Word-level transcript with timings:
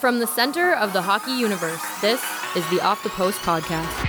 From 0.00 0.18
the 0.18 0.26
center 0.26 0.74
of 0.74 0.92
the 0.92 1.00
hockey 1.00 1.32
universe, 1.32 1.82
this 2.02 2.22
is 2.54 2.68
the 2.68 2.82
Off 2.82 3.02
the 3.02 3.08
Post 3.08 3.40
podcast. 3.40 4.04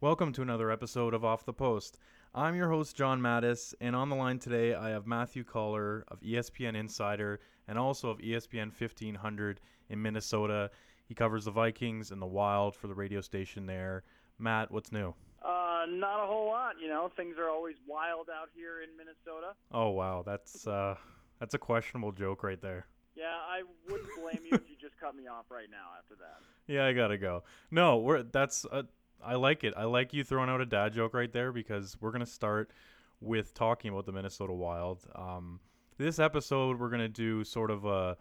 Welcome 0.00 0.32
to 0.34 0.42
another 0.42 0.70
episode 0.70 1.14
of 1.14 1.24
Off 1.24 1.44
the 1.44 1.52
Post. 1.52 1.98
I'm 2.32 2.54
your 2.54 2.70
host, 2.70 2.94
John 2.94 3.20
Matisz, 3.20 3.74
and 3.80 3.96
on 3.96 4.08
the 4.08 4.14
line 4.14 4.38
today 4.38 4.72
I 4.72 4.90
have 4.90 5.04
Matthew 5.04 5.42
Coller 5.42 6.04
of 6.08 6.20
ESPN 6.20 6.76
Insider 6.76 7.40
and 7.66 7.76
also 7.76 8.08
of 8.08 8.18
ESPN 8.18 8.70
1500 8.72 9.60
in 9.88 10.00
Minnesota. 10.00 10.70
He 11.06 11.14
covers 11.14 11.46
the 11.46 11.50
Vikings 11.50 12.12
and 12.12 12.22
the 12.22 12.26
Wild 12.26 12.76
for 12.76 12.86
the 12.86 12.94
radio 12.94 13.20
station 13.20 13.66
there. 13.66 14.04
Matt, 14.38 14.70
what's 14.70 14.92
new? 14.92 15.12
Uh, 15.42 15.84
not 15.88 16.22
a 16.22 16.26
whole 16.26 16.46
lot. 16.46 16.74
You 16.80 16.88
know, 16.88 17.10
things 17.16 17.36
are 17.38 17.48
always 17.48 17.76
wild 17.86 18.28
out 18.28 18.48
here 18.54 18.82
in 18.82 18.90
Minnesota. 18.96 19.54
Oh 19.72 19.90
wow, 19.90 20.22
that's 20.26 20.66
uh, 20.66 20.96
that's 21.40 21.54
a 21.54 21.58
questionable 21.58 22.12
joke 22.12 22.42
right 22.42 22.60
there. 22.60 22.86
Yeah, 23.14 23.24
I 23.26 23.62
wouldn't 23.90 24.10
blame 24.20 24.44
you 24.44 24.56
if 24.56 24.68
you 24.68 24.76
just 24.80 24.98
cut 25.00 25.14
me 25.16 25.26
off 25.26 25.46
right 25.50 25.68
now 25.70 25.96
after 25.98 26.14
that. 26.16 26.40
Yeah, 26.68 26.84
I 26.84 26.94
gotta 26.94 27.16
go. 27.16 27.44
No, 27.70 27.98
we're 27.98 28.24
that's 28.24 28.66
uh, 28.72 28.82
I 29.24 29.36
like 29.36 29.62
it. 29.62 29.72
I 29.76 29.84
like 29.84 30.12
you 30.12 30.24
throwing 30.24 30.50
out 30.50 30.60
a 30.60 30.66
dad 30.66 30.92
joke 30.94 31.14
right 31.14 31.32
there 31.32 31.52
because 31.52 31.96
we're 32.00 32.10
gonna 32.10 32.26
start 32.26 32.72
with 33.20 33.54
talking 33.54 33.92
about 33.92 34.04
the 34.04 34.10
Minnesota 34.10 34.52
Wild. 34.52 35.06
Um, 35.14 35.60
this 35.96 36.18
episode 36.18 36.80
we're 36.80 36.90
gonna 36.90 37.08
do 37.08 37.44
sort 37.44 37.70
of 37.70 37.84
a, 37.84 38.16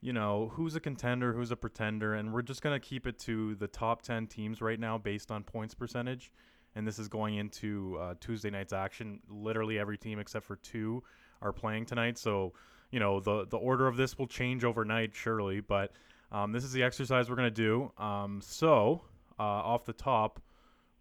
you 0.00 0.12
know, 0.12 0.50
who's 0.54 0.76
a 0.76 0.80
contender, 0.80 1.32
who's 1.32 1.50
a 1.50 1.56
pretender, 1.56 2.14
and 2.14 2.32
we're 2.32 2.42
just 2.42 2.62
gonna 2.62 2.78
keep 2.80 3.06
it 3.06 3.18
to 3.20 3.54
the 3.56 3.66
top 3.66 4.02
ten 4.02 4.26
teams 4.26 4.60
right 4.60 4.78
now 4.78 4.96
based 4.98 5.30
on 5.30 5.42
points 5.42 5.74
percentage. 5.74 6.32
And 6.74 6.86
this 6.86 6.98
is 6.98 7.08
going 7.08 7.36
into 7.36 7.98
uh, 8.00 8.14
Tuesday 8.20 8.50
night's 8.50 8.72
action. 8.72 9.20
Literally 9.28 9.78
every 9.78 9.98
team 9.98 10.18
except 10.18 10.44
for 10.44 10.56
two 10.56 11.02
are 11.42 11.52
playing 11.52 11.86
tonight. 11.86 12.18
So, 12.18 12.52
you 12.90 13.00
know, 13.00 13.18
the 13.20 13.46
the 13.46 13.56
order 13.56 13.88
of 13.88 13.96
this 13.96 14.18
will 14.18 14.28
change 14.28 14.64
overnight, 14.64 15.14
surely. 15.14 15.60
But 15.60 15.92
um, 16.30 16.52
this 16.52 16.62
is 16.62 16.72
the 16.72 16.82
exercise 16.82 17.28
we're 17.28 17.36
gonna 17.36 17.50
do. 17.50 17.90
Um, 17.98 18.40
so, 18.40 19.02
uh, 19.38 19.42
off 19.42 19.84
the 19.84 19.92
top, 19.92 20.40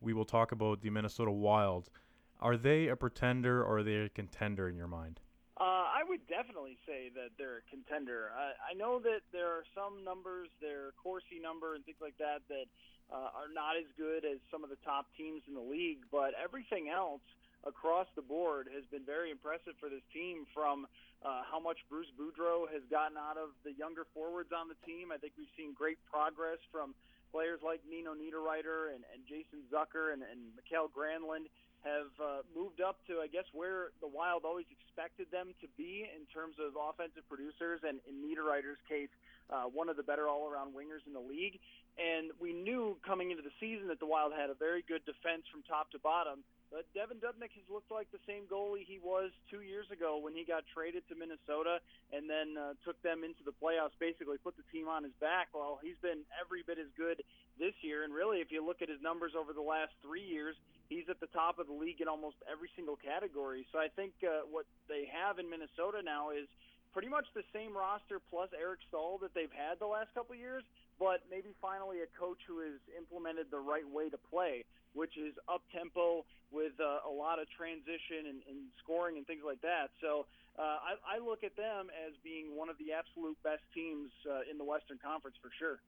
we 0.02 0.14
will 0.14 0.26
talk 0.26 0.52
about 0.52 0.82
the 0.82 0.90
Minnesota 0.90 1.32
Wild. 1.32 1.90
Are 2.40 2.58
they 2.58 2.88
a 2.88 2.96
pretender 2.96 3.64
or 3.64 3.80
are 3.80 3.84
they 3.84 3.96
a 3.96 4.10
contender 4.10 4.70
in 4.70 4.76
your 4.76 4.88
mind? 4.88 5.20
Would 6.18 6.26
definitely 6.34 6.82
say 6.90 7.14
that 7.14 7.38
they're 7.38 7.62
a 7.62 7.68
contender. 7.70 8.34
I, 8.34 8.58
I 8.58 8.74
know 8.74 8.98
that 9.06 9.22
there 9.30 9.54
are 9.54 9.62
some 9.78 10.02
numbers, 10.02 10.50
their 10.58 10.98
Corsi 10.98 11.38
number 11.38 11.78
and 11.78 11.86
things 11.86 12.02
like 12.02 12.18
that, 12.18 12.42
that 12.50 12.66
uh, 13.14 13.38
are 13.38 13.54
not 13.54 13.78
as 13.78 13.86
good 14.02 14.26
as 14.26 14.42
some 14.50 14.66
of 14.66 14.74
the 14.74 14.82
top 14.82 15.06
teams 15.14 15.46
in 15.46 15.54
the 15.54 15.62
league, 15.62 16.02
but 16.10 16.34
everything 16.34 16.90
else 16.90 17.22
across 17.70 18.10
the 18.18 18.26
board 18.26 18.66
has 18.74 18.82
been 18.90 19.06
very 19.06 19.30
impressive 19.30 19.78
for 19.78 19.94
this 19.94 20.02
team 20.10 20.50
from 20.58 20.90
uh, 21.22 21.46
how 21.46 21.62
much 21.62 21.78
Bruce 21.86 22.10
Boudreau 22.18 22.66
has 22.66 22.82
gotten 22.90 23.14
out 23.14 23.38
of 23.38 23.54
the 23.62 23.78
younger 23.78 24.10
forwards 24.10 24.50
on 24.50 24.66
the 24.66 24.80
team. 24.90 25.14
I 25.14 25.22
think 25.22 25.38
we've 25.38 25.54
seen 25.54 25.78
great 25.78 26.02
progress 26.10 26.58
from 26.74 26.98
players 27.30 27.62
like 27.62 27.86
Nino 27.86 28.18
Niederreiter 28.18 28.90
and, 28.90 29.06
and 29.14 29.22
Jason 29.30 29.70
Zucker 29.70 30.18
and, 30.18 30.26
and 30.26 30.58
Mikael 30.58 30.90
Granlund 30.90 31.46
have 31.84 32.12
uh, 32.18 32.42
moved 32.56 32.82
up 32.82 32.98
to, 33.08 33.22
I 33.22 33.28
guess, 33.28 33.46
where 33.54 33.94
the 34.02 34.08
Wild 34.08 34.46
always 34.46 34.66
expected 34.70 35.28
them 35.32 35.54
to 35.62 35.68
be 35.78 36.10
in 36.10 36.26
terms 36.34 36.56
of 36.58 36.74
offensive 36.74 37.28
producers, 37.30 37.82
and 37.86 38.00
in 38.10 38.22
Niederreiter's 38.22 38.82
case, 38.90 39.12
uh, 39.50 39.70
one 39.70 39.88
of 39.88 39.96
the 39.96 40.04
better 40.04 40.28
all-around 40.28 40.74
wingers 40.74 41.06
in 41.06 41.14
the 41.14 41.24
league. 41.24 41.60
And 41.98 42.32
we 42.40 42.54
knew 42.54 42.98
coming 43.06 43.32
into 43.32 43.42
the 43.42 43.54
season 43.60 43.88
that 43.88 44.00
the 44.00 44.06
Wild 44.06 44.34
had 44.34 44.50
a 44.50 44.58
very 44.58 44.84
good 44.86 45.06
defense 45.06 45.46
from 45.50 45.64
top 45.64 45.90
to 45.92 46.00
bottom. 46.00 46.44
But 46.68 46.84
Devan 46.92 47.24
Dubnyk 47.24 47.56
has 47.56 47.68
looked 47.72 47.92
like 47.92 48.12
the 48.12 48.20
same 48.28 48.44
goalie 48.52 48.84
he 48.84 49.00
was 49.00 49.32
two 49.48 49.64
years 49.64 49.88
ago 49.88 50.20
when 50.20 50.36
he 50.36 50.44
got 50.44 50.68
traded 50.68 51.08
to 51.08 51.16
Minnesota 51.16 51.80
and 52.12 52.28
then 52.28 52.60
uh, 52.60 52.76
took 52.84 53.00
them 53.08 53.24
into 53.24 53.40
the 53.48 53.56
playoffs, 53.56 53.96
basically 54.04 54.36
put 54.36 54.60
the 54.60 54.68
team 54.68 54.92
on 54.92 55.08
his 55.08 55.16
back. 55.24 55.48
Well, 55.56 55.80
he's 55.80 55.98
been 56.04 56.28
every 56.36 56.68
bit 56.68 56.76
as 56.76 56.92
good 57.00 57.24
this 57.56 57.72
year. 57.80 58.04
And 58.04 58.12
really, 58.12 58.44
if 58.44 58.52
you 58.52 58.60
look 58.60 58.84
at 58.84 58.92
his 58.92 59.00
numbers 59.00 59.32
over 59.32 59.56
the 59.56 59.64
last 59.64 59.96
three 60.04 60.28
years, 60.28 60.60
he's 60.92 61.08
at 61.08 61.24
the 61.24 61.32
top 61.32 61.56
of 61.56 61.72
the 61.72 61.78
league 61.78 62.04
in 62.04 62.12
almost 62.12 62.36
every 62.52 62.68
single 62.76 63.00
category. 63.00 63.64
So 63.72 63.80
I 63.80 63.88
think 63.88 64.12
uh, 64.20 64.44
what 64.52 64.68
they 64.92 65.08
have 65.08 65.40
in 65.40 65.48
Minnesota 65.48 66.04
now 66.04 66.36
is 66.36 66.52
pretty 66.92 67.08
much 67.08 67.32
the 67.32 67.48
same 67.54 67.78
roster 67.78 68.20
plus 68.20 68.50
Eric 68.52 68.80
Staal 68.92 69.20
that 69.22 69.32
they've 69.32 69.54
had 69.56 69.80
the 69.80 69.88
last 69.88 70.12
couple 70.16 70.34
of 70.34 70.42
years, 70.42 70.64
but 71.00 71.22
maybe 71.30 71.54
finally 71.62 72.02
a 72.02 72.10
coach 72.18 72.42
who 72.48 72.60
has 72.60 72.82
implemented 72.98 73.48
the 73.52 73.60
right 73.60 73.86
way 73.86 74.10
to 74.10 74.18
play, 74.18 74.66
which 74.94 75.18
is 75.18 75.34
up 75.48 75.62
tempo 75.72 76.26
with 76.52 76.74
uh, 76.80 77.08
a 77.08 77.12
lot 77.12 77.40
of 77.40 77.48
transition 77.50 78.30
and, 78.30 78.40
and 78.48 78.58
scoring 78.84 79.18
and 79.18 79.28
things 79.28 79.44
like 79.46 79.62
that. 79.62 79.90
So 80.02 80.26
uh, 80.58 80.96
I, 80.96 81.18
I 81.18 81.20
look 81.20 81.44
at 81.44 81.56
them 81.56 81.88
as 82.08 82.14
being 82.24 82.56
one 82.56 82.70
of 82.70 82.78
the 82.78 82.94
absolute 82.94 83.38
best 83.44 83.64
teams 83.74 84.10
uh, 84.30 84.50
in 84.50 84.58
the 84.58 84.64
Western 84.64 84.98
Conference 85.04 85.36
for 85.42 85.52
sure. 85.60 85.80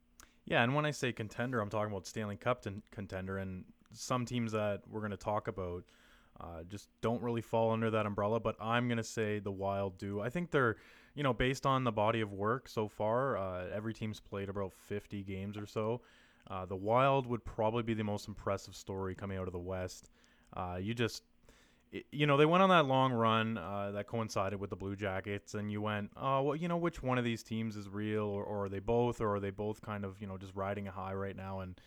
Yeah, 0.45 0.63
and 0.63 0.73
when 0.73 0.85
I 0.85 0.91
say 0.91 1.11
contender, 1.11 1.61
I'm 1.61 1.69
talking 1.69 1.91
about 1.91 2.07
Stanley 2.07 2.35
Cup 2.35 2.65
contender, 2.91 3.37
and 3.37 3.65
some 3.93 4.25
teams 4.25 4.51
that 4.51 4.81
we're 4.89 5.01
going 5.01 5.11
to 5.11 5.17
talk 5.17 5.47
about 5.47 5.83
uh, 6.39 6.63
just 6.67 6.87
don't 7.01 7.21
really 7.21 7.41
fall 7.41 7.71
under 7.71 7.91
that 7.91 8.05
umbrella. 8.05 8.39
But 8.39 8.55
I'm 8.59 8.87
going 8.87 8.97
to 8.97 9.03
say 9.03 9.39
the 9.39 9.51
Wild 9.51 9.97
do. 9.97 10.21
I 10.21 10.29
think 10.29 10.51
they're, 10.51 10.77
you 11.15 11.23
know, 11.23 11.33
based 11.33 11.65
on 11.65 11.83
the 11.83 11.91
body 11.91 12.21
of 12.21 12.33
work 12.33 12.67
so 12.67 12.87
far, 12.87 13.37
uh, 13.37 13.65
every 13.73 13.93
team's 13.93 14.19
played 14.19 14.49
about 14.49 14.73
50 14.73 15.23
games 15.23 15.57
or 15.57 15.65
so. 15.65 16.01
Uh, 16.49 16.65
the 16.65 16.75
Wild 16.75 17.27
would 17.27 17.45
probably 17.45 17.83
be 17.83 17.93
the 17.93 18.03
most 18.03 18.27
impressive 18.27 18.75
story 18.75 19.13
coming 19.13 19.37
out 19.37 19.47
of 19.47 19.53
the 19.53 19.59
West. 19.59 20.09
Uh, 20.55 20.77
you 20.81 20.95
just, 20.95 21.21
you 22.11 22.25
know, 22.25 22.37
they 22.37 22.45
went 22.45 22.63
on 22.63 22.69
that 22.69 22.85
long 22.85 23.13
run 23.13 23.57
uh, 23.57 23.91
that 23.91 24.07
coincided 24.07 24.59
with 24.59 24.71
the 24.71 24.75
Blue 24.75 24.95
Jackets, 24.95 25.53
and 25.53 25.71
you 25.71 25.81
went, 25.81 26.09
oh, 26.17 26.41
well, 26.41 26.55
you 26.55 26.67
know, 26.67 26.77
which 26.77 27.03
one 27.03 27.17
of 27.17 27.23
these 27.23 27.43
teams 27.43 27.75
is 27.75 27.87
real, 27.87 28.23
or, 28.23 28.43
or 28.43 28.65
are 28.65 28.69
they 28.69 28.79
both, 28.79 29.21
or 29.21 29.35
are 29.35 29.39
they 29.39 29.51
both 29.51 29.81
kind 29.81 30.03
of, 30.03 30.19
you 30.21 30.27
know, 30.27 30.37
just 30.37 30.55
riding 30.55 30.87
a 30.87 30.91
high 30.91 31.13
right 31.13 31.35
now? 31.35 31.59
And 31.59 31.79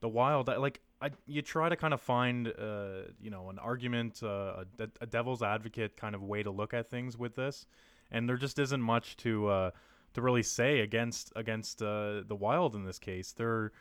the 0.00 0.08
Wild, 0.08 0.46
like, 0.46 0.80
I, 1.00 1.10
you 1.26 1.42
try 1.42 1.68
to 1.68 1.76
kind 1.76 1.92
of 1.92 2.00
find, 2.00 2.48
uh, 2.48 3.10
you 3.20 3.30
know, 3.30 3.50
an 3.50 3.58
argument, 3.58 4.22
uh, 4.22 4.64
a, 4.78 4.88
a 5.00 5.06
devil's 5.06 5.42
advocate 5.42 5.96
kind 5.96 6.14
of 6.14 6.22
way 6.22 6.42
to 6.42 6.50
look 6.50 6.74
at 6.74 6.90
things 6.90 7.18
with 7.18 7.34
this, 7.34 7.66
and 8.10 8.28
there 8.28 8.36
just 8.36 8.58
isn't 8.58 8.80
much 8.80 9.16
to 9.18 9.48
uh, 9.48 9.70
to 10.14 10.22
really 10.22 10.42
say 10.42 10.80
against 10.80 11.32
against 11.34 11.78
the 11.78 12.24
Wild 12.30 12.74
in 12.74 12.84
this 12.84 12.98
case. 12.98 13.32
They're 13.32 13.72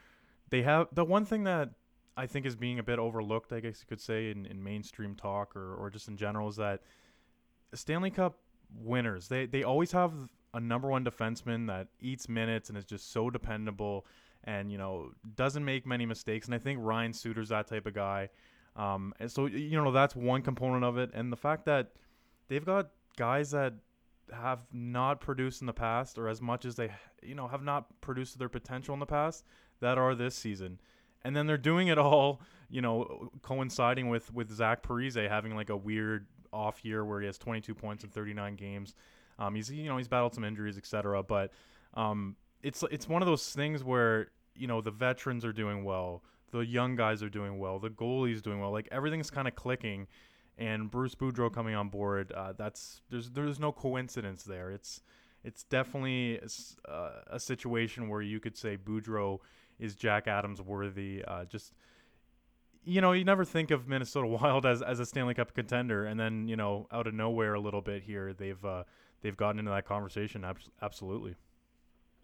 they 0.50 0.62
have 0.64 0.88
the 0.92 1.06
one 1.06 1.26
thing 1.26 1.44
that 1.44 1.72
I 2.18 2.28
think 2.28 2.46
is 2.46 2.56
being 2.56 2.80
a 2.80 2.84
bit 2.84 3.00
overlooked, 3.00 3.52
I 3.52 3.60
guess 3.60 3.82
you 3.82 3.88
could 3.88 4.02
say, 4.02 4.32
in, 4.32 4.46
in 4.46 4.64
mainstream 4.64 5.16
talk 5.16 5.56
or, 5.56 5.76
or 5.76 5.90
just 5.90 6.08
in 6.08 6.18
general, 6.18 6.48
is 6.48 6.56
that 6.56 6.82
Stanley 7.74 8.12
Cup 8.12 8.40
winners 8.78 9.28
they 9.28 9.46
they 9.46 9.64
always 9.64 9.92
have 9.92 10.12
a 10.54 10.60
number 10.60 10.88
one 10.88 11.06
defenseman 11.06 11.68
that 11.68 11.88
eats 12.02 12.28
minutes 12.28 12.70
and 12.70 12.78
is 12.78 12.86
just 12.86 13.12
so 13.12 13.30
dependable 13.30 14.06
and 14.46 14.72
you 14.72 14.78
know 14.78 15.12
doesn't 15.36 15.66
make 15.66 15.86
many 15.86 16.06
mistakes. 16.06 16.46
And 16.46 16.56
I 16.56 16.60
think 16.60 16.80
Ryan 16.82 17.14
Suter's 17.14 17.50
that 17.50 17.68
type 17.68 17.86
of 17.86 17.94
guy. 17.94 18.30
Um, 18.76 19.14
and 19.20 19.32
so 19.32 19.46
you 19.46 19.82
know 19.82 19.92
that's 19.92 20.16
one 20.16 20.42
component 20.42 20.84
of 20.84 20.98
it, 20.98 21.12
and 21.14 21.32
the 21.32 21.38
fact 21.38 21.66
that 21.66 21.92
they've 22.48 22.66
got 22.66 22.90
guys 23.18 23.52
that 23.52 23.74
have 24.34 24.60
not 24.72 25.22
produced 25.22 25.62
in 25.62 25.68
the 25.68 25.74
past 25.74 26.18
or 26.18 26.28
as 26.28 26.42
much 26.42 26.66
as 26.66 26.76
they 26.76 26.92
you 27.22 27.36
know 27.36 27.48
have 27.48 27.64
not 27.64 28.02
produced 28.02 28.40
their 28.40 28.50
potential 28.50 28.94
in 28.94 29.00
the 29.00 29.06
past 29.06 29.44
that 29.80 29.98
are 29.98 30.16
this 30.16 30.36
season 30.36 30.80
and 31.26 31.36
then 31.36 31.48
they're 31.48 31.58
doing 31.58 31.88
it 31.90 31.98
all, 31.98 32.40
you 32.70 32.82
know, 32.82 33.30
coinciding 33.42 34.08
with 34.08 34.34
with 34.34 34.50
Zach 34.50 34.84
Parise 34.84 35.28
having 35.28 35.56
like 35.56 35.70
a 35.70 35.76
weird 35.76 36.28
off 36.54 36.86
year 36.86 37.04
where 37.04 37.20
he 37.20 37.26
has 37.26 37.38
22 37.38 37.76
points 37.76 38.06
in 38.06 38.10
39 38.12 38.56
games. 38.56 38.96
Um, 39.38 39.56
he's 39.56 39.70
you 39.70 39.90
know 39.90 39.98
he's 39.98 40.08
battled 40.08 40.34
some 40.34 40.46
injuries, 40.46 40.78
etc. 40.78 41.22
But 41.24 41.52
um, 41.96 42.38
it's 42.62 42.84
it's 42.92 43.10
one 43.10 43.22
of 43.22 43.26
those 43.26 43.50
things 43.50 43.84
where 43.84 44.30
you 44.56 44.68
know 44.68 44.80
the 44.80 44.92
veterans 44.92 45.44
are 45.44 45.52
doing 45.52 45.84
well, 45.84 46.24
the 46.52 46.60
young 46.60 46.96
guys 46.96 47.22
are 47.22 47.30
doing 47.30 47.58
well, 47.58 47.80
the 47.80 47.90
goalie's 47.90 48.42
doing 48.42 48.62
well, 48.62 48.72
like 48.72 48.88
everything's 48.92 49.32
kind 49.32 49.48
of 49.48 49.56
clicking. 49.56 50.08
And 50.58 50.90
Bruce 50.90 51.16
Boudreau 51.16 51.54
coming 51.54 51.76
on 51.76 51.90
board, 51.90 52.32
uh, 52.32 52.54
that's 52.54 53.02
there's 53.10 53.32
there's 53.32 53.60
no 53.60 53.72
coincidence 53.72 54.44
there. 54.44 54.72
It's 54.72 55.02
it's 55.44 55.64
definitely 55.64 56.40
a, 56.40 56.92
uh, 56.92 57.12
a 57.28 57.40
situation 57.40 58.08
where 58.08 58.22
you 58.22 58.40
could 58.40 58.58
say 58.58 58.78
Boudreau 58.78 59.40
is 59.80 59.96
Jack 59.96 60.28
Adams 60.28 60.62
worthy. 60.62 61.24
Uh, 61.26 61.46
just 61.46 61.74
you 62.86 63.02
know, 63.02 63.12
you 63.12 63.26
never 63.26 63.44
think 63.44 63.72
of 63.72 63.88
Minnesota 63.88 64.28
Wild 64.42 64.66
as, 64.66 64.82
as 64.82 65.00
a 65.00 65.06
Stanley 65.06 65.34
Cup 65.34 65.54
contender, 65.54 66.06
and 66.06 66.20
then 66.20 66.48
you 66.48 66.56
know, 66.56 66.88
out 66.92 67.08
of 67.08 67.14
nowhere, 67.14 67.54
a 67.54 67.60
little 67.60 67.82
bit 67.82 68.04
here, 68.04 68.34
they've 68.34 68.64
uh, 68.64 68.84
they've 69.22 69.36
gotten 69.36 69.60
into 69.60 69.72
that 69.72 69.86
conversation. 69.86 70.46
absolutely. 70.82 71.36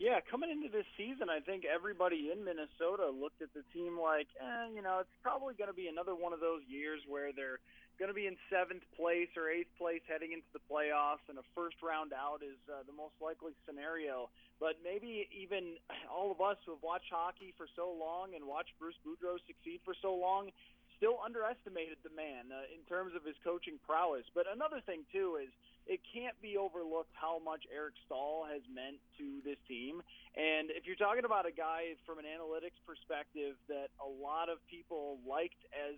Yeah, 0.02 0.18
coming 0.26 0.50
into 0.50 0.66
this 0.66 0.90
season, 0.98 1.30
I 1.30 1.46
think 1.46 1.62
everybody 1.62 2.34
in 2.34 2.42
Minnesota 2.42 3.14
looked 3.14 3.44
at 3.44 3.54
the 3.54 3.62
team 3.70 4.02
like, 4.02 4.26
eh, 4.42 4.74
you 4.74 4.82
know, 4.82 4.98
it's 4.98 5.14
probably 5.22 5.54
going 5.54 5.70
to 5.70 5.78
be 5.78 5.94
another 5.94 6.18
one 6.18 6.34
of 6.34 6.40
those 6.40 6.66
years 6.66 7.02
where 7.06 7.30
they're 7.30 7.62
going 8.00 8.10
to 8.10 8.18
be 8.18 8.28
in 8.28 8.38
seventh 8.50 8.84
place 8.96 9.30
or 9.38 9.50
eighth 9.50 9.72
place 9.78 10.02
heading 10.08 10.32
into 10.32 10.48
the 10.54 10.64
playoffs, 10.70 11.24
and 11.30 11.38
a 11.38 11.46
first 11.56 11.78
round 11.84 12.14
out 12.14 12.42
is 12.44 12.58
uh, 12.68 12.84
the 12.88 12.96
most 12.96 13.16
likely 13.22 13.54
scenario. 13.66 14.30
But 14.60 14.78
maybe 14.84 15.28
even 15.34 15.78
all 16.12 16.32
of 16.32 16.40
us 16.40 16.58
who 16.66 16.78
have 16.78 16.84
watched 16.84 17.10
hockey 17.10 17.54
for 17.58 17.66
so 17.76 17.90
long 17.92 18.34
and 18.36 18.46
watched 18.46 18.78
Bruce 18.80 18.98
Boudreau 19.02 19.42
succeed 19.48 19.82
for 19.86 19.96
so 20.02 20.14
long 20.14 20.54
still 21.02 21.18
underestimated 21.18 21.98
the 22.06 22.14
man 22.14 22.54
uh, 22.54 22.70
in 22.70 22.86
terms 22.86 23.18
of 23.18 23.26
his 23.26 23.34
coaching 23.42 23.82
prowess. 23.82 24.22
But 24.38 24.46
another 24.46 24.86
thing 24.86 25.02
too 25.10 25.42
is 25.42 25.50
it 25.90 25.98
can't 26.14 26.38
be 26.46 26.62
overlooked 26.62 27.10
how 27.18 27.42
much 27.42 27.66
Eric 27.74 27.98
Staal 28.06 28.46
has 28.46 28.62
meant 28.70 29.02
to 29.18 29.42
this 29.42 29.58
team. 29.66 30.06
And 30.38 30.70
if 30.70 30.86
you're 30.86 31.00
talking 31.02 31.26
about 31.26 31.50
a 31.50 31.52
guy 31.52 31.98
from 32.06 32.22
an 32.22 32.30
analytics 32.30 32.78
perspective 32.86 33.58
that 33.66 33.90
a 33.98 34.06
lot 34.06 34.46
of 34.46 34.62
people 34.70 35.18
liked 35.26 35.58
as 35.74 35.98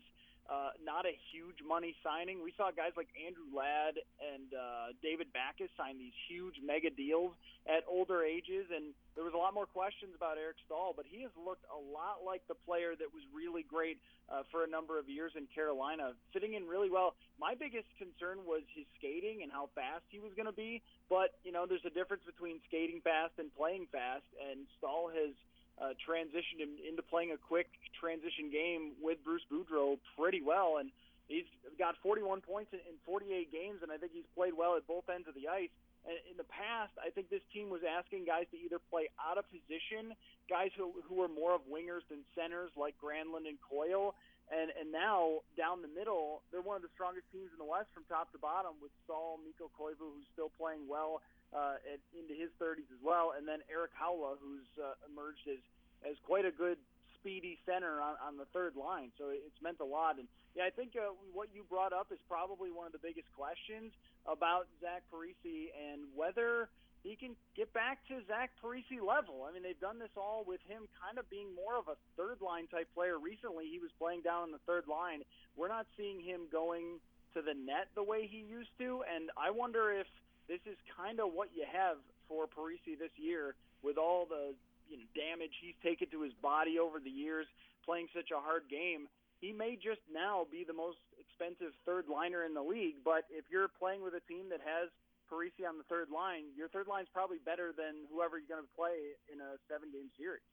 uh, 0.49 0.75
not 0.83 1.05
a 1.07 1.15
huge 1.31 1.63
money 1.63 1.95
signing. 2.03 2.43
We 2.43 2.51
saw 2.59 2.67
guys 2.71 2.91
like 2.99 3.07
Andrew 3.15 3.47
Ladd 3.55 3.95
and 4.19 4.51
uh, 4.51 4.91
David 4.99 5.31
Backes 5.31 5.71
sign 5.79 5.95
these 5.97 6.15
huge 6.27 6.59
mega 6.59 6.91
deals 6.91 7.31
at 7.63 7.87
older 7.87 8.27
ages, 8.27 8.67
and 8.67 8.91
there 9.15 9.23
was 9.23 9.31
a 9.31 9.39
lot 9.39 9.55
more 9.55 9.65
questions 9.65 10.11
about 10.11 10.35
Eric 10.35 10.59
Staal, 10.67 10.91
but 10.91 11.07
he 11.07 11.23
has 11.23 11.31
looked 11.39 11.63
a 11.71 11.79
lot 11.79 12.27
like 12.27 12.43
the 12.51 12.59
player 12.67 12.91
that 12.91 13.07
was 13.15 13.23
really 13.31 13.63
great 13.63 14.03
uh, 14.27 14.43
for 14.51 14.67
a 14.67 14.69
number 14.69 14.99
of 14.99 15.07
years 15.07 15.31
in 15.39 15.47
Carolina, 15.55 16.11
fitting 16.35 16.59
in 16.59 16.67
really 16.67 16.91
well. 16.91 17.15
My 17.39 17.55
biggest 17.55 17.87
concern 17.95 18.43
was 18.43 18.67
his 18.75 18.83
skating 18.99 19.47
and 19.47 19.51
how 19.51 19.71
fast 19.75 20.03
he 20.11 20.19
was 20.19 20.35
going 20.35 20.51
to 20.51 20.55
be, 20.55 20.83
but 21.07 21.39
you 21.47 21.55
know, 21.55 21.63
there's 21.63 21.87
a 21.87 21.95
difference 21.95 22.23
between 22.27 22.59
skating 22.67 22.99
fast 22.99 23.39
and 23.39 23.47
playing 23.55 23.87
fast, 23.95 24.27
and 24.43 24.67
Staal 24.75 25.07
has 25.07 25.31
uh, 25.81 25.97
transitioned 26.01 26.61
him 26.61 26.77
into 26.81 27.01
playing 27.01 27.31
a 27.31 27.39
quick 27.39 27.67
transition 27.97 28.51
game 28.51 28.93
with 29.01 29.17
Bruce 29.23 29.45
Boudreau 29.49 29.97
pretty 30.17 30.41
well, 30.41 30.77
and 30.77 30.93
he's 31.27 31.47
got 31.79 31.95
41 32.03 32.41
points 32.41 32.73
in, 32.73 32.79
in 32.85 32.95
48 33.05 33.51
games, 33.51 33.81
and 33.81 33.91
I 33.91 33.97
think 33.97 34.13
he's 34.13 34.27
played 34.37 34.53
well 34.53 34.77
at 34.77 34.85
both 34.85 35.09
ends 35.09 35.27
of 35.27 35.33
the 35.33 35.49
ice. 35.49 35.73
And 36.03 36.19
in 36.27 36.35
the 36.35 36.47
past, 36.51 36.91
I 36.99 37.15
think 37.15 37.31
this 37.31 37.43
team 37.55 37.71
was 37.71 37.79
asking 37.87 38.27
guys 38.27 38.43
to 38.51 38.59
either 38.59 38.75
play 38.91 39.07
out 39.15 39.39
of 39.39 39.47
position, 39.47 40.11
guys 40.51 40.75
who 40.75 40.91
who 41.07 41.15
were 41.15 41.31
more 41.31 41.55
of 41.55 41.63
wingers 41.63 42.03
than 42.11 42.27
centers, 42.35 42.75
like 42.75 42.99
Granlund 42.99 43.47
and 43.47 43.55
Coyle. 43.63 44.11
And 44.51 44.67
and 44.75 44.91
now 44.91 45.47
down 45.55 45.79
the 45.79 45.87
middle, 45.87 46.43
they're 46.51 46.59
one 46.59 46.75
of 46.75 46.83
the 46.83 46.91
strongest 46.91 47.31
teams 47.31 47.55
in 47.55 47.59
the 47.59 47.63
West 47.63 47.87
from 47.95 48.03
top 48.11 48.35
to 48.35 48.37
bottom, 48.37 48.75
with 48.83 48.91
Staal, 49.07 49.39
Mikko 49.39 49.71
Koivu, 49.79 50.11
who's 50.11 50.27
still 50.35 50.51
playing 50.59 50.91
well 50.91 51.23
uh, 51.53 51.77
at, 51.85 52.01
into 52.17 52.33
his 52.33 52.49
30s 52.57 52.89
as 52.89 53.01
well, 53.01 53.33
and 53.37 53.47
then 53.47 53.61
Erik 53.69 53.93
Haula, 53.93 54.35
who's 54.41 54.67
uh, 54.81 54.97
emerged 55.05 55.45
as 55.47 55.61
as 56.03 56.19
quite 56.27 56.43
a 56.43 56.51
good 56.51 56.75
speedy 57.15 57.57
center 57.63 58.03
on, 58.03 58.19
on 58.19 58.35
the 58.35 58.43
third 58.51 58.75
line. 58.75 59.07
So 59.15 59.31
it's 59.31 59.55
meant 59.63 59.79
a 59.79 59.87
lot. 59.87 60.19
And 60.19 60.27
yeah, 60.55 60.67
I 60.67 60.69
think 60.69 60.99
uh, 60.99 61.15
what 61.31 61.47
you 61.55 61.63
brought 61.63 61.95
up 61.95 62.11
is 62.11 62.19
probably 62.27 62.69
one 62.69 62.85
of 62.85 62.91
the 62.91 62.99
biggest 62.99 63.31
questions 63.31 63.95
about 64.27 64.67
Zach 64.83 65.07
Parise 65.07 65.71
and 65.71 66.03
whether 66.11 66.67
he 67.03 67.15
can 67.15 67.35
get 67.55 67.71
back 67.71 68.03
to 68.07 68.19
Zach 68.27 68.51
Parise 68.59 68.99
level. 68.99 69.47
I 69.47 69.55
mean, 69.55 69.63
they've 69.63 69.79
done 69.79 69.99
this 69.99 70.11
all 70.15 70.43
with 70.47 70.59
him 70.67 70.87
kind 70.99 71.15
of 71.19 71.27
being 71.31 71.51
more 71.55 71.79
of 71.79 71.87
a 71.87 71.95
third 72.15 72.43
line 72.43 72.67
type 72.67 72.87
player. 72.95 73.19
Recently, 73.19 73.71
he 73.71 73.79
was 73.79 73.91
playing 73.99 74.23
down 74.23 74.47
in 74.47 74.51
the 74.51 74.63
third 74.67 74.87
line. 74.87 75.23
We're 75.55 75.71
not 75.71 75.87
seeing 75.95 76.19
him 76.19 76.51
going 76.51 76.99
to 77.35 77.41
the 77.41 77.55
net 77.55 77.91
the 77.95 78.03
way 78.03 78.27
he 78.27 78.43
used 78.43 78.71
to, 78.77 79.03
and 79.07 79.31
I 79.35 79.49
wonder 79.51 79.91
if 79.91 80.07
this 80.47 80.61
is 80.65 80.77
kind 80.89 81.19
of 81.19 81.33
what 81.33 81.49
you 81.55 81.65
have 81.65 81.97
for 82.27 82.45
Parise 82.47 82.99
this 82.99 83.13
year 83.15 83.55
with 83.81 83.97
all 83.97 84.25
the 84.25 84.55
you 84.89 84.97
know, 84.97 85.07
damage 85.15 85.55
he's 85.61 85.77
taken 85.83 86.09
to 86.11 86.21
his 86.21 86.33
body 86.41 86.79
over 86.79 86.99
the 86.99 87.11
years 87.11 87.47
playing 87.85 88.07
such 88.15 88.31
a 88.31 88.39
hard 88.39 88.63
game. 88.69 89.07
He 89.39 89.51
may 89.51 89.75
just 89.75 89.99
now 90.07 90.47
be 90.49 90.63
the 90.63 90.73
most 90.73 91.03
expensive 91.19 91.75
third 91.85 92.07
liner 92.07 92.43
in 92.43 92.53
the 92.53 92.63
league, 92.63 93.03
but 93.03 93.27
if 93.29 93.43
you're 93.51 93.67
playing 93.67 94.01
with 94.03 94.13
a 94.15 94.23
team 94.31 94.47
that 94.49 94.61
has 94.63 94.87
Parise 95.27 95.67
on 95.67 95.77
the 95.77 95.83
third 95.89 96.07
line, 96.13 96.51
your 96.55 96.69
third 96.69 96.87
line's 96.87 97.07
probably 97.11 97.39
better 97.43 97.73
than 97.75 98.07
whoever 98.11 98.37
you're 98.39 98.47
going 98.47 98.63
to 98.63 98.75
play 98.75 99.19
in 99.31 99.39
a 99.41 99.59
seven 99.67 99.91
game 99.91 100.07
series. 100.17 100.43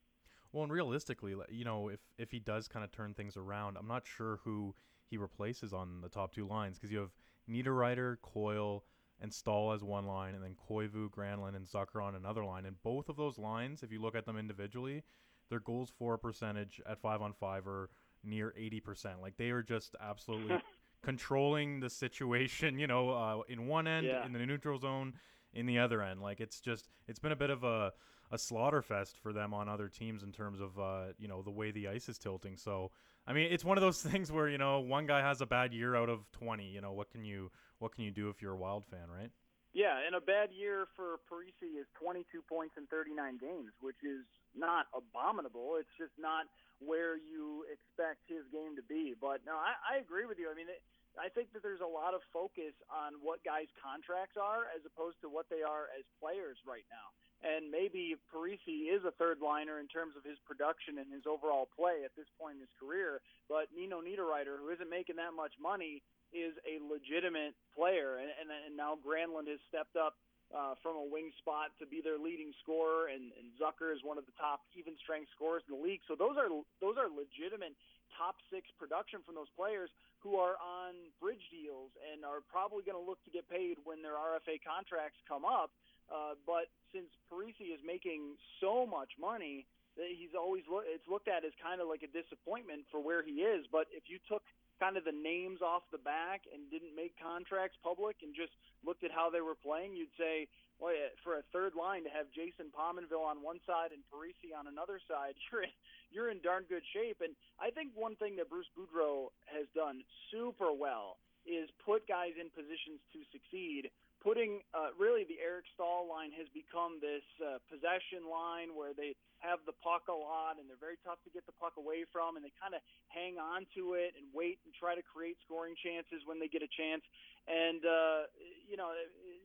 Well, 0.51 0.63
and 0.63 0.71
realistically, 0.71 1.35
you 1.49 1.63
know, 1.63 1.87
if 1.87 1.99
if 2.17 2.31
he 2.31 2.39
does 2.39 2.67
kind 2.67 2.83
of 2.83 2.91
turn 2.91 3.13
things 3.13 3.37
around, 3.37 3.77
I'm 3.77 3.87
not 3.87 4.03
sure 4.05 4.39
who 4.43 4.75
he 5.09 5.17
replaces 5.17 5.71
on 5.71 6.01
the 6.01 6.09
top 6.09 6.33
two 6.33 6.45
lines 6.45 6.77
because 6.77 6.91
you 6.91 6.99
have 6.99 7.11
Niederreiter, 7.49 8.17
Coyle, 8.21 8.83
and 9.21 9.33
Staal 9.33 9.71
as 9.71 9.83
one 9.83 10.07
line, 10.07 10.33
and 10.33 10.43
then 10.43 10.55
Koivu, 10.69 11.09
Granlund, 11.09 11.55
and 11.55 11.67
Zucker 11.67 12.03
on 12.03 12.15
another 12.15 12.43
line. 12.43 12.65
And 12.65 12.81
both 12.83 13.07
of 13.07 13.17
those 13.17 13.37
lines, 13.37 13.83
if 13.83 13.91
you 13.91 14.01
look 14.01 14.15
at 14.15 14.25
them 14.25 14.37
individually, 14.37 15.03
their 15.49 15.59
goals 15.59 15.91
for 15.97 16.17
percentage 16.17 16.81
at 16.89 16.99
five 16.99 17.21
on 17.21 17.33
five 17.33 17.67
are 17.67 17.89
near 18.23 18.53
80%. 18.59 19.21
Like 19.21 19.37
they 19.37 19.51
are 19.51 19.61
just 19.61 19.95
absolutely 20.01 20.59
controlling 21.03 21.79
the 21.79 21.89
situation, 21.89 22.79
you 22.79 22.87
know, 22.87 23.11
uh, 23.11 23.41
in 23.47 23.67
one 23.67 23.87
end, 23.87 24.07
yeah. 24.07 24.25
in 24.25 24.33
the 24.33 24.39
neutral 24.39 24.79
zone, 24.79 25.13
in 25.53 25.65
the 25.65 25.79
other 25.79 26.01
end. 26.01 26.21
Like 26.21 26.39
it's 26.39 26.59
just, 26.59 26.89
it's 27.07 27.19
been 27.19 27.31
a 27.31 27.37
bit 27.37 27.49
of 27.49 27.63
a, 27.63 27.91
a 28.31 28.37
slaughter 28.37 28.81
fest 28.81 29.17
for 29.21 29.33
them 29.33 29.53
on 29.53 29.67
other 29.67 29.89
teams 29.89 30.23
in 30.23 30.31
terms 30.31 30.61
of, 30.61 30.79
uh, 30.79 31.13
you 31.19 31.27
know, 31.27 31.41
the 31.41 31.51
way 31.51 31.71
the 31.71 31.87
ice 31.87 32.07
is 32.09 32.17
tilting. 32.17 32.55
So, 32.57 32.91
I 33.27 33.33
mean, 33.33 33.51
it's 33.51 33.65
one 33.65 33.77
of 33.77 33.81
those 33.81 34.01
things 34.01 34.31
where, 34.31 34.47
you 34.47 34.57
know, 34.57 34.79
one 34.79 35.05
guy 35.05 35.21
has 35.21 35.41
a 35.41 35.45
bad 35.45 35.73
year 35.73 35.95
out 35.95 36.09
of 36.09 36.31
20, 36.31 36.65
you 36.65 36.81
know, 36.81 36.93
what 36.93 37.11
can 37.11 37.23
you, 37.23 37.51
what 37.81 37.97
can 37.97 38.05
you 38.05 38.13
do 38.13 38.29
if 38.29 38.37
you're 38.41 38.53
a 38.53 38.61
Wild 38.61 38.85
fan, 38.93 39.09
right? 39.09 39.33
Yeah, 39.73 39.97
and 40.05 40.13
a 40.13 40.21
bad 40.21 40.53
year 40.53 40.85
for 40.93 41.17
Parise 41.25 41.63
is 41.63 41.87
22 41.97 42.45
points 42.45 42.75
in 42.77 42.85
39 42.91 43.39
games, 43.41 43.73
which 43.81 43.97
is 44.05 44.21
not 44.53 44.85
abominable. 44.93 45.79
It's 45.79 45.95
just 45.97 46.13
not 46.19 46.45
where 46.77 47.15
you 47.15 47.63
expect 47.71 48.27
his 48.27 48.43
game 48.51 48.75
to 48.75 48.83
be. 48.83 49.15
But 49.15 49.41
no, 49.47 49.55
I, 49.55 49.73
I 49.79 50.03
agree 50.03 50.27
with 50.27 50.37
you. 50.37 50.51
I 50.51 50.55
mean, 50.59 50.67
it, 50.67 50.83
I 51.15 51.31
think 51.31 51.55
that 51.55 51.63
there's 51.63 51.81
a 51.81 51.87
lot 51.87 52.11
of 52.11 52.19
focus 52.35 52.75
on 52.91 53.17
what 53.23 53.41
guys' 53.47 53.71
contracts 53.79 54.35
are 54.35 54.67
as 54.75 54.83
opposed 54.83 55.23
to 55.23 55.31
what 55.31 55.47
they 55.47 55.63
are 55.63 55.87
as 55.95 56.03
players 56.19 56.59
right 56.67 56.85
now. 56.91 57.15
And 57.41 57.73
maybe 57.73 58.19
Parise 58.29 58.91
is 58.91 59.01
a 59.07 59.15
third 59.17 59.41
liner 59.41 59.81
in 59.81 59.89
terms 59.89 60.13
of 60.13 60.21
his 60.21 60.37
production 60.45 61.01
and 61.01 61.09
his 61.09 61.25
overall 61.25 61.65
play 61.73 62.05
at 62.05 62.13
this 62.13 62.29
point 62.37 62.59
in 62.59 62.61
his 62.61 62.75
career. 62.77 63.23
But 63.49 63.71
Nino 63.73 64.03
Niederreiter, 64.03 64.61
who 64.61 64.69
isn't 64.69 64.91
making 64.91 65.17
that 65.17 65.33
much 65.33 65.55
money, 65.57 66.03
is 66.31 66.55
a 66.63 66.79
legitimate 66.81 67.55
player, 67.75 68.19
and, 68.19 68.31
and, 68.39 68.47
and 68.49 68.73
now 68.75 68.95
Granlund 68.99 69.51
has 69.51 69.59
stepped 69.67 69.95
up 69.95 70.19
uh, 70.51 70.75
from 70.83 70.99
a 70.99 71.05
wing 71.07 71.31
spot 71.39 71.71
to 71.79 71.87
be 71.87 72.03
their 72.03 72.19
leading 72.19 72.51
scorer, 72.59 73.07
and, 73.07 73.31
and 73.39 73.55
Zucker 73.55 73.95
is 73.95 74.03
one 74.03 74.19
of 74.19 74.27
the 74.27 74.35
top 74.35 74.63
even 74.75 74.99
strength 74.99 75.31
scorers 75.31 75.63
in 75.67 75.75
the 75.75 75.81
league. 75.81 76.03
So 76.07 76.15
those 76.15 76.35
are 76.35 76.51
those 76.83 76.99
are 76.99 77.07
legitimate 77.07 77.71
top 78.19 78.35
six 78.51 78.67
production 78.75 79.23
from 79.23 79.39
those 79.39 79.51
players 79.55 79.87
who 80.19 80.35
are 80.37 80.59
on 80.59 80.93
bridge 81.23 81.41
deals 81.49 81.89
and 82.03 82.27
are 82.27 82.43
probably 82.45 82.83
going 82.83 82.99
to 82.99 83.01
look 83.01 83.17
to 83.25 83.31
get 83.31 83.47
paid 83.47 83.79
when 83.87 84.03
their 84.03 84.19
RFA 84.19 84.61
contracts 84.61 85.17
come 85.25 85.47
up. 85.47 85.71
Uh, 86.11 86.35
but 86.43 86.67
since 86.91 87.07
Parise 87.31 87.55
is 87.63 87.79
making 87.87 88.35
so 88.59 88.83
much 88.83 89.15
money, 89.15 89.65
he's 89.95 90.35
always 90.35 90.67
lo- 90.67 90.85
it's 90.85 91.07
looked 91.07 91.31
at 91.31 91.47
as 91.47 91.55
kind 91.57 91.79
of 91.79 91.87
like 91.87 92.03
a 92.03 92.11
disappointment 92.11 92.83
for 92.91 92.99
where 92.99 93.23
he 93.23 93.41
is. 93.41 93.65
But 93.71 93.87
if 93.95 94.11
you 94.11 94.19
took 94.27 94.43
kind 94.81 94.97
of 94.97 95.05
the 95.05 95.13
names 95.13 95.61
off 95.61 95.85
the 95.93 96.01
back 96.01 96.49
and 96.49 96.65
didn't 96.73 96.97
make 96.97 97.13
contracts 97.21 97.77
public 97.85 98.25
and 98.25 98.33
just 98.33 98.57
looked 98.81 99.05
at 99.05 99.13
how 99.13 99.29
they 99.29 99.45
were 99.45 99.53
playing, 99.53 99.93
you'd 99.93 100.09
say, 100.17 100.49
well, 100.81 100.97
for 101.21 101.37
a 101.37 101.45
third 101.53 101.77
line 101.77 102.01
to 102.01 102.09
have 102.09 102.25
Jason 102.33 102.73
Pominville 102.73 103.21
on 103.21 103.45
one 103.45 103.61
side 103.69 103.93
and 103.93 104.01
Parise 104.09 104.49
on 104.57 104.65
another 104.65 104.97
side, 105.05 105.37
you're 105.45 105.61
in, 105.61 105.73
you're 106.09 106.29
in 106.33 106.41
darn 106.41 106.65
good 106.65 106.81
shape. 106.89 107.21
And 107.21 107.37
I 107.61 107.69
think 107.69 107.93
one 107.93 108.17
thing 108.17 108.33
that 108.41 108.49
Bruce 108.49 108.69
Boudreau 108.73 109.29
has 109.45 109.69
done 109.77 110.01
super 110.33 110.73
well 110.73 111.21
is 111.45 111.69
put 111.85 112.09
guys 112.09 112.33
in 112.41 112.49
positions 112.49 112.97
to 113.13 113.21
succeed. 113.29 113.93
Putting 114.25 114.65
uh, 114.73 114.93
really 114.97 115.25
the 115.25 115.41
Eric 115.41 115.65
Staal 115.73 116.09
line 116.09 116.33
has 116.37 116.45
become 116.53 116.97
this 117.01 117.25
uh, 117.41 117.61
possession 117.69 118.25
line 118.25 118.73
where 118.73 118.93
they 118.93 119.13
have 119.41 119.59
the 119.65 119.75
puck 119.81 120.07
a 120.07 120.15
lot, 120.15 120.61
and 120.61 120.69
they're 120.69 120.79
very 120.79 121.01
tough 121.01 121.17
to 121.25 121.31
get 121.33 121.45
the 121.49 121.57
puck 121.57 121.75
away 121.77 122.05
from, 122.09 122.37
and 122.37 122.45
they 122.45 122.53
kind 122.61 122.77
of 122.77 122.81
hang 123.09 123.41
on 123.41 123.65
to 123.73 123.97
it 123.97 124.13
and 124.17 124.29
wait 124.31 124.61
and 124.63 124.71
try 124.77 124.93
to 124.93 125.03
create 125.03 125.37
scoring 125.43 125.73
chances 125.77 126.21
when 126.29 126.37
they 126.37 126.47
get 126.47 126.61
a 126.61 126.71
chance. 126.71 127.01
And 127.49 127.81
uh, 127.81 128.29
you 128.69 128.77
know, 128.77 128.93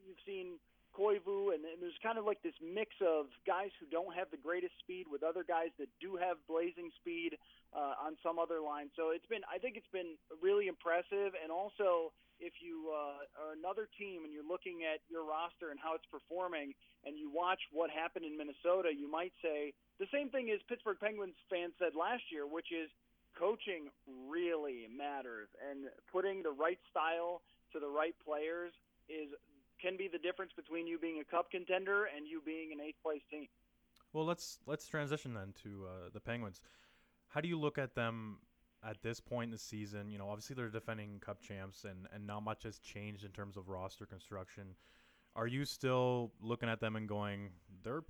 you've 0.05 0.21
seen 0.29 0.61
Koivu, 0.97 1.53
and, 1.53 1.65
and 1.65 1.81
there's 1.81 1.97
kind 2.00 2.17
of 2.17 2.25
like 2.25 2.41
this 2.41 2.57
mix 2.61 2.97
of 3.05 3.29
guys 3.45 3.69
who 3.76 3.85
don't 3.93 4.17
have 4.17 4.33
the 4.33 4.41
greatest 4.41 4.73
speed 4.81 5.05
with 5.09 5.21
other 5.21 5.45
guys 5.45 5.69
that 5.76 5.88
do 6.00 6.17
have 6.17 6.41
blazing 6.49 6.88
speed 6.97 7.37
uh, 7.76 8.00
on 8.00 8.17
some 8.25 8.41
other 8.41 8.65
line. 8.65 8.88
So 8.97 9.12
it's 9.12 9.26
been, 9.29 9.45
I 9.45 9.61
think 9.61 9.76
it's 9.76 9.93
been 9.93 10.17
really 10.41 10.69
impressive, 10.73 11.37
and 11.37 11.53
also 11.53 12.17
if 12.40 12.61
you 12.61 12.93
uh, 12.93 13.25
are 13.40 13.52
another 13.57 13.88
team 13.99 14.25
and 14.25 14.33
you're 14.33 14.47
looking 14.47 14.85
at 14.85 15.00
your 15.09 15.25
roster 15.25 15.71
and 15.71 15.81
how 15.81 15.95
it's 15.95 16.07
performing, 16.11 16.75
and 17.05 17.16
you 17.16 17.31
watch 17.33 17.61
what 17.73 17.90
happened 17.90 18.25
in 18.25 18.37
Minnesota, 18.37 18.90
you 18.93 19.11
might 19.11 19.33
say 19.43 19.73
the 19.99 20.07
same 20.12 20.28
thing 20.28 20.50
as 20.50 20.61
Pittsburgh 20.69 21.00
Penguins 21.00 21.37
fans 21.49 21.73
said 21.78 21.97
last 21.97 22.28
year, 22.31 22.47
which 22.47 22.69
is 22.73 22.90
coaching 23.38 23.88
really 24.07 24.88
matters, 24.88 25.49
and 25.61 25.88
putting 26.11 26.43
the 26.43 26.52
right 26.52 26.81
style 26.90 27.43
to 27.73 27.81
the 27.81 27.88
right 27.88 28.14
players 28.25 28.73
is 29.09 29.28
can 29.81 29.97
be 29.97 30.09
the 30.09 30.19
difference 30.19 30.52
between 30.57 30.87
you 30.87 30.99
being 30.99 31.21
a 31.21 31.25
cup 31.25 31.50
contender 31.50 32.09
and 32.16 32.26
you 32.26 32.40
being 32.45 32.73
an 32.73 32.81
eighth 32.81 32.97
place 33.02 33.21
team. 33.31 33.47
Well, 34.12 34.25
let's 34.25 34.59
let's 34.66 34.87
transition 34.87 35.35
then 35.35 35.52
to 35.62 35.87
uh, 35.87 36.09
the 36.12 36.21
Penguins. 36.21 36.61
How 37.28 37.40
do 37.40 37.49
you 37.49 37.59
look 37.59 37.76
at 37.76 37.95
them 37.95 38.38
at 38.87 39.02
this 39.02 39.21
point 39.21 39.49
in 39.49 39.50
the 39.50 39.59
season? 39.59 40.11
You 40.11 40.19
know, 40.19 40.28
obviously 40.28 40.55
they're 40.55 40.69
defending 40.69 41.19
Cup 41.21 41.40
champs, 41.40 41.85
and 41.85 42.07
and 42.14 42.26
not 42.26 42.43
much 42.43 42.62
has 42.64 42.78
changed 42.78 43.25
in 43.25 43.31
terms 43.31 43.57
of 43.57 43.69
roster 43.69 44.07
construction. 44.07 44.75
Are 45.35 45.47
you 45.47 45.64
still 45.64 46.33
looking 46.40 46.69
at 46.69 46.81
them 46.81 46.97
and 46.97 47.09
going, 47.09 47.50
they're 47.83 48.05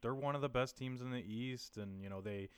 they're 0.00 0.14
one 0.14 0.34
of 0.34 0.40
the 0.40 0.48
best 0.48 0.76
teams 0.76 1.02
in 1.02 1.10
the 1.10 1.22
East, 1.22 1.76
and 1.76 2.02
you 2.02 2.08
know 2.08 2.20
they 2.20 2.48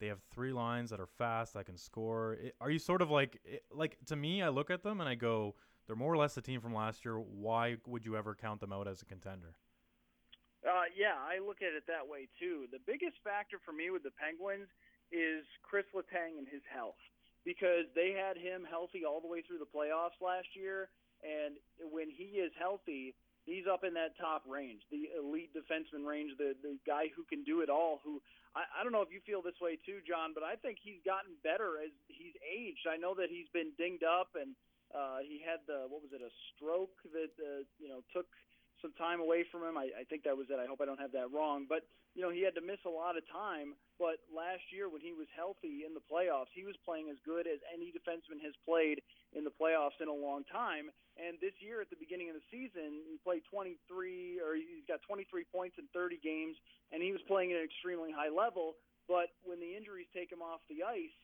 they 0.00 0.06
have 0.06 0.20
three 0.32 0.52
lines 0.52 0.90
that 0.90 1.00
are 1.00 1.06
fast, 1.06 1.54
that 1.54 1.66
can 1.66 1.76
score. 1.76 2.34
It, 2.34 2.54
are 2.60 2.70
you 2.70 2.78
sort 2.78 3.02
of 3.02 3.10
like 3.10 3.40
like 3.72 3.98
to 4.06 4.16
me? 4.16 4.42
I 4.42 4.48
look 4.48 4.70
at 4.70 4.82
them 4.82 5.00
and 5.00 5.08
I 5.08 5.14
go, 5.14 5.54
they're 5.86 5.96
more 5.96 6.12
or 6.12 6.16
less 6.16 6.34
the 6.34 6.42
team 6.42 6.60
from 6.60 6.74
last 6.74 7.04
year. 7.04 7.18
Why 7.18 7.76
would 7.86 8.04
you 8.04 8.16
ever 8.16 8.34
count 8.34 8.60
them 8.60 8.72
out 8.72 8.88
as 8.88 9.02
a 9.02 9.04
contender? 9.04 9.54
Uh, 10.64 10.88
yeah, 10.96 11.20
I 11.20 11.44
look 11.44 11.60
at 11.60 11.76
it 11.76 11.84
that 11.88 12.08
way 12.08 12.28
too. 12.40 12.64
The 12.72 12.80
biggest 12.86 13.20
factor 13.22 13.60
for 13.64 13.72
me 13.72 13.90
with 13.90 14.02
the 14.02 14.12
Penguins 14.16 14.68
is 15.12 15.44
Chris 15.62 15.84
Letang 15.94 16.38
and 16.38 16.48
his 16.48 16.62
health 16.70 16.98
because 17.44 17.84
they 17.94 18.16
had 18.16 18.40
him 18.40 18.64
healthy 18.64 19.04
all 19.04 19.20
the 19.20 19.28
way 19.28 19.44
through 19.44 19.60
the 19.60 19.68
playoffs 19.68 20.16
last 20.24 20.48
year, 20.56 20.88
and 21.20 21.60
when 21.92 22.08
he 22.08 22.40
is 22.40 22.52
healthy, 22.56 23.14
he's 23.44 23.68
up 23.68 23.84
in 23.84 23.92
that 23.94 24.16
top 24.16 24.42
range, 24.48 24.80
the 24.88 25.12
elite 25.12 25.52
defenseman 25.52 26.08
range, 26.08 26.32
the 26.40 26.56
the 26.64 26.76
guy 26.88 27.12
who 27.12 27.24
can 27.28 27.44
do 27.44 27.60
it 27.60 27.68
all. 27.68 28.00
Who 28.04 28.20
I, 28.56 28.64
I 28.80 28.82
don't 28.82 28.92
know 28.92 29.04
if 29.04 29.12
you 29.12 29.20
feel 29.24 29.44
this 29.44 29.60
way 29.60 29.76
too, 29.76 30.00
John, 30.08 30.32
but 30.32 30.42
I 30.42 30.56
think 30.56 30.80
he's 30.80 31.00
gotten 31.04 31.36
better 31.44 31.80
as 31.84 31.92
he's 32.08 32.34
aged. 32.40 32.88
I 32.88 32.96
know 32.96 33.12
that 33.14 33.28
he's 33.28 33.48
been 33.52 33.76
dinged 33.76 34.04
up 34.04 34.32
and 34.34 34.56
uh, 34.94 35.20
he 35.26 35.42
had 35.42 35.60
the 35.66 35.90
what 35.90 36.00
was 36.00 36.14
it 36.14 36.22
a 36.22 36.32
stroke 36.54 36.96
that 37.12 37.34
uh, 37.36 37.66
you 37.82 37.90
know 37.90 38.00
took 38.14 38.30
some 38.84 38.92
time 39.00 39.24
away 39.24 39.48
from 39.48 39.64
him. 39.64 39.80
I, 39.80 39.88
I 39.96 40.04
think 40.04 40.28
that 40.28 40.36
was 40.36 40.52
it. 40.52 40.60
I 40.60 40.68
hope 40.68 40.84
I 40.84 40.84
don't 40.84 41.00
have 41.00 41.16
that 41.16 41.32
wrong. 41.32 41.64
But 41.64 41.88
you 42.12 42.20
know 42.20 42.28
he 42.28 42.44
had 42.44 42.52
to 42.60 42.60
miss 42.60 42.84
a 42.84 42.92
lot 42.92 43.16
of 43.16 43.24
time. 43.32 43.72
But 43.96 44.20
last 44.28 44.68
year 44.68 44.92
when 44.92 45.00
he 45.00 45.16
was 45.16 45.24
healthy 45.32 45.88
in 45.88 45.96
the 45.96 46.04
playoffs, 46.04 46.52
he 46.52 46.68
was 46.68 46.76
playing 46.84 47.08
as 47.08 47.16
good 47.24 47.48
as 47.48 47.64
any 47.72 47.88
defenseman 47.88 48.44
has 48.44 48.52
played 48.68 49.00
in 49.32 49.48
the 49.48 49.54
playoffs 49.56 49.96
in 50.04 50.12
a 50.12 50.14
long 50.14 50.44
time. 50.52 50.92
And 51.16 51.40
this 51.40 51.56
year 51.64 51.80
at 51.80 51.88
the 51.88 51.96
beginning 51.96 52.28
of 52.28 52.36
the 52.36 52.44
season, 52.52 53.00
he 53.08 53.16
played 53.24 53.40
23 53.48 54.44
or 54.44 54.60
he's 54.60 54.84
got 54.84 55.00
23 55.08 55.24
points 55.48 55.80
in 55.80 55.88
30 55.96 56.20
games, 56.20 56.60
and 56.92 57.00
he 57.00 57.08
was 57.08 57.24
playing 57.24 57.56
at 57.56 57.62
an 57.62 57.64
extremely 57.64 58.12
high 58.12 58.28
level. 58.28 58.76
But 59.08 59.32
when 59.40 59.60
the 59.60 59.72
injuries 59.72 60.10
take 60.12 60.28
him 60.28 60.44
off 60.44 60.60
the 60.68 60.84
ice, 60.84 61.14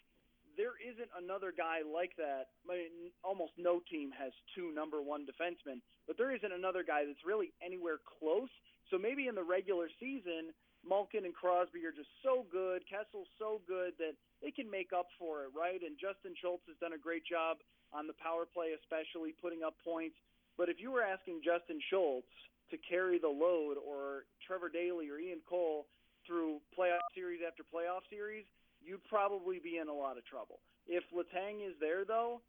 there 0.60 0.76
isn't 0.76 1.08
another 1.16 1.56
guy 1.56 1.80
like 1.80 2.12
that. 2.20 2.52
I 2.68 2.84
mean, 2.84 3.08
almost 3.24 3.56
no 3.56 3.80
team 3.88 4.12
has 4.12 4.28
two 4.52 4.76
number 4.76 5.00
one 5.00 5.24
defensemen, 5.24 5.80
but 6.04 6.20
there 6.20 6.36
isn't 6.36 6.52
another 6.52 6.84
guy 6.84 7.08
that's 7.08 7.24
really 7.24 7.56
anywhere 7.64 7.96
close. 7.96 8.52
So 8.92 9.00
maybe 9.00 9.24
in 9.24 9.32
the 9.32 9.46
regular 9.46 9.88
season, 9.96 10.52
Malkin 10.84 11.24
and 11.24 11.32
Crosby 11.32 11.80
are 11.88 11.96
just 11.96 12.12
so 12.20 12.44
good, 12.52 12.84
Kessel's 12.84 13.32
so 13.40 13.64
good 13.64 13.96
that 13.96 14.12
they 14.44 14.52
can 14.52 14.68
make 14.68 14.92
up 14.92 15.08
for 15.16 15.48
it, 15.48 15.56
right? 15.56 15.80
And 15.80 15.96
Justin 15.96 16.36
Schultz 16.36 16.68
has 16.68 16.76
done 16.76 16.92
a 16.92 17.00
great 17.00 17.24
job 17.24 17.64
on 17.96 18.04
the 18.04 18.16
power 18.20 18.44
play, 18.44 18.76
especially 18.76 19.32
putting 19.40 19.64
up 19.64 19.80
points. 19.80 20.20
But 20.60 20.68
if 20.68 20.76
you 20.76 20.92
were 20.92 21.00
asking 21.00 21.40
Justin 21.40 21.80
Schultz 21.88 22.28
to 22.68 22.76
carry 22.84 23.16
the 23.16 23.32
load, 23.32 23.80
or 23.80 24.28
Trevor 24.44 24.68
Daley 24.68 25.08
or 25.08 25.16
Ian 25.16 25.40
Cole 25.48 25.88
through 26.28 26.60
playoff 26.76 27.02
series 27.16 27.40
after 27.40 27.64
playoff 27.64 28.04
series, 28.12 28.44
you'd 28.84 29.04
probably 29.08 29.60
be 29.62 29.78
in 29.78 29.88
a 29.88 29.94
lot 29.94 30.16
of 30.16 30.24
trouble. 30.26 30.60
If 30.86 31.04
Letang 31.14 31.62
is 31.62 31.76
there, 31.80 32.04
though, 32.04 32.40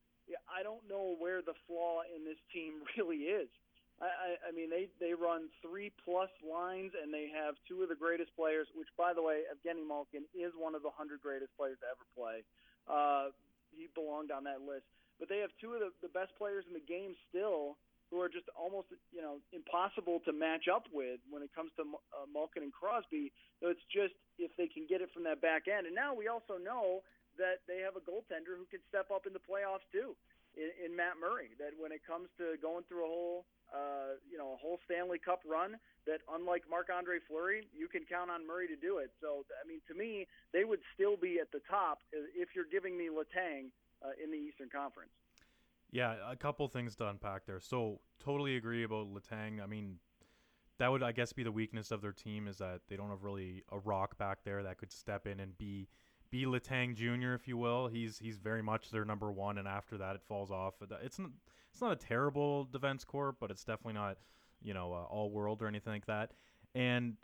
I 0.48 0.64
don't 0.64 0.84
know 0.88 1.16
where 1.20 1.42
the 1.42 1.56
flaw 1.68 2.02
in 2.08 2.24
this 2.24 2.40
team 2.54 2.84
really 2.98 3.30
is. 3.30 3.50
I, 4.02 4.10
I, 4.10 4.30
I 4.50 4.52
mean, 4.52 4.74
they 4.74 4.90
they 4.98 5.14
run 5.14 5.52
three 5.62 5.94
plus 6.04 6.32
lines, 6.42 6.92
and 6.98 7.14
they 7.14 7.30
have 7.30 7.54
two 7.70 7.86
of 7.86 7.90
the 7.90 8.00
greatest 8.00 8.34
players. 8.34 8.66
Which, 8.74 8.90
by 8.98 9.14
the 9.14 9.22
way, 9.22 9.46
Evgeny 9.46 9.86
Malkin 9.86 10.26
is 10.34 10.52
one 10.58 10.74
of 10.74 10.82
the 10.82 10.90
hundred 10.90 11.22
greatest 11.22 11.54
players 11.54 11.78
to 11.86 11.88
ever 11.94 12.06
play. 12.18 12.42
Uh, 12.90 13.30
he 13.70 13.88
belonged 13.94 14.32
on 14.32 14.44
that 14.50 14.66
list. 14.66 14.90
But 15.22 15.30
they 15.30 15.38
have 15.38 15.54
two 15.62 15.78
of 15.78 15.80
the, 15.86 15.94
the 16.02 16.10
best 16.10 16.34
players 16.34 16.66
in 16.66 16.74
the 16.74 16.82
game 16.82 17.14
still, 17.30 17.78
who 18.12 18.20
are 18.20 18.28
just 18.28 18.46
almost 18.52 18.92
you 19.16 19.24
know 19.24 19.40
impossible 19.56 20.20
to 20.28 20.36
match 20.36 20.68
up 20.68 20.86
with 20.92 21.24
when 21.32 21.42
it 21.42 21.50
comes 21.56 21.72
to 21.80 21.88
uh, 22.12 22.28
Malkin 22.28 22.68
and 22.68 22.76
Crosby. 22.76 23.32
So 23.64 23.72
it's 23.72 23.88
just 23.88 24.14
if 24.36 24.52
they 24.60 24.68
can 24.68 24.84
get 24.86 25.00
it 25.00 25.10
from 25.16 25.24
that 25.24 25.40
back 25.40 25.72
end. 25.72 25.88
And 25.88 25.96
now 25.96 26.12
we 26.12 26.28
also 26.28 26.60
know 26.60 27.02
that 27.40 27.64
they 27.72 27.80
have 27.80 27.96
a 27.96 28.04
goaltender 28.04 28.60
who 28.60 28.68
can 28.68 28.84
step 28.92 29.08
up 29.08 29.24
in 29.24 29.32
the 29.32 29.40
playoffs 29.40 29.88
too, 29.96 30.20
in, 30.60 30.68
in 30.84 30.92
Matt 30.92 31.16
Murray. 31.16 31.56
That 31.56 31.72
when 31.80 31.96
it 31.96 32.04
comes 32.04 32.28
to 32.36 32.60
going 32.60 32.84
through 32.92 33.08
a 33.08 33.12
whole 33.12 33.48
uh, 33.72 34.20
you 34.28 34.36
know 34.36 34.52
a 34.54 34.60
whole 34.60 34.84
Stanley 34.84 35.24
Cup 35.24 35.40
run, 35.48 35.80
that 36.04 36.20
unlike 36.28 36.68
Marc 36.68 36.92
Andre 36.92 37.24
Fleury, 37.32 37.72
you 37.72 37.88
can 37.88 38.04
count 38.04 38.28
on 38.28 38.44
Murray 38.44 38.68
to 38.68 38.76
do 38.76 39.00
it. 39.00 39.16
So 39.24 39.48
I 39.56 39.64
mean, 39.64 39.80
to 39.88 39.96
me, 39.96 40.28
they 40.52 40.68
would 40.68 40.84
still 40.92 41.16
be 41.16 41.40
at 41.40 41.48
the 41.56 41.64
top 41.72 42.04
if 42.12 42.52
you're 42.52 42.68
giving 42.68 43.00
me 43.00 43.08
Letang 43.08 43.72
uh, 44.04 44.12
in 44.20 44.28
the 44.36 44.38
Eastern 44.38 44.68
Conference. 44.68 45.16
Yeah, 45.92 46.16
a 46.30 46.36
couple 46.36 46.68
things 46.68 46.96
to 46.98 47.08
unpack 47.08 47.46
there. 47.46 47.60
So 47.60 48.00
totally 48.24 48.56
agree 48.56 48.84
about 48.84 49.14
Letang. 49.14 49.62
I 49.62 49.68
mean, 49.68 49.98
that 50.80 50.90
would 50.90 51.04
I 51.04 51.12
guess 51.12 51.34
be 51.34 51.44
the 51.44 51.52
weakness 51.52 51.92
of 51.92 52.02
their 52.02 52.14
team 52.14 52.48
is 52.48 52.58
that 52.60 52.82
they 52.90 52.96
don't 52.96 53.10
have 53.10 53.24
really 53.24 53.64
a 53.72 53.80
rock 53.80 54.18
back 54.18 54.44
there 54.44 54.64
that 54.64 54.78
could 54.78 54.92
step 54.92 55.28
in 55.28 55.40
and 55.40 55.58
be 55.58 55.88
be 56.32 56.46
Letang 56.46 56.96
Jr. 56.96 57.34
if 57.34 57.48
you 57.48 57.58
will. 57.58 57.88
He's 57.88 58.18
he's 58.18 58.38
very 58.38 58.64
much 58.64 58.90
their 58.90 59.04
number 59.04 59.32
one, 59.32 59.58
and 59.58 59.68
after 59.68 59.98
that 59.98 60.16
it 60.16 60.22
falls 60.24 60.50
off. 60.50 60.76
It's 61.04 61.20
not 61.20 61.30
it's 61.72 61.82
not 61.82 61.92
a 61.92 61.98
terrible 61.98 62.66
defense 62.66 63.04
corps, 63.04 63.36
but 63.38 63.52
it's 63.52 63.66
definitely 63.66 63.94
not 63.94 64.18
you 64.62 64.74
know 64.74 64.94
uh, 64.94 65.04
all 65.04 65.30
world 65.30 65.62
or 65.62 65.68
anything 65.68 65.94
like 65.94 66.06
that. 66.06 66.32
And 66.74 67.18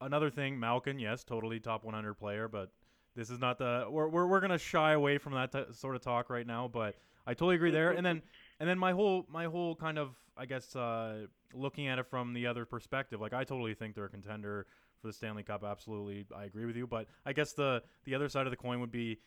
another 0.00 0.30
thing, 0.30 0.58
Malkin, 0.58 1.00
yes, 1.00 1.24
totally 1.24 1.58
top 1.58 1.84
100 1.84 2.14
player, 2.14 2.46
but 2.46 2.70
this 3.16 3.28
is 3.28 3.40
not 3.40 3.58
the 3.58 3.86
we're 3.90 4.08
we're, 4.08 4.26
we're 4.26 4.40
gonna 4.40 4.56
shy 4.56 4.92
away 4.92 5.18
from 5.18 5.34
that 5.34 5.50
t- 5.50 5.64
sort 5.72 5.96
of 5.96 6.02
talk 6.02 6.30
right 6.30 6.46
now, 6.46 6.68
but 6.72 6.94
I 7.26 7.34
totally 7.34 7.56
agree 7.56 7.70
there. 7.70 7.90
And 7.90 8.04
then 8.04 8.22
and 8.60 8.68
then 8.68 8.78
my 8.78 8.92
whole 8.92 9.26
my 9.28 9.46
whole 9.46 9.74
kind 9.74 9.98
of 9.98 10.14
I 10.36 10.46
guess 10.46 10.74
uh, 10.74 11.26
looking 11.52 11.88
at 11.88 11.98
it 11.98 12.06
from 12.06 12.32
the 12.32 12.46
other 12.46 12.64
perspective, 12.64 13.20
like 13.20 13.32
I 13.32 13.44
totally 13.44 13.74
think 13.74 13.94
they're 13.94 14.06
a 14.06 14.10
contender 14.10 14.66
for 15.00 15.08
the 15.08 15.12
Stanley 15.12 15.42
Cup. 15.42 15.64
Absolutely, 15.64 16.26
I 16.34 16.44
agree 16.44 16.66
with 16.66 16.76
you. 16.76 16.86
But 16.86 17.06
I 17.24 17.32
guess 17.32 17.52
the 17.52 17.82
the 18.04 18.14
other 18.14 18.28
side 18.28 18.46
of 18.46 18.50
the 18.50 18.56
coin 18.56 18.80
would 18.80 18.92
be, 18.92 19.18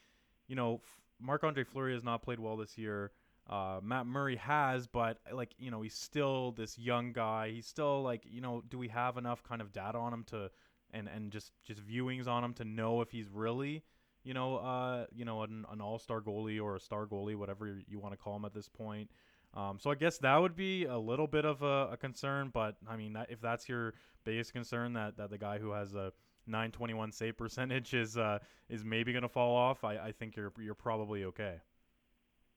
you 0.48 0.56
know, 0.56 0.82
Marc 1.20 1.44
Andre 1.44 1.64
Fleury 1.64 1.94
has 1.94 2.04
not 2.04 2.22
played 2.22 2.40
well 2.40 2.58
this 2.58 2.78
year. 2.78 3.12
Uh, 3.50 3.80
Matt 3.82 4.06
Murray 4.06 4.36
has, 4.36 4.88
but 4.88 5.20
like 5.32 5.52
you 5.58 5.72
know, 5.72 5.82
he's 5.82 5.96
still 5.96 6.52
this 6.52 6.78
young 6.78 7.14
guy. 7.14 7.52
He's 7.52 7.68
still 7.68 8.02
like 8.04 8.24
you 8.30 8.42
know, 8.42 8.62
do 8.68 8.78
we 8.78 8.90
have 8.90 9.18
enough 9.18 9.44
kind 9.44 9.62
of 9.62 9.72
data 9.72 9.98
on 9.98 10.14
him 10.14 10.24
to 10.26 10.52
and 10.92 11.08
and 11.08 11.32
just 11.32 11.52
just 11.64 11.86
viewings 11.86 12.28
on 12.28 12.44
him 12.44 12.54
to 12.56 12.66
know 12.66 13.02
if 13.02 13.12
he's 13.12 13.30
really 13.30 13.84
you 14.28 14.34
know 14.34 14.58
uh 14.58 15.06
you 15.16 15.24
know 15.24 15.44
an, 15.44 15.66
an 15.72 15.80
all-star 15.80 16.22
goalie 16.22 16.62
or 16.62 16.76
a 16.76 16.80
star 16.80 17.06
goalie 17.06 17.36
whatever 17.36 17.80
you 17.88 18.00
want 18.00 18.14
to 18.14 18.18
call 18.18 18.36
him 18.36 18.46
at 18.46 18.54
this 18.54 18.68
point 18.68 19.10
um, 19.54 19.80
so 19.80 19.90
I 19.90 19.96
guess 19.96 20.18
that 20.20 20.38
would 20.38 20.56
be 20.56 20.86
a 20.86 20.98
little 20.98 21.26
bit 21.26 21.46
of 21.46 21.64
a, 21.64 21.90
a 21.94 21.98
concern, 21.98 22.52
but 22.54 22.76
I 22.88 22.96
mean, 22.96 23.14
that, 23.14 23.28
if 23.32 23.42
that's 23.42 23.68
your 23.68 23.96
biggest 24.24 24.54
concern, 24.54 24.94
that, 24.94 25.18
that 25.18 25.32
the 25.32 25.38
guy 25.38 25.58
who 25.58 25.72
has 25.72 25.96
a 25.96 26.12
921 26.46 27.12
save 27.12 27.38
percentage 27.38 27.94
is 27.94 28.18
uh, 28.18 28.40
is 28.70 28.84
maybe 28.84 29.12
going 29.12 29.24
to 29.24 29.30
fall 29.30 29.56
off, 29.56 29.84
I, 29.84 29.98
I 29.98 30.12
think 30.12 30.36
you're 30.36 30.54
you're 30.60 30.76
probably 30.76 31.24
okay. 31.26 31.56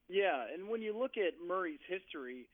Yeah, 0.09 0.45
and 0.53 0.69
when 0.69 0.81
you 0.81 0.97
look 0.97 1.17
at 1.17 1.33
Murray's 1.45 1.79
history, 1.87 2.47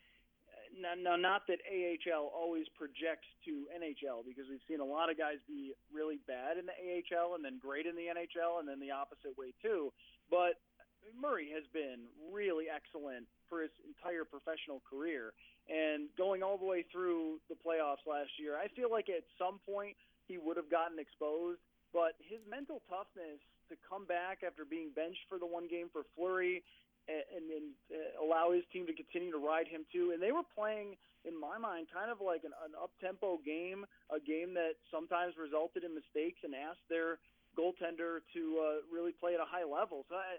now, 0.95 0.95
now, 0.95 1.17
not 1.19 1.47
that 1.47 1.59
AHL 1.67 2.31
always 2.31 2.67
projects 2.79 3.27
to 3.43 3.67
NHL 3.75 4.23
because 4.23 4.47
we've 4.47 4.63
seen 4.67 4.79
a 4.79 4.87
lot 4.87 5.11
of 5.11 5.17
guys 5.17 5.43
be 5.47 5.75
really 5.91 6.19
bad 6.27 6.55
in 6.55 6.63
the 6.63 6.75
AHL 6.75 7.35
and 7.35 7.43
then 7.43 7.59
great 7.59 7.85
in 7.85 7.95
the 7.95 8.07
NHL 8.07 8.59
and 8.59 8.67
then 8.67 8.79
the 8.79 8.91
opposite 8.91 9.35
way 9.35 9.51
too. 9.59 9.91
But 10.31 10.63
Murray 11.11 11.51
has 11.51 11.67
been 11.75 12.07
really 12.31 12.71
excellent 12.71 13.27
for 13.51 13.63
his 13.63 13.71
entire 13.83 14.23
professional 14.23 14.79
career 14.87 15.35
and 15.67 16.07
going 16.15 16.43
all 16.43 16.57
the 16.57 16.67
way 16.67 16.87
through 16.87 17.43
the 17.51 17.55
playoffs 17.59 18.07
last 18.07 18.31
year. 18.39 18.55
I 18.55 18.71
feel 18.71 18.91
like 18.91 19.11
at 19.11 19.27
some 19.35 19.59
point 19.67 19.95
he 20.27 20.39
would 20.39 20.55
have 20.55 20.71
gotten 20.71 20.99
exposed 20.99 21.59
but 21.93 22.19
his 22.19 22.39
mental 22.49 22.83
toughness 22.91 23.39
to 23.69 23.75
come 23.83 24.05
back 24.05 24.43
after 24.45 24.63
being 24.63 24.91
benched 24.95 25.23
for 25.27 25.39
the 25.39 25.47
one 25.47 25.67
game 25.67 25.87
for 25.91 26.03
Fleury 26.15 26.63
and, 27.07 27.43
then 27.47 27.65
uh, 27.89 28.19
allow 28.19 28.51
his 28.51 28.67
team 28.71 28.85
to 28.87 28.93
continue 28.93 29.31
to 29.31 29.39
ride 29.39 29.67
him 29.67 29.87
too. 29.91 30.11
And 30.11 30.19
they 30.21 30.35
were 30.35 30.45
playing, 30.55 30.99
in 31.23 31.33
my 31.33 31.57
mind, 31.57 31.87
kind 31.91 32.11
of 32.11 32.19
like 32.19 32.43
an, 32.43 32.51
an 32.63 32.75
up-tempo 32.75 33.39
game, 33.47 33.87
a 34.11 34.19
game 34.19 34.53
that 34.55 34.75
sometimes 34.91 35.39
resulted 35.39 35.87
in 35.87 35.95
mistakes 35.95 36.43
and 36.43 36.51
asked 36.51 36.83
their 36.91 37.19
goaltender 37.55 38.21
to 38.35 38.41
uh, 38.59 38.77
really 38.91 39.15
play 39.15 39.33
at 39.33 39.41
a 39.41 39.47
high 39.47 39.65
level. 39.65 40.05
So 40.11 40.19
I, 40.19 40.37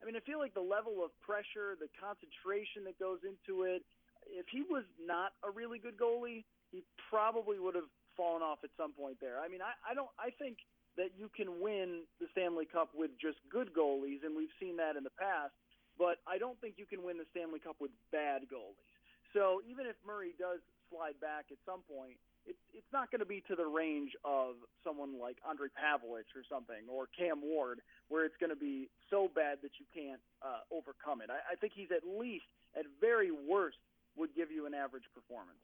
I 0.00 0.02
mean, 0.06 0.16
I 0.16 0.22
feel 0.24 0.38
like 0.38 0.54
the 0.54 0.64
level 0.64 1.04
of 1.04 1.12
pressure, 1.20 1.76
the 1.76 1.90
concentration 1.98 2.86
that 2.88 2.96
goes 2.96 3.20
into 3.26 3.68
it. 3.68 3.82
If 4.24 4.48
he 4.48 4.64
was 4.64 4.88
not 4.96 5.36
a 5.44 5.52
really 5.52 5.76
good 5.76 6.00
goalie, 6.00 6.48
he 6.72 6.80
probably 7.12 7.60
would 7.60 7.74
have 7.74 7.90
fallen 8.16 8.40
off 8.40 8.64
at 8.64 8.70
some 8.76 8.92
point 8.92 9.20
there. 9.20 9.36
I 9.36 9.48
mean, 9.48 9.60
I, 9.60 9.76
I 9.84 9.92
don't. 9.92 10.08
I 10.16 10.32
think 10.40 10.56
that 10.96 11.12
you 11.18 11.28
can 11.34 11.60
win 11.60 12.06
the 12.20 12.26
Stanley 12.32 12.64
Cup 12.64 12.94
with 12.94 13.10
just 13.20 13.36
good 13.50 13.74
goalies, 13.74 14.22
and 14.24 14.32
we've 14.32 14.52
seen 14.62 14.78
that 14.78 14.96
in 14.96 15.02
the 15.02 15.12
past 15.18 15.52
but 15.98 16.18
I 16.26 16.38
don't 16.38 16.60
think 16.60 16.74
you 16.76 16.86
can 16.86 17.02
win 17.02 17.18
the 17.18 17.28
Stanley 17.30 17.60
Cup 17.60 17.76
with 17.80 17.90
bad 18.10 18.42
goalies. 18.50 18.90
So 19.32 19.60
even 19.66 19.86
if 19.86 19.96
Murray 20.06 20.34
does 20.38 20.60
slide 20.90 21.18
back 21.20 21.50
at 21.50 21.58
some 21.66 21.82
point, 21.90 22.18
it, 22.46 22.56
it's 22.72 22.92
not 22.92 23.10
going 23.10 23.20
to 23.20 23.26
be 23.26 23.42
to 23.48 23.56
the 23.56 23.66
range 23.66 24.12
of 24.24 24.54
someone 24.84 25.18
like 25.18 25.36
Ondrej 25.42 25.72
Pavelec 25.74 26.28
or 26.36 26.44
something, 26.48 26.86
or 26.88 27.08
Cam 27.16 27.40
Ward, 27.42 27.80
where 28.08 28.24
it's 28.24 28.36
going 28.38 28.50
to 28.50 28.56
be 28.56 28.88
so 29.10 29.30
bad 29.34 29.58
that 29.62 29.72
you 29.80 29.86
can't 29.94 30.20
uh, 30.42 30.62
overcome 30.70 31.20
it. 31.22 31.30
I, 31.30 31.40
I 31.52 31.56
think 31.56 31.72
he's 31.74 31.90
at 31.90 32.06
least, 32.06 32.46
at 32.78 32.84
very 33.00 33.30
worst, 33.30 33.78
would 34.16 34.34
give 34.36 34.50
you 34.50 34.66
an 34.66 34.74
average 34.74 35.04
performance. 35.14 35.58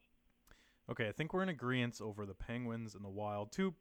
Okay, 0.90 1.08
I 1.08 1.12
think 1.12 1.32
we're 1.32 1.44
in 1.44 1.48
agreement 1.48 2.00
over 2.02 2.26
the 2.26 2.34
Penguins 2.34 2.94
and 2.96 3.04
the 3.04 3.08
Wild, 3.08 3.52
two, 3.52 3.74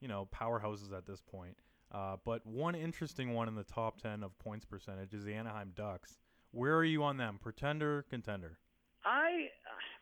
you 0.00 0.06
know, 0.06 0.28
powerhouses 0.32 0.96
at 0.96 1.06
this 1.06 1.20
point. 1.20 1.56
Uh, 1.92 2.16
but 2.24 2.44
one 2.46 2.74
interesting 2.74 3.34
one 3.34 3.48
in 3.48 3.54
the 3.54 3.64
top 3.64 4.00
10 4.00 4.22
of 4.22 4.36
points 4.38 4.64
percentage 4.64 5.12
is 5.12 5.24
the 5.24 5.34
Anaheim 5.34 5.72
Ducks. 5.76 6.18
Where 6.50 6.76
are 6.76 6.84
you 6.84 7.02
on 7.04 7.18
them? 7.18 7.38
Pretender, 7.40 8.04
contender? 8.08 8.58
I 9.04 9.48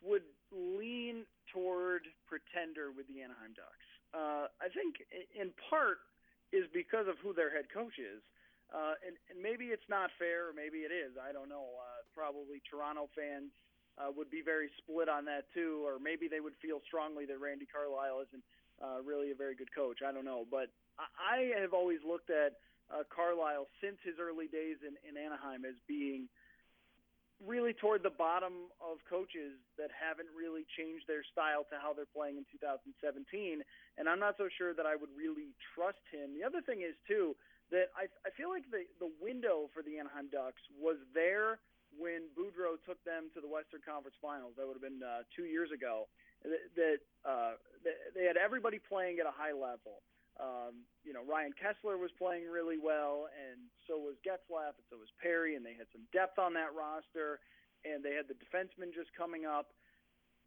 would 0.03 0.23
lean 0.51 1.25
toward 1.51 2.07
pretender 2.27 2.91
with 2.95 3.07
the 3.07 3.21
Anaheim 3.21 3.51
Ducks. 3.55 3.87
Uh, 4.13 4.47
I 4.59 4.67
think 4.71 5.03
in 5.35 5.51
part 5.69 5.99
is 6.51 6.67
because 6.73 7.07
of 7.07 7.15
who 7.23 7.33
their 7.33 7.51
head 7.51 7.67
coach 7.73 7.99
is. 7.99 8.23
Uh, 8.71 8.95
and, 9.03 9.19
and 9.27 9.35
maybe 9.35 9.75
it's 9.75 9.87
not 9.91 10.15
fair, 10.15 10.47
or 10.47 10.53
maybe 10.55 10.87
it 10.87 10.95
is. 10.95 11.19
I 11.19 11.35
don't 11.35 11.51
know. 11.51 11.75
Uh, 11.75 12.07
probably 12.15 12.63
Toronto 12.63 13.11
fans 13.11 13.51
uh, 13.99 14.07
would 14.15 14.31
be 14.31 14.39
very 14.39 14.71
split 14.79 15.11
on 15.11 15.27
that 15.27 15.51
too, 15.51 15.83
or 15.83 15.99
maybe 15.99 16.31
they 16.31 16.39
would 16.39 16.55
feel 16.63 16.79
strongly 16.87 17.27
that 17.27 17.35
Randy 17.39 17.67
Carlyle 17.67 18.23
isn't 18.23 18.43
uh, 18.79 19.03
really 19.03 19.31
a 19.31 19.35
very 19.35 19.59
good 19.59 19.67
coach. 19.75 19.99
I 19.99 20.15
don't 20.15 20.23
know, 20.23 20.47
but 20.47 20.71
I 20.97 21.55
have 21.59 21.73
always 21.73 21.99
looked 22.05 22.29
at 22.29 22.59
uh, 22.91 23.03
Carlyle 23.07 23.67
since 23.79 23.97
his 24.03 24.19
early 24.19 24.47
days 24.47 24.77
in, 24.83 24.99
in 25.07 25.15
Anaheim 25.15 25.63
as 25.63 25.75
being 25.87 26.27
really 27.41 27.73
toward 27.73 28.03
the 28.05 28.13
bottom 28.13 28.69
of 28.77 29.01
coaches 29.09 29.57
that 29.77 29.89
haven't 29.89 30.29
really 30.37 30.61
changed 30.77 31.09
their 31.09 31.25
style 31.25 31.65
to 31.73 31.75
how 31.81 31.89
they're 31.89 32.09
playing 32.13 32.37
in 32.37 32.45
2017. 32.53 33.65
And 33.97 34.05
I'm 34.05 34.21
not 34.21 34.37
so 34.37 34.45
sure 34.45 34.77
that 34.77 34.85
I 34.85 34.93
would 34.93 35.09
really 35.17 35.57
trust 35.73 36.03
him. 36.13 36.37
The 36.37 36.45
other 36.45 36.61
thing 36.61 36.85
is 36.85 36.93
too 37.09 37.33
that 37.73 37.89
I, 37.95 38.11
I 38.27 38.29
feel 38.35 38.51
like 38.51 38.67
the 38.69 38.83
the 38.99 39.09
window 39.23 39.71
for 39.71 39.81
the 39.81 39.97
Anaheim 39.97 40.27
Ducks 40.27 40.61
was 40.75 40.99
there 41.15 41.63
when 41.95 42.27
Boudreau 42.35 42.77
took 42.83 42.99
them 43.03 43.31
to 43.33 43.39
the 43.41 43.47
Western 43.47 43.81
Conference 43.83 44.15
Finals. 44.21 44.53
That 44.59 44.67
would 44.67 44.77
have 44.77 44.85
been 44.85 45.01
uh, 45.01 45.23
two 45.33 45.47
years 45.47 45.71
ago. 45.71 46.07
That, 46.43 46.63
that 46.75 46.99
uh, 47.23 47.53
they 48.15 48.27
had 48.27 48.35
everybody 48.35 48.79
playing 48.79 49.19
at 49.19 49.25
a 49.25 49.33
high 49.33 49.55
level. 49.55 50.03
Um, 50.41 50.89
you 51.05 51.13
know, 51.13 51.21
Ryan 51.21 51.53
Kesler 51.53 52.01
was 52.01 52.09
playing 52.17 52.49
really 52.49 52.81
well, 52.81 53.29
and 53.29 53.61
so 53.85 54.01
was 54.01 54.17
Getzlaf, 54.25 54.73
and 54.73 54.85
so 54.89 54.97
was 54.97 55.13
Perry, 55.21 55.53
and 55.53 55.61
they 55.61 55.77
had 55.77 55.85
some 55.93 56.01
depth 56.09 56.41
on 56.41 56.57
that 56.57 56.73
roster, 56.73 57.37
and 57.85 58.01
they 58.01 58.17
had 58.17 58.25
the 58.25 58.37
defensemen 58.41 58.89
just 58.89 59.13
coming 59.13 59.45
up. 59.45 59.69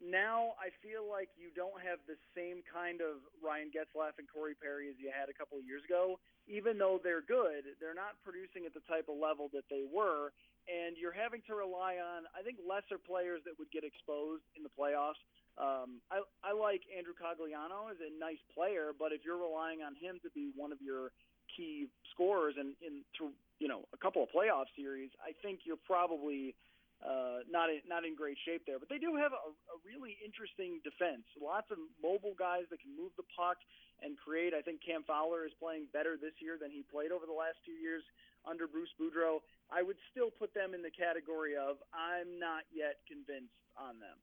Now 0.03 0.59
I 0.59 0.75
feel 0.83 1.07
like 1.07 1.31
you 1.39 1.55
don't 1.55 1.79
have 1.79 2.03
the 2.03 2.19
same 2.35 2.59
kind 2.67 2.99
of 2.99 3.23
Ryan 3.39 3.71
Getzlaf 3.71 4.19
and 4.19 4.27
Corey 4.27 4.51
Perry 4.51 4.91
as 4.91 4.99
you 4.99 5.07
had 5.07 5.31
a 5.31 5.37
couple 5.37 5.55
of 5.55 5.63
years 5.63 5.87
ago. 5.87 6.19
Even 6.51 6.75
though 6.75 6.99
they're 6.99 7.23
good, 7.23 7.79
they're 7.79 7.95
not 7.95 8.19
producing 8.19 8.67
at 8.67 8.75
the 8.75 8.83
type 8.91 9.07
of 9.07 9.15
level 9.15 9.47
that 9.55 9.63
they 9.71 9.87
were, 9.87 10.35
and 10.67 10.99
you're 10.99 11.15
having 11.15 11.39
to 11.47 11.55
rely 11.55 12.03
on, 12.03 12.27
I 12.35 12.43
think, 12.43 12.59
lesser 12.59 12.99
players 12.99 13.41
that 13.47 13.55
would 13.55 13.71
get 13.71 13.87
exposed 13.87 14.43
in 14.59 14.61
the 14.67 14.73
playoffs. 14.75 15.23
Um, 15.55 16.03
I, 16.11 16.19
I 16.43 16.51
like 16.51 16.83
Andrew 16.91 17.15
Cogliano 17.15 17.87
as 17.87 17.99
a 18.03 18.11
nice 18.19 18.41
player, 18.51 18.91
but 18.91 19.15
if 19.15 19.23
you're 19.23 19.39
relying 19.39 19.79
on 19.87 19.95
him 19.95 20.19
to 20.23 20.29
be 20.35 20.51
one 20.51 20.75
of 20.75 20.83
your 20.83 21.15
key 21.55 21.87
scorers 22.11 22.59
in, 22.59 22.75
in 22.83 23.07
through 23.15 23.31
you 23.63 23.71
know 23.71 23.87
a 23.95 23.99
couple 23.99 24.19
of 24.19 24.29
playoff 24.35 24.67
series, 24.75 25.11
I 25.23 25.31
think 25.39 25.63
you're 25.63 25.79
probably 25.87 26.55
uh, 26.99 27.47
not 27.47 27.71
in, 27.71 27.79
not 27.87 28.03
in 28.03 28.19
great 28.19 28.35
shape 28.43 28.67
there. 28.67 28.79
But 28.79 28.91
they 28.91 28.99
do 28.99 29.15
have 29.15 29.31
a, 29.31 29.51
a 29.71 29.77
really 29.87 30.19
interesting 30.19 30.83
defense. 30.83 31.23
Lots 31.39 31.71
of 31.71 31.79
mobile 32.03 32.35
guys 32.35 32.67
that 32.67 32.83
can 32.83 32.91
move 32.91 33.15
the 33.15 33.27
puck 33.31 33.59
and 34.03 34.19
create. 34.19 34.51
I 34.51 34.59
think 34.59 34.83
Cam 34.83 35.07
Fowler 35.07 35.47
is 35.47 35.55
playing 35.55 35.87
better 35.95 36.19
this 36.19 36.35
year 36.43 36.59
than 36.59 36.71
he 36.71 36.83
played 36.87 37.15
over 37.15 37.23
the 37.23 37.35
last 37.35 37.63
two 37.63 37.75
years 37.79 38.03
under 38.43 38.67
Bruce 38.67 38.91
Boudreau. 38.99 39.39
I 39.71 39.81
would 39.83 39.97
still 40.11 40.31
put 40.35 40.51
them 40.51 40.75
in 40.75 40.83
the 40.83 40.91
category 40.91 41.55
of 41.55 41.79
I'm 41.95 42.39
not 42.39 42.67
yet 42.75 42.99
convinced 43.07 43.55
on 43.79 43.99
them. 44.03 44.19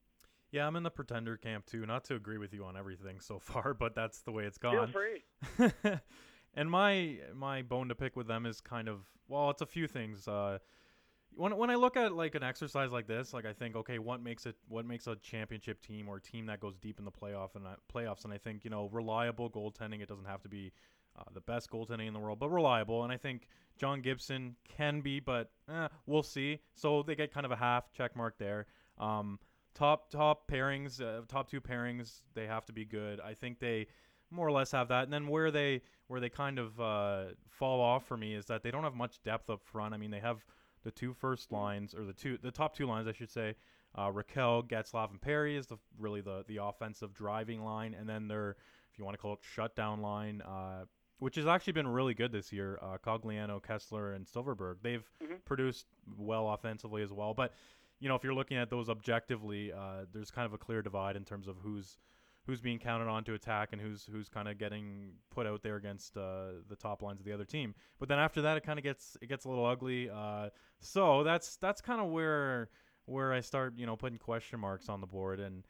Yeah, 0.52 0.66
I'm 0.66 0.76
in 0.76 0.82
the 0.82 0.90
pretender 0.90 1.36
camp 1.36 1.66
too. 1.66 1.84
Not 1.86 2.04
to 2.04 2.14
agree 2.14 2.38
with 2.38 2.52
you 2.52 2.64
on 2.64 2.76
everything 2.76 3.20
so 3.20 3.38
far, 3.40 3.74
but 3.74 3.94
that's 3.94 4.20
the 4.20 4.30
way 4.30 4.44
it's 4.44 4.58
gone. 4.58 4.92
Feel 4.92 5.68
free. 5.68 5.98
and 6.54 6.70
my 6.70 7.18
my 7.34 7.62
bone 7.62 7.88
to 7.88 7.94
pick 7.94 8.14
with 8.14 8.28
them 8.28 8.46
is 8.46 8.60
kind 8.60 8.88
of 8.88 9.00
well, 9.28 9.50
it's 9.50 9.62
a 9.62 9.66
few 9.66 9.88
things. 9.88 10.28
Uh, 10.28 10.58
when 11.34 11.56
when 11.56 11.70
I 11.70 11.76
look 11.76 11.96
at 11.96 12.12
like 12.12 12.34
an 12.34 12.42
exercise 12.42 12.92
like 12.92 13.06
this, 13.06 13.32
like 13.32 13.46
I 13.46 13.54
think, 13.54 13.76
okay, 13.76 13.98
what 13.98 14.22
makes 14.22 14.44
it 14.44 14.56
what 14.68 14.84
makes 14.84 15.06
a 15.06 15.16
championship 15.16 15.80
team 15.80 16.08
or 16.08 16.18
a 16.18 16.20
team 16.20 16.46
that 16.46 16.60
goes 16.60 16.76
deep 16.76 16.98
in 16.98 17.06
the 17.06 17.10
playoff 17.10 17.54
and 17.54 17.66
uh, 17.66 17.76
playoffs? 17.92 18.24
And 18.24 18.32
I 18.32 18.38
think 18.38 18.64
you 18.64 18.70
know 18.70 18.90
reliable 18.92 19.50
goaltending. 19.50 20.02
It 20.02 20.08
doesn't 20.08 20.26
have 20.26 20.42
to 20.42 20.50
be 20.50 20.72
uh, 21.18 21.24
the 21.32 21.40
best 21.40 21.70
goaltending 21.70 22.08
in 22.08 22.12
the 22.12 22.20
world, 22.20 22.38
but 22.38 22.50
reliable. 22.50 23.04
And 23.04 23.12
I 23.12 23.16
think 23.16 23.48
John 23.78 24.02
Gibson 24.02 24.56
can 24.76 25.00
be, 25.00 25.20
but 25.20 25.50
eh, 25.70 25.88
we'll 26.04 26.22
see. 26.22 26.60
So 26.74 27.02
they 27.02 27.14
get 27.14 27.32
kind 27.32 27.46
of 27.46 27.52
a 27.52 27.56
half 27.56 27.90
check 27.92 28.14
mark 28.14 28.36
there. 28.38 28.66
Um, 28.98 29.38
top 29.74 30.10
top 30.10 30.50
pairings, 30.50 31.00
uh, 31.00 31.22
top 31.28 31.50
two 31.50 31.60
pairings, 31.60 32.20
they 32.34 32.46
have 32.46 32.64
to 32.66 32.72
be 32.72 32.84
good. 32.84 33.20
I 33.20 33.34
think 33.34 33.58
they 33.58 33.86
more 34.30 34.46
or 34.46 34.52
less 34.52 34.72
have 34.72 34.88
that. 34.88 35.04
And 35.04 35.12
then 35.12 35.28
where 35.28 35.50
they 35.50 35.82
where 36.08 36.20
they 36.20 36.28
kind 36.28 36.58
of 36.58 36.80
uh, 36.80 37.24
fall 37.48 37.80
off 37.80 38.06
for 38.06 38.16
me 38.16 38.34
is 38.34 38.46
that 38.46 38.62
they 38.62 38.70
don't 38.70 38.84
have 38.84 38.94
much 38.94 39.22
depth 39.22 39.50
up 39.50 39.62
front. 39.64 39.94
I 39.94 39.96
mean, 39.98 40.10
they 40.10 40.20
have 40.20 40.44
the 40.84 40.90
two 40.90 41.12
first 41.12 41.52
lines 41.52 41.94
or 41.94 42.04
the 42.04 42.12
two 42.12 42.38
the 42.42 42.50
top 42.50 42.74
two 42.74 42.86
lines, 42.86 43.06
I 43.08 43.12
should 43.12 43.30
say. 43.30 43.54
Uh, 43.94 44.10
Rakell, 44.10 44.66
Getzlaf, 44.66 45.10
and 45.10 45.20
Perry 45.20 45.56
is 45.56 45.66
the 45.66 45.76
really 45.98 46.22
the 46.22 46.44
the 46.48 46.58
offensive 46.62 47.12
driving 47.12 47.62
line, 47.62 47.94
and 47.94 48.08
then 48.08 48.26
their 48.26 48.56
if 48.90 48.98
you 48.98 49.04
want 49.04 49.14
to 49.14 49.20
call 49.20 49.34
it 49.34 49.40
shutdown 49.42 50.00
line. 50.00 50.40
Uh, 50.42 50.84
which 51.18 51.36
has 51.36 51.46
actually 51.46 51.72
been 51.72 51.86
really 51.86 52.14
good 52.14 52.32
this 52.32 52.52
year. 52.52 52.80
Uh, 52.82 52.98
Cogliano, 52.98 53.62
Kesler, 53.62 54.16
and 54.16 54.26
Silfverberg. 54.26 54.78
They've 54.82 55.08
mm-hmm. 55.22 55.34
produced 55.44 55.86
well 56.18 56.48
offensively 56.48 57.00
as 57.00 57.12
well. 57.12 57.32
But 57.32 57.54
you 58.02 58.08
know, 58.08 58.16
if 58.16 58.24
you're 58.24 58.34
looking 58.34 58.56
at 58.56 58.68
those 58.68 58.88
objectively, 58.88 59.72
uh, 59.72 60.06
there's 60.12 60.32
kind 60.32 60.44
of 60.44 60.52
a 60.52 60.58
clear 60.58 60.82
divide 60.82 61.14
in 61.14 61.24
terms 61.24 61.46
of 61.46 61.56
who's 61.62 61.98
who's 62.44 62.60
being 62.60 62.80
counted 62.80 63.06
on 63.06 63.22
to 63.22 63.34
attack 63.34 63.68
and 63.70 63.80
who's 63.80 64.08
who's 64.10 64.28
kind 64.28 64.48
of 64.48 64.58
getting 64.58 65.12
put 65.30 65.46
out 65.46 65.62
there 65.62 65.76
against 65.76 66.16
uh, 66.16 66.46
the 66.68 66.74
top 66.74 67.00
lines 67.00 67.20
of 67.20 67.26
the 67.26 67.32
other 67.32 67.44
team. 67.44 67.76
But 68.00 68.08
then 68.08 68.18
after 68.18 68.42
that, 68.42 68.56
it 68.56 68.64
kind 68.64 68.76
of 68.76 68.82
gets 68.82 69.16
it 69.22 69.28
gets 69.28 69.44
a 69.44 69.48
little 69.48 69.64
ugly. 69.64 70.10
Uh, 70.10 70.48
so 70.80 71.22
that's 71.22 71.56
that's 71.58 71.80
kind 71.80 72.00
of 72.00 72.10
where 72.10 72.70
where 73.04 73.32
I 73.32 73.38
start, 73.38 73.74
you 73.76 73.86
know, 73.86 73.94
putting 73.94 74.18
question 74.18 74.58
marks 74.58 74.88
on 74.88 75.00
the 75.00 75.06
board 75.06 75.38
and 75.38 75.64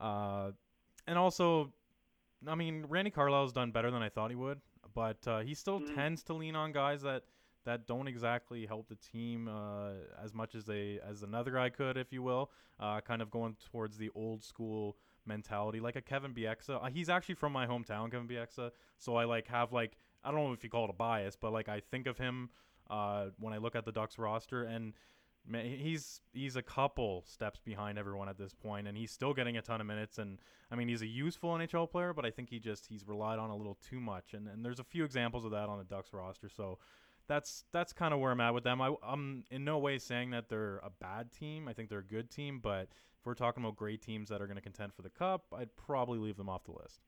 uh, 0.00 0.50
and 1.06 1.16
also, 1.16 1.72
I 2.48 2.56
mean, 2.56 2.84
Randy 2.88 3.12
Carlyle's 3.12 3.52
done 3.52 3.70
better 3.70 3.92
than 3.92 4.02
I 4.02 4.08
thought 4.08 4.30
he 4.30 4.36
would, 4.36 4.60
but 4.92 5.18
uh, 5.28 5.38
he 5.38 5.54
still 5.54 5.78
mm-hmm. 5.78 5.94
tends 5.94 6.24
to 6.24 6.34
lean 6.34 6.56
on 6.56 6.72
guys 6.72 7.02
that 7.02 7.22
that 7.66 7.86
don't 7.86 8.08
exactly 8.08 8.64
help 8.64 8.88
the 8.88 8.96
team 8.96 9.48
uh, 9.48 9.90
as 10.22 10.32
much 10.32 10.54
as 10.54 10.64
they 10.64 10.98
as 11.06 11.22
another 11.22 11.50
guy 11.50 11.68
could, 11.68 11.96
if 11.96 12.12
you 12.12 12.22
will. 12.22 12.50
Uh, 12.80 13.00
kind 13.00 13.20
of 13.20 13.30
going 13.30 13.56
towards 13.70 13.98
the 13.98 14.10
old 14.14 14.42
school 14.42 14.96
mentality, 15.26 15.80
like 15.80 15.96
a 15.96 16.00
Kevin 16.00 16.32
Bieksa. 16.32 16.82
Uh, 16.82 16.88
he's 16.88 17.08
actually 17.08 17.34
from 17.34 17.52
my 17.52 17.66
hometown, 17.66 18.10
Kevin 18.10 18.28
Bieksa. 18.28 18.70
So 18.98 19.16
I 19.16 19.24
like 19.24 19.48
have 19.48 19.72
like 19.72 19.96
I 20.24 20.30
don't 20.30 20.46
know 20.46 20.52
if 20.52 20.64
you 20.64 20.70
call 20.70 20.84
it 20.84 20.90
a 20.90 20.94
bias, 20.94 21.36
but 21.36 21.52
like 21.52 21.68
I 21.68 21.80
think 21.80 22.06
of 22.06 22.16
him 22.16 22.50
uh, 22.88 23.26
when 23.38 23.52
I 23.52 23.58
look 23.58 23.76
at 23.76 23.84
the 23.84 23.92
Ducks 23.92 24.18
roster 24.18 24.64
and. 24.64 24.94
Man, 25.48 25.64
he's 25.64 26.22
he's 26.32 26.56
a 26.56 26.62
couple 26.62 27.22
steps 27.24 27.60
behind 27.60 28.00
everyone 28.00 28.28
at 28.28 28.36
this 28.36 28.52
point, 28.52 28.88
and 28.88 28.98
he's 28.98 29.12
still 29.12 29.32
getting 29.32 29.56
a 29.56 29.62
ton 29.62 29.80
of 29.80 29.86
minutes. 29.86 30.18
And 30.18 30.40
I 30.72 30.74
mean, 30.74 30.88
he's 30.88 31.02
a 31.02 31.06
useful 31.06 31.50
NHL 31.50 31.88
player, 31.88 32.12
but 32.12 32.24
I 32.24 32.32
think 32.32 32.50
he 32.50 32.58
just 32.58 32.86
he's 32.88 33.06
relied 33.06 33.38
on 33.38 33.50
a 33.50 33.56
little 33.56 33.78
too 33.88 34.00
much. 34.00 34.34
And 34.34 34.48
and 34.48 34.64
there's 34.64 34.80
a 34.80 34.84
few 34.84 35.04
examples 35.04 35.44
of 35.44 35.52
that 35.52 35.68
on 35.68 35.78
the 35.78 35.84
Ducks 35.84 36.12
roster. 36.12 36.48
So 36.48 36.80
that's 37.28 37.64
that's 37.72 37.92
kind 37.92 38.14
of 38.14 38.20
where 38.20 38.32
I'm 38.32 38.40
at 38.40 38.54
with 38.54 38.64
them. 38.64 38.80
I, 38.80 38.94
am 39.06 39.44
in 39.50 39.64
no 39.64 39.78
way 39.78 39.98
saying 39.98 40.30
that 40.30 40.48
they're 40.48 40.78
a 40.78 40.90
bad 40.90 41.32
team. 41.32 41.68
I 41.68 41.72
think 41.72 41.88
they're 41.88 41.98
a 42.00 42.04
good 42.04 42.30
team, 42.30 42.60
but 42.62 42.88
if 43.18 43.26
we're 43.26 43.34
talking 43.34 43.62
about 43.62 43.76
great 43.76 44.02
teams 44.02 44.28
that 44.28 44.40
are 44.40 44.46
going 44.46 44.56
to 44.56 44.62
contend 44.62 44.94
for 44.94 45.02
the 45.02 45.10
cup, 45.10 45.46
I'd 45.56 45.74
probably 45.76 46.18
leave 46.18 46.36
them 46.36 46.48
off 46.48 46.64
the 46.64 46.72
list. 46.72 47.00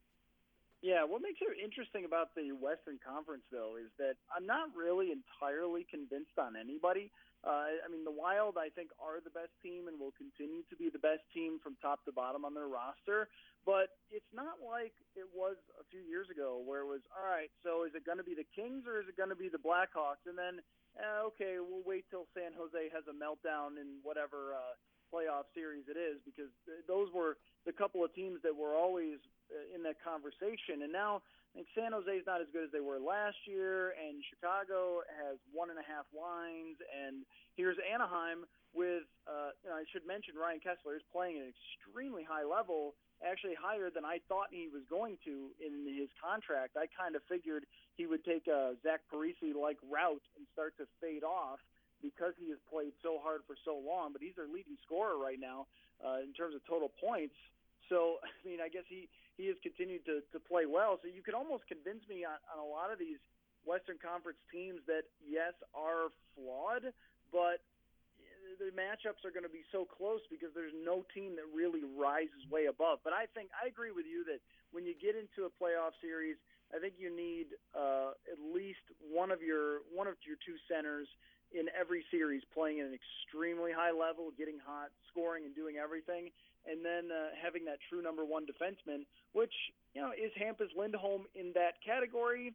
Yeah, 0.78 1.02
what 1.02 1.22
makes 1.22 1.42
it 1.42 1.58
interesting 1.58 2.06
about 2.06 2.38
the 2.38 2.54
Western 2.54 3.02
Conference, 3.02 3.42
though, 3.50 3.74
is 3.74 3.90
that 3.98 4.14
I'm 4.30 4.46
not 4.46 4.70
really 4.78 5.10
entirely 5.10 5.82
convinced 5.90 6.38
on 6.38 6.54
anybody. 6.54 7.10
Uh, 7.42 7.82
I 7.82 7.90
mean, 7.90 8.06
the 8.06 8.14
Wild, 8.14 8.54
I 8.54 8.70
think, 8.70 8.94
are 9.02 9.18
the 9.18 9.34
best 9.34 9.50
team 9.58 9.90
and 9.90 9.98
will 9.98 10.14
continue 10.14 10.62
to 10.70 10.76
be 10.78 10.86
the 10.86 11.02
best 11.02 11.26
team 11.34 11.58
from 11.58 11.74
top 11.82 12.06
to 12.06 12.12
bottom 12.14 12.46
on 12.46 12.54
their 12.54 12.70
roster. 12.70 13.26
But 13.68 14.00
it's 14.08 14.32
not 14.32 14.64
like 14.64 14.96
it 15.12 15.28
was 15.28 15.60
a 15.76 15.84
few 15.92 16.00
years 16.00 16.32
ago 16.32 16.56
where 16.64 16.80
it 16.80 16.88
was, 16.88 17.04
all 17.12 17.28
right, 17.28 17.52
so 17.60 17.84
is 17.84 17.92
it 17.92 18.00
going 18.08 18.16
to 18.16 18.24
be 18.24 18.32
the 18.32 18.48
Kings 18.56 18.88
or 18.88 19.04
is 19.04 19.12
it 19.12 19.20
going 19.20 19.28
to 19.28 19.36
be 19.36 19.52
the 19.52 19.60
Blackhawks? 19.60 20.24
And 20.24 20.40
then, 20.40 20.64
uh, 20.96 21.28
okay, 21.28 21.60
we'll 21.60 21.84
wait 21.84 22.08
till 22.08 22.24
San 22.32 22.56
Jose 22.56 22.88
has 22.96 23.04
a 23.04 23.12
meltdown 23.12 23.76
in 23.76 24.00
whatever 24.00 24.56
uh, 24.56 24.72
playoff 25.12 25.52
series 25.52 25.84
it 25.84 26.00
is 26.00 26.16
because 26.24 26.48
th- 26.64 26.80
those 26.88 27.12
were 27.12 27.36
the 27.68 27.76
couple 27.76 28.00
of 28.00 28.08
teams 28.16 28.40
that 28.40 28.56
were 28.56 28.72
always 28.72 29.20
uh, 29.52 29.76
in 29.76 29.84
that 29.84 30.00
conversation. 30.00 30.80
And 30.80 30.92
now 30.92 31.20
I 31.52 31.60
think 31.60 31.68
San 31.76 31.92
Jose 31.92 32.08
is 32.08 32.24
not 32.24 32.40
as 32.40 32.48
good 32.56 32.64
as 32.64 32.72
they 32.72 32.80
were 32.80 32.96
last 32.96 33.36
year, 33.44 33.92
and 34.00 34.24
Chicago 34.32 35.04
has 35.12 35.36
one 35.52 35.68
and 35.68 35.76
a 35.76 35.84
half 35.84 36.08
lines, 36.16 36.80
and 36.88 37.28
here's 37.52 37.76
Anaheim 37.84 38.48
with, 38.74 39.08
uh, 39.24 39.56
you 39.64 39.70
know, 39.70 39.76
I 39.76 39.84
should 39.90 40.04
mention 40.06 40.36
Ryan 40.36 40.60
Kesler 40.60 40.96
is 40.96 41.06
playing 41.12 41.40
at 41.40 41.48
an 41.48 41.52
extremely 41.52 42.22
high 42.22 42.44
level, 42.44 42.94
actually 43.24 43.56
higher 43.56 43.90
than 43.90 44.04
I 44.04 44.20
thought 44.28 44.52
he 44.52 44.68
was 44.68 44.84
going 44.88 45.18
to 45.24 45.50
in 45.58 45.88
his 45.88 46.12
contract. 46.20 46.76
I 46.76 46.86
kind 46.92 47.16
of 47.16 47.22
figured 47.26 47.64
he 47.96 48.06
would 48.06 48.22
take 48.24 48.46
a 48.46 48.76
Zach 48.84 49.02
Parise 49.08 49.40
like 49.56 49.80
route 49.82 50.22
and 50.36 50.44
start 50.52 50.76
to 50.78 50.86
fade 51.00 51.24
off 51.24 51.58
because 51.98 52.36
he 52.38 52.50
has 52.54 52.60
played 52.70 52.94
so 53.02 53.18
hard 53.18 53.42
for 53.46 53.58
so 53.66 53.74
long. 53.74 54.14
But 54.14 54.22
he's 54.22 54.38
their 54.38 54.50
leading 54.50 54.78
scorer 54.86 55.18
right 55.18 55.40
now 55.40 55.66
uh, 55.98 56.22
in 56.22 56.30
terms 56.36 56.54
of 56.54 56.62
total 56.68 56.92
points. 57.00 57.34
So 57.90 58.20
I 58.26 58.30
mean, 58.46 58.60
I 58.62 58.68
guess 58.68 58.86
he 58.86 59.08
he 59.34 59.50
has 59.50 59.58
continued 59.64 60.06
to 60.06 60.22
to 60.30 60.38
play 60.38 60.68
well. 60.68 61.00
So 61.02 61.10
you 61.10 61.22
could 61.24 61.34
almost 61.34 61.66
convince 61.66 62.06
me 62.06 62.22
on, 62.22 62.38
on 62.52 62.62
a 62.62 62.68
lot 62.68 62.92
of 62.92 62.98
these 63.00 63.18
Western 63.66 63.98
Conference 63.98 64.38
teams 64.52 64.80
that 64.86 65.10
yes 65.18 65.52
are 65.74 66.14
flawed, 66.38 66.94
but 67.34 67.60
the 68.56 68.72
matchups 68.72 69.26
are 69.28 69.34
going 69.34 69.44
to 69.44 69.52
be 69.52 69.66
so 69.68 69.84
close 69.84 70.24
because 70.32 70.48
there's 70.56 70.72
no 70.72 71.04
team 71.12 71.36
that 71.36 71.44
really 71.52 71.84
rises 71.84 72.40
way 72.48 72.66
above. 72.66 73.04
But 73.04 73.12
I 73.12 73.28
think 73.36 73.52
I 73.52 73.68
agree 73.68 73.92
with 73.92 74.08
you 74.08 74.24
that 74.32 74.40
when 74.72 74.88
you 74.88 74.96
get 74.96 75.12
into 75.12 75.44
a 75.44 75.52
playoff 75.52 75.92
series, 76.00 76.40
I 76.72 76.80
think 76.80 76.96
you 76.96 77.12
need 77.12 77.52
uh, 77.76 78.16
at 78.28 78.40
least 78.40 78.84
one 79.00 79.28
of 79.28 79.40
your 79.44 79.84
one 79.92 80.08
of 80.08 80.16
your 80.24 80.40
two 80.40 80.56
centers 80.64 81.08
in 81.52 81.68
every 81.72 82.04
series 82.12 82.44
playing 82.52 82.80
at 82.80 82.92
an 82.92 82.96
extremely 82.96 83.72
high 83.72 83.92
level, 83.92 84.32
getting 84.36 84.60
hot, 84.60 84.92
scoring, 85.08 85.44
and 85.48 85.56
doing 85.56 85.76
everything 85.80 86.28
and 86.68 86.84
then 86.84 87.08
uh, 87.08 87.32
having 87.40 87.64
that 87.64 87.78
true 87.88 88.02
number 88.02 88.24
one 88.24 88.44
defenseman, 88.44 89.08
which 89.32 89.52
you 89.94 90.00
know 90.00 90.12
is 90.12 90.30
Hampus 90.36 90.68
Lindholm 90.76 91.24
in 91.34 91.52
that 91.54 91.80
category. 91.84 92.52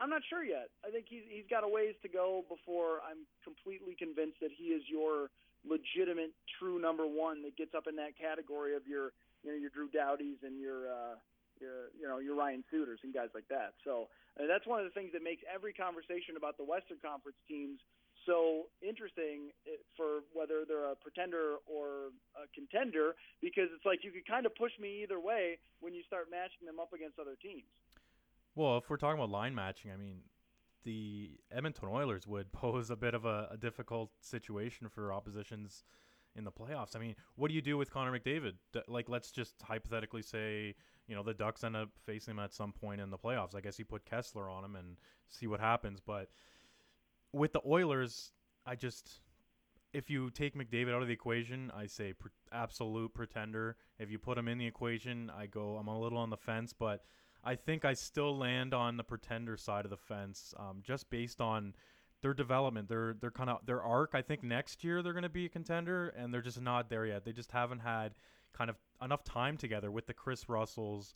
I'm 0.00 0.08
not 0.08 0.24
sure 0.32 0.42
yet. 0.42 0.72
I 0.80 0.88
think 0.90 1.06
he's 1.08 1.28
he's 1.28 1.44
got 1.52 1.62
a 1.62 1.68
ways 1.68 1.94
to 2.02 2.08
go 2.08 2.48
before 2.48 3.04
I'm 3.04 3.28
completely 3.44 3.92
convinced 3.92 4.40
that 4.40 4.50
he 4.50 4.72
is 4.72 4.82
your 4.88 5.28
legitimate 5.60 6.32
true 6.56 6.80
number 6.80 7.04
one 7.04 7.44
that 7.44 7.52
gets 7.60 7.76
up 7.76 7.84
in 7.84 7.96
that 8.00 8.16
category 8.16 8.72
of 8.72 8.88
your 8.88 9.12
you 9.44 9.52
know 9.52 9.58
your 9.60 9.68
Drew 9.68 9.92
Doughties 9.92 10.40
and 10.40 10.56
your 10.56 10.88
uh, 10.88 11.20
your 11.60 11.92
you 12.00 12.08
know 12.08 12.16
your 12.16 12.32
Ryan 12.32 12.64
Suters 12.72 13.04
and 13.04 13.12
guys 13.12 13.28
like 13.36 13.46
that. 13.52 13.76
So 13.84 14.08
uh, 14.40 14.48
that's 14.48 14.64
one 14.64 14.80
of 14.80 14.88
the 14.88 14.96
things 14.96 15.12
that 15.12 15.20
makes 15.20 15.44
every 15.44 15.76
conversation 15.76 16.40
about 16.40 16.56
the 16.56 16.64
Western 16.64 16.96
Conference 17.04 17.36
teams 17.44 17.76
so 18.28 18.68
interesting 18.80 19.52
eh, 19.64 19.80
for 19.96 20.24
whether 20.32 20.64
they're 20.68 20.92
a 20.92 20.96
pretender 20.96 21.60
or 21.68 22.12
a 22.36 22.48
contender 22.52 23.16
because 23.40 23.68
it's 23.72 23.84
like 23.84 24.04
you 24.04 24.12
could 24.12 24.28
kind 24.28 24.44
of 24.44 24.52
push 24.56 24.72
me 24.80 25.04
either 25.04 25.20
way 25.20 25.56
when 25.80 25.92
you 25.92 26.04
start 26.04 26.28
matching 26.32 26.64
them 26.64 26.80
up 26.80 26.92
against 26.92 27.20
other 27.20 27.36
teams. 27.40 27.68
Well, 28.60 28.76
if 28.76 28.90
we're 28.90 28.98
talking 28.98 29.18
about 29.18 29.30
line 29.30 29.54
matching, 29.54 29.90
I 29.90 29.96
mean, 29.96 30.18
the 30.84 31.30
Edmonton 31.50 31.88
Oilers 31.88 32.26
would 32.26 32.52
pose 32.52 32.90
a 32.90 32.96
bit 32.96 33.14
of 33.14 33.24
a, 33.24 33.48
a 33.52 33.56
difficult 33.56 34.10
situation 34.20 34.90
for 34.90 35.14
oppositions 35.14 35.84
in 36.36 36.44
the 36.44 36.52
playoffs. 36.52 36.94
I 36.94 36.98
mean, 36.98 37.14
what 37.36 37.48
do 37.48 37.54
you 37.54 37.62
do 37.62 37.78
with 37.78 37.90
Connor 37.90 38.12
McDavid? 38.12 38.52
Like, 38.86 39.08
let's 39.08 39.30
just 39.30 39.54
hypothetically 39.62 40.20
say, 40.20 40.74
you 41.08 41.14
know, 41.14 41.22
the 41.22 41.32
Ducks 41.32 41.64
end 41.64 41.74
up 41.74 41.88
facing 42.04 42.32
him 42.32 42.38
at 42.38 42.52
some 42.52 42.70
point 42.70 43.00
in 43.00 43.08
the 43.08 43.16
playoffs. 43.16 43.54
I 43.54 43.62
guess 43.62 43.78
you 43.78 43.86
put 43.86 44.04
Kesler 44.04 44.52
on 44.52 44.62
him 44.62 44.76
and 44.76 44.98
see 45.30 45.46
what 45.46 45.60
happens. 45.60 45.98
But 45.98 46.28
with 47.32 47.54
the 47.54 47.62
Oilers, 47.66 48.30
I 48.66 48.74
just 48.74 49.20
if 49.94 50.10
you 50.10 50.28
take 50.28 50.54
McDavid 50.54 50.94
out 50.94 51.00
of 51.00 51.08
the 51.08 51.14
equation, 51.14 51.72
I 51.74 51.86
say 51.86 52.12
absolute 52.52 53.14
pretender. 53.14 53.76
If 53.98 54.10
you 54.10 54.18
put 54.18 54.36
him 54.36 54.48
in 54.48 54.58
the 54.58 54.66
equation, 54.66 55.32
I 55.34 55.46
go 55.46 55.78
I'm 55.78 55.88
a 55.88 55.98
little 55.98 56.18
on 56.18 56.28
the 56.28 56.36
fence, 56.36 56.74
but 56.78 57.04
I 57.44 57.54
think 57.54 57.84
I 57.84 57.94
still 57.94 58.36
land 58.36 58.74
on 58.74 58.96
the 58.96 59.04
pretender 59.04 59.56
side 59.56 59.84
of 59.84 59.90
the 59.90 59.96
fence, 59.96 60.54
um, 60.58 60.82
just 60.82 61.08
based 61.10 61.40
on 61.40 61.74
their 62.22 62.34
development, 62.34 62.88
their 62.88 63.14
their 63.14 63.30
kind 63.30 63.50
of 63.50 63.64
their 63.64 63.82
arc. 63.82 64.10
I 64.14 64.22
think 64.22 64.42
next 64.42 64.84
year 64.84 65.02
they're 65.02 65.12
going 65.12 65.22
to 65.22 65.28
be 65.28 65.46
a 65.46 65.48
contender, 65.48 66.08
and 66.08 66.32
they're 66.32 66.42
just 66.42 66.60
not 66.60 66.90
there 66.90 67.06
yet. 67.06 67.24
They 67.24 67.32
just 67.32 67.52
haven't 67.52 67.80
had 67.80 68.14
kind 68.52 68.68
of 68.68 68.76
enough 69.02 69.24
time 69.24 69.56
together 69.56 69.90
with 69.90 70.06
the 70.06 70.14
Kris 70.14 70.48
Russells 70.48 71.14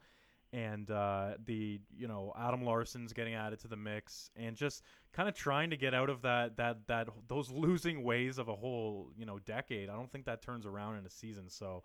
and 0.55 0.89
uh, 0.91 1.33
the 1.45 1.81
you 1.97 2.07
know 2.07 2.33
Adam 2.39 2.63
Larsson's 2.65 3.13
getting 3.13 3.35
added 3.35 3.59
to 3.61 3.69
the 3.69 3.77
mix, 3.77 4.31
and 4.37 4.55
just 4.55 4.83
kind 5.13 5.29
of 5.29 5.35
trying 5.35 5.71
to 5.71 5.77
get 5.77 5.95
out 5.95 6.09
of 6.09 6.23
that 6.23 6.57
that 6.57 6.87
that 6.87 7.09
those 7.27 7.51
losing 7.51 8.05
ways 8.05 8.39
of 8.39 8.49
a 8.49 8.55
whole 8.55 9.11
you 9.17 9.27
know 9.27 9.41
decade. 9.41 9.89
I 9.89 9.95
don't 9.95 10.11
think 10.11 10.27
that 10.27 10.43
turns 10.43 10.65
around 10.65 10.97
in 10.97 11.07
a 11.07 11.11
season. 11.11 11.51
So, 11.51 11.83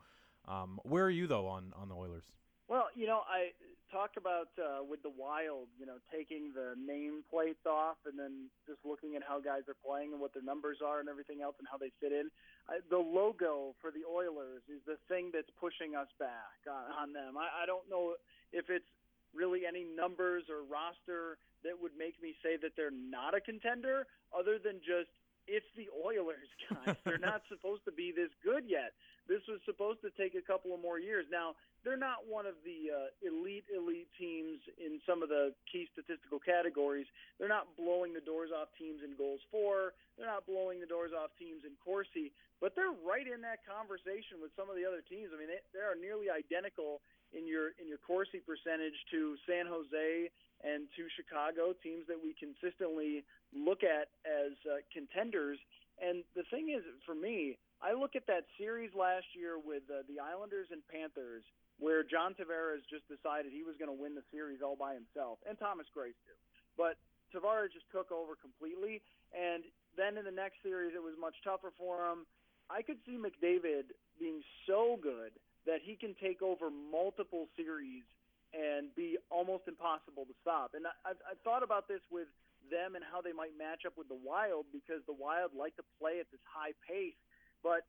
um, 0.48 0.80
where 0.84 1.04
are 1.04 1.10
you 1.10 1.26
though 1.26 1.48
on 1.48 1.74
on 1.76 1.90
the 1.90 1.96
Oilers? 1.96 2.26
Well, 2.70 2.86
you 2.94 3.10
know, 3.10 3.26
I 3.26 3.50
talk 3.90 4.14
about 4.14 4.54
uh, 4.62 4.86
with 4.86 5.02
the 5.02 5.10
Wild, 5.10 5.74
you 5.82 5.90
know, 5.90 5.98
taking 6.14 6.54
the 6.54 6.78
name 6.78 7.26
plates 7.26 7.66
off 7.66 7.98
and 8.06 8.14
then 8.14 8.54
just 8.70 8.78
looking 8.86 9.18
at 9.18 9.26
how 9.26 9.42
guys 9.42 9.66
are 9.66 9.80
playing 9.82 10.14
and 10.14 10.22
what 10.22 10.38
their 10.38 10.46
numbers 10.46 10.78
are 10.86 11.02
and 11.02 11.10
everything 11.10 11.42
else 11.42 11.58
and 11.58 11.66
how 11.66 11.82
they 11.82 11.90
fit 11.98 12.14
in. 12.14 12.30
I, 12.70 12.86
the 12.94 13.02
logo 13.02 13.74
for 13.82 13.90
the 13.90 14.06
Oilers 14.06 14.62
is 14.70 14.86
the 14.86 15.02
thing 15.10 15.34
that's 15.34 15.50
pushing 15.58 15.98
us 15.98 16.14
back 16.22 16.62
on, 16.70 16.94
on 16.94 17.08
them. 17.10 17.42
I, 17.42 17.50
I 17.50 17.66
don't 17.66 17.90
know 17.90 18.14
if 18.54 18.70
it's 18.70 18.86
really 19.34 19.66
any 19.66 19.82
numbers 19.82 20.46
or 20.46 20.62
roster 20.70 21.42
that 21.66 21.74
would 21.74 21.98
make 21.98 22.22
me 22.22 22.38
say 22.46 22.54
that 22.62 22.78
they're 22.78 22.94
not 22.94 23.34
a 23.34 23.42
contender, 23.42 24.06
other 24.30 24.62
than 24.62 24.78
just 24.86 25.10
it's 25.50 25.66
the 25.74 25.90
Oilers, 25.90 26.50
guys. 26.70 26.96
They're 27.06 27.18
not 27.18 27.42
supposed 27.50 27.82
to 27.86 27.92
be 27.92 28.14
this 28.14 28.30
good 28.46 28.70
yet. 28.70 28.94
This 29.30 29.46
was 29.46 29.62
supposed 29.70 30.02
to 30.02 30.10
take 30.18 30.34
a 30.34 30.42
couple 30.42 30.74
of 30.74 30.82
more 30.82 30.98
years. 30.98 31.30
Now, 31.30 31.54
they're 31.86 32.02
not 32.02 32.26
one 32.26 32.50
of 32.50 32.58
the 32.66 32.90
uh, 32.90 33.14
elite, 33.22 33.70
elite 33.70 34.10
teams 34.18 34.58
in 34.82 34.98
some 35.06 35.22
of 35.22 35.30
the 35.30 35.54
key 35.70 35.86
statistical 35.94 36.42
categories. 36.42 37.06
They're 37.38 37.48
not 37.52 37.70
blowing 37.78 38.12
the 38.12 38.26
doors 38.26 38.50
off 38.50 38.74
teams 38.76 39.06
in 39.06 39.14
goals 39.14 39.40
for. 39.54 39.94
They're 40.18 40.28
not 40.28 40.50
blowing 40.50 40.82
the 40.82 40.90
doors 40.90 41.14
off 41.14 41.30
teams 41.38 41.62
in 41.62 41.78
Corsi, 41.78 42.34
but 42.58 42.74
they're 42.74 42.98
right 43.06 43.30
in 43.30 43.40
that 43.46 43.62
conversation 43.64 44.42
with 44.42 44.52
some 44.58 44.68
of 44.68 44.76
the 44.76 44.84
other 44.84 45.06
teams. 45.06 45.32
I 45.32 45.38
mean, 45.38 45.48
they, 45.48 45.62
they 45.72 45.86
are 45.86 45.96
nearly 45.96 46.28
identical 46.28 47.00
in 47.32 47.46
your 47.46 47.78
in 47.78 47.86
your 47.86 48.02
Corsi 48.02 48.42
percentage 48.42 48.98
to 49.14 49.38
San 49.46 49.70
Jose 49.70 50.34
and 50.66 50.90
to 50.98 51.08
Chicago, 51.16 51.72
teams 51.80 52.04
that 52.10 52.20
we 52.20 52.36
consistently 52.36 53.24
look 53.54 53.86
at 53.86 54.12
as 54.28 54.58
uh, 54.68 54.84
contenders. 54.92 55.62
And 56.02 56.28
the 56.36 56.44
thing 56.52 56.74
is, 56.76 56.84
for 57.06 57.16
me, 57.16 57.56
I 57.80 57.96
look 57.96 58.16
at 58.20 58.28
that 58.28 58.44
series 58.60 58.92
last 58.92 59.32
year 59.32 59.56
with 59.56 59.88
uh, 59.88 60.04
the 60.12 60.20
Islanders 60.20 60.68
and 60.72 60.84
Panthers, 60.92 61.48
where 61.80 62.04
John 62.04 62.36
Tavares 62.36 62.84
just 62.92 63.08
decided 63.08 63.56
he 63.56 63.64
was 63.64 63.80
going 63.80 63.88
to 63.88 63.96
win 63.96 64.16
the 64.16 64.26
series 64.36 64.60
all 64.60 64.76
by 64.76 64.94
himself, 64.94 65.40
and 65.48 65.56
Thomas 65.56 65.88
Greiss 65.96 66.20
too. 66.28 66.36
But 66.76 67.00
Tavares 67.32 67.72
just 67.72 67.88
took 67.88 68.12
over 68.12 68.36
completely, 68.36 69.00
and 69.32 69.64
then 69.96 70.20
in 70.20 70.28
the 70.28 70.36
next 70.36 70.60
series, 70.60 70.92
it 70.92 71.04
was 71.04 71.16
much 71.16 71.40
tougher 71.44 71.72
for 71.80 72.04
him. 72.04 72.28
I 72.68 72.84
could 72.84 73.00
see 73.08 73.16
McDavid 73.16 73.96
being 74.20 74.44
so 74.68 75.00
good 75.00 75.32
that 75.66 75.80
he 75.80 75.96
can 75.96 76.16
take 76.20 76.44
over 76.44 76.68
multiple 76.68 77.48
series 77.56 78.04
and 78.52 78.90
be 78.96 79.18
almost 79.30 79.70
impossible 79.70 80.26
to 80.26 80.36
stop. 80.42 80.74
And 80.74 80.84
I, 80.84 80.94
I've, 81.06 81.22
I've 81.24 81.42
thought 81.46 81.64
about 81.64 81.88
this 81.88 82.02
with 82.12 82.28
them 82.68 82.98
and 82.98 83.06
how 83.06 83.22
they 83.22 83.34
might 83.34 83.54
match 83.58 83.86
up 83.86 83.94
with 83.98 84.10
the 84.10 84.18
Wild 84.18 84.66
because 84.74 85.02
the 85.06 85.16
Wild 85.16 85.54
like 85.54 85.76
to 85.78 85.86
play 86.02 86.20
at 86.20 86.30
this 86.34 86.42
high 86.46 86.74
pace. 86.86 87.18
But 87.64 87.86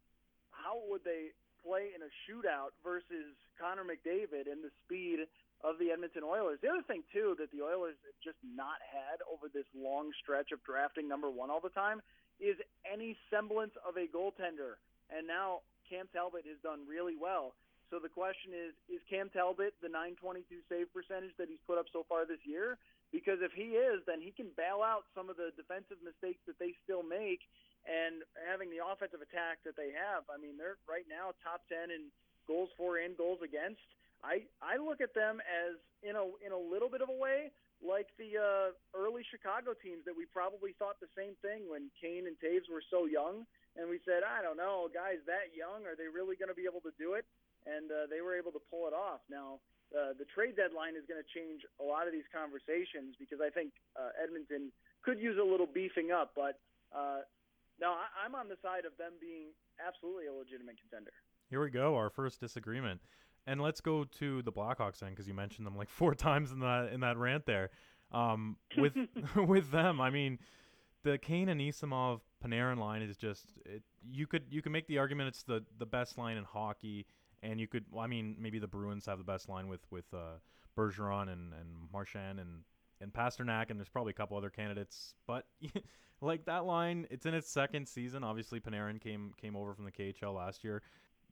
how 0.51 0.83
would 0.89 1.05
they 1.05 1.33
play 1.63 1.93
in 1.95 2.01
a 2.03 2.11
shootout 2.27 2.73
versus 2.83 3.37
Connor 3.61 3.85
McDavid 3.85 4.51
and 4.51 4.65
the 4.65 4.73
speed 4.85 5.27
of 5.63 5.79
the 5.79 5.93
Edmonton 5.93 6.25
Oilers? 6.25 6.59
The 6.63 6.69
other 6.69 6.87
thing 6.87 7.05
too 7.13 7.37
that 7.39 7.53
the 7.53 7.63
Oilers 7.63 7.97
have 8.05 8.19
just 8.25 8.41
not 8.43 8.81
had 8.81 9.21
over 9.29 9.49
this 9.53 9.69
long 9.77 10.11
stretch 10.23 10.53
of 10.53 10.63
drafting 10.65 11.09
number 11.09 11.31
one 11.31 11.51
all 11.51 11.61
the 11.61 11.75
time 11.75 12.01
is 12.41 12.57
any 12.89 13.17
semblance 13.29 13.77
of 13.85 14.01
a 14.01 14.09
goaltender. 14.09 14.81
And 15.13 15.29
now 15.29 15.61
Cam 15.89 16.09
Talbot 16.15 16.49
has 16.49 16.57
done 16.63 16.89
really 16.89 17.15
well. 17.19 17.53
So 17.91 17.99
the 17.99 18.09
question 18.09 18.55
is, 18.55 18.71
is 18.87 19.03
Cam 19.11 19.29
Talbot 19.35 19.75
the 19.83 19.91
922 19.91 20.63
save 20.71 20.87
percentage 20.95 21.35
that 21.37 21.51
he's 21.51 21.61
put 21.67 21.77
up 21.77 21.91
so 21.91 22.07
far 22.07 22.23
this 22.25 22.41
year? 22.47 22.79
Because 23.11 23.43
if 23.43 23.51
he 23.51 23.75
is, 23.75 23.99
then 24.07 24.23
he 24.23 24.31
can 24.31 24.55
bail 24.55 24.87
out 24.87 25.11
some 25.11 25.27
of 25.27 25.35
the 25.35 25.51
defensive 25.59 25.99
mistakes 25.99 26.39
that 26.47 26.55
they 26.63 26.79
still 26.87 27.03
make 27.03 27.43
and 27.89 28.23
having 28.49 28.69
the 28.69 28.81
offensive 28.83 29.25
attack 29.25 29.65
that 29.65 29.77
they 29.77 29.93
have. 29.97 30.29
I 30.29 30.37
mean, 30.37 30.61
they're 30.61 30.81
right 30.85 31.09
now 31.09 31.33
top 31.41 31.65
10 31.73 31.93
in 31.93 32.13
goals 32.45 32.71
for 32.77 33.01
and 33.01 33.17
goals 33.17 33.41
against. 33.41 33.81
I 34.21 34.45
I 34.61 34.77
look 34.77 35.01
at 35.01 35.17
them 35.17 35.41
as 35.41 35.81
in 36.05 36.13
a 36.13 36.25
in 36.45 36.53
a 36.53 36.61
little 36.61 36.93
bit 36.93 37.01
of 37.01 37.09
a 37.09 37.17
way 37.17 37.49
like 37.81 38.13
the 38.21 38.37
uh, 38.37 38.69
early 38.93 39.25
Chicago 39.33 39.73
teams 39.73 40.05
that 40.05 40.13
we 40.13 40.29
probably 40.29 40.77
thought 40.77 41.01
the 41.01 41.11
same 41.17 41.33
thing 41.41 41.65
when 41.65 41.89
Kane 41.97 42.29
and 42.29 42.37
Toews 42.37 42.69
were 42.69 42.85
so 42.93 43.09
young, 43.09 43.49
and 43.77 43.89
we 43.89 44.01
said, 44.05 44.21
I 44.21 44.45
don't 44.45 44.61
know, 44.61 44.93
guys 44.93 45.21
that 45.25 45.57
young, 45.57 45.89
are 45.89 45.97
they 45.97 46.09
really 46.09 46.37
going 46.37 46.53
to 46.53 46.59
be 46.59 46.69
able 46.69 46.85
to 46.85 46.93
do 47.01 47.17
it? 47.17 47.25
And 47.65 47.89
uh, 47.89 48.09
they 48.09 48.21
were 48.21 48.37
able 48.37 48.53
to 48.53 48.63
pull 48.69 48.89
it 48.89 48.97
off. 48.97 49.25
Now, 49.33 49.61
uh, 49.93 50.13
the 50.17 50.29
trade 50.29 50.57
deadline 50.57 50.97
is 50.97 51.05
going 51.09 51.21
to 51.21 51.29
change 51.33 51.65
a 51.81 51.85
lot 51.85 52.05
of 52.05 52.13
these 52.13 52.29
conversations 52.33 53.17
because 53.17 53.41
I 53.41 53.49
think 53.49 53.73
uh, 53.97 54.13
Edmonton 54.17 54.73
could 55.01 55.17
use 55.17 55.41
a 55.41 55.45
little 55.45 55.69
beefing 55.69 56.13
up. 56.13 56.33
But 56.37 56.61
uh, 56.93 57.25
no, 57.81 57.91
I, 57.91 58.25
I'm 58.25 58.35
on 58.35 58.49
the 58.49 58.57
side 58.63 58.85
of 58.85 58.97
them 58.99 59.13
being 59.21 59.49
absolutely 59.85 60.27
a 60.27 60.33
legitimate 60.33 60.77
contender. 60.81 61.13
Here 61.49 61.63
we 61.63 61.71
go, 61.71 61.97
our 61.97 62.11
first 62.11 62.41
disagreement. 62.41 63.01
And 63.47 63.61
let's 63.61 63.81
go 63.81 64.05
to 64.05 64.43
the 64.43 64.53
Blackhawks 64.53 65.01
then, 65.01 65.11
because 65.11 65.27
you 65.27 65.35
mentioned 65.35 65.67
them 65.67 65.77
like 65.77 65.89
four 66.01 66.15
times 66.15 66.53
in 66.53 66.61
that 66.61 66.91
in 66.93 67.01
that 67.01 67.17
rant 67.17 67.47
there. 67.47 67.71
Um, 68.13 68.57
with 68.77 68.95
with 69.37 69.71
them, 69.71 70.01
I 70.01 70.11
mean, 70.11 70.39
the 71.03 71.19
Kane 71.19 71.49
and 71.49 71.61
Anisimov 71.61 72.21
Panarin 72.45 72.79
line 72.79 73.03
is 73.03 73.17
just 73.17 73.47
it, 73.65 73.83
you 74.11 74.27
could 74.27 74.45
you 74.51 74.63
can 74.63 74.73
make 74.73 74.87
the 74.87 74.99
argument 74.99 75.29
it's 75.29 75.43
the 75.43 75.65
the 75.79 75.87
best 75.87 76.19
line 76.19 76.37
in 76.37 76.45
hockey, 76.45 77.07
and 77.43 77.61
you 77.61 77.67
could 77.67 77.85
well, 77.91 78.05
I 78.05 78.07
mean 78.07 78.37
maybe 78.39 78.59
the 78.59 78.69
Bruins 78.69 79.07
have 79.07 79.19
the 79.19 79.25
best 79.25 79.49
line 79.49 79.69
with 79.69 79.81
with 79.91 80.07
uh, 80.13 80.39
Bergeron 80.77 81.33
and 81.33 81.53
and 81.53 81.91
Marchand 81.93 82.41
and 82.41 82.63
and 83.01 83.13
Pastrnak, 83.13 83.71
and 83.71 83.79
there's 83.79 83.89
probably 83.89 84.11
a 84.11 84.15
couple 84.15 84.37
other 84.37 84.51
candidates, 84.51 85.15
but 85.27 85.47
like 86.21 86.45
that 86.45 86.65
line, 86.65 87.07
it's 87.11 87.27
in 87.27 87.35
its 87.35 87.51
second 87.51 87.87
season. 87.89 88.25
Obviously, 88.25 88.61
Panarin 88.61 89.01
came 89.01 89.33
came 89.41 89.57
over 89.57 89.75
from 89.75 89.85
the 89.85 89.93
KHL 89.93 90.35
last 90.35 90.65
year, 90.65 90.83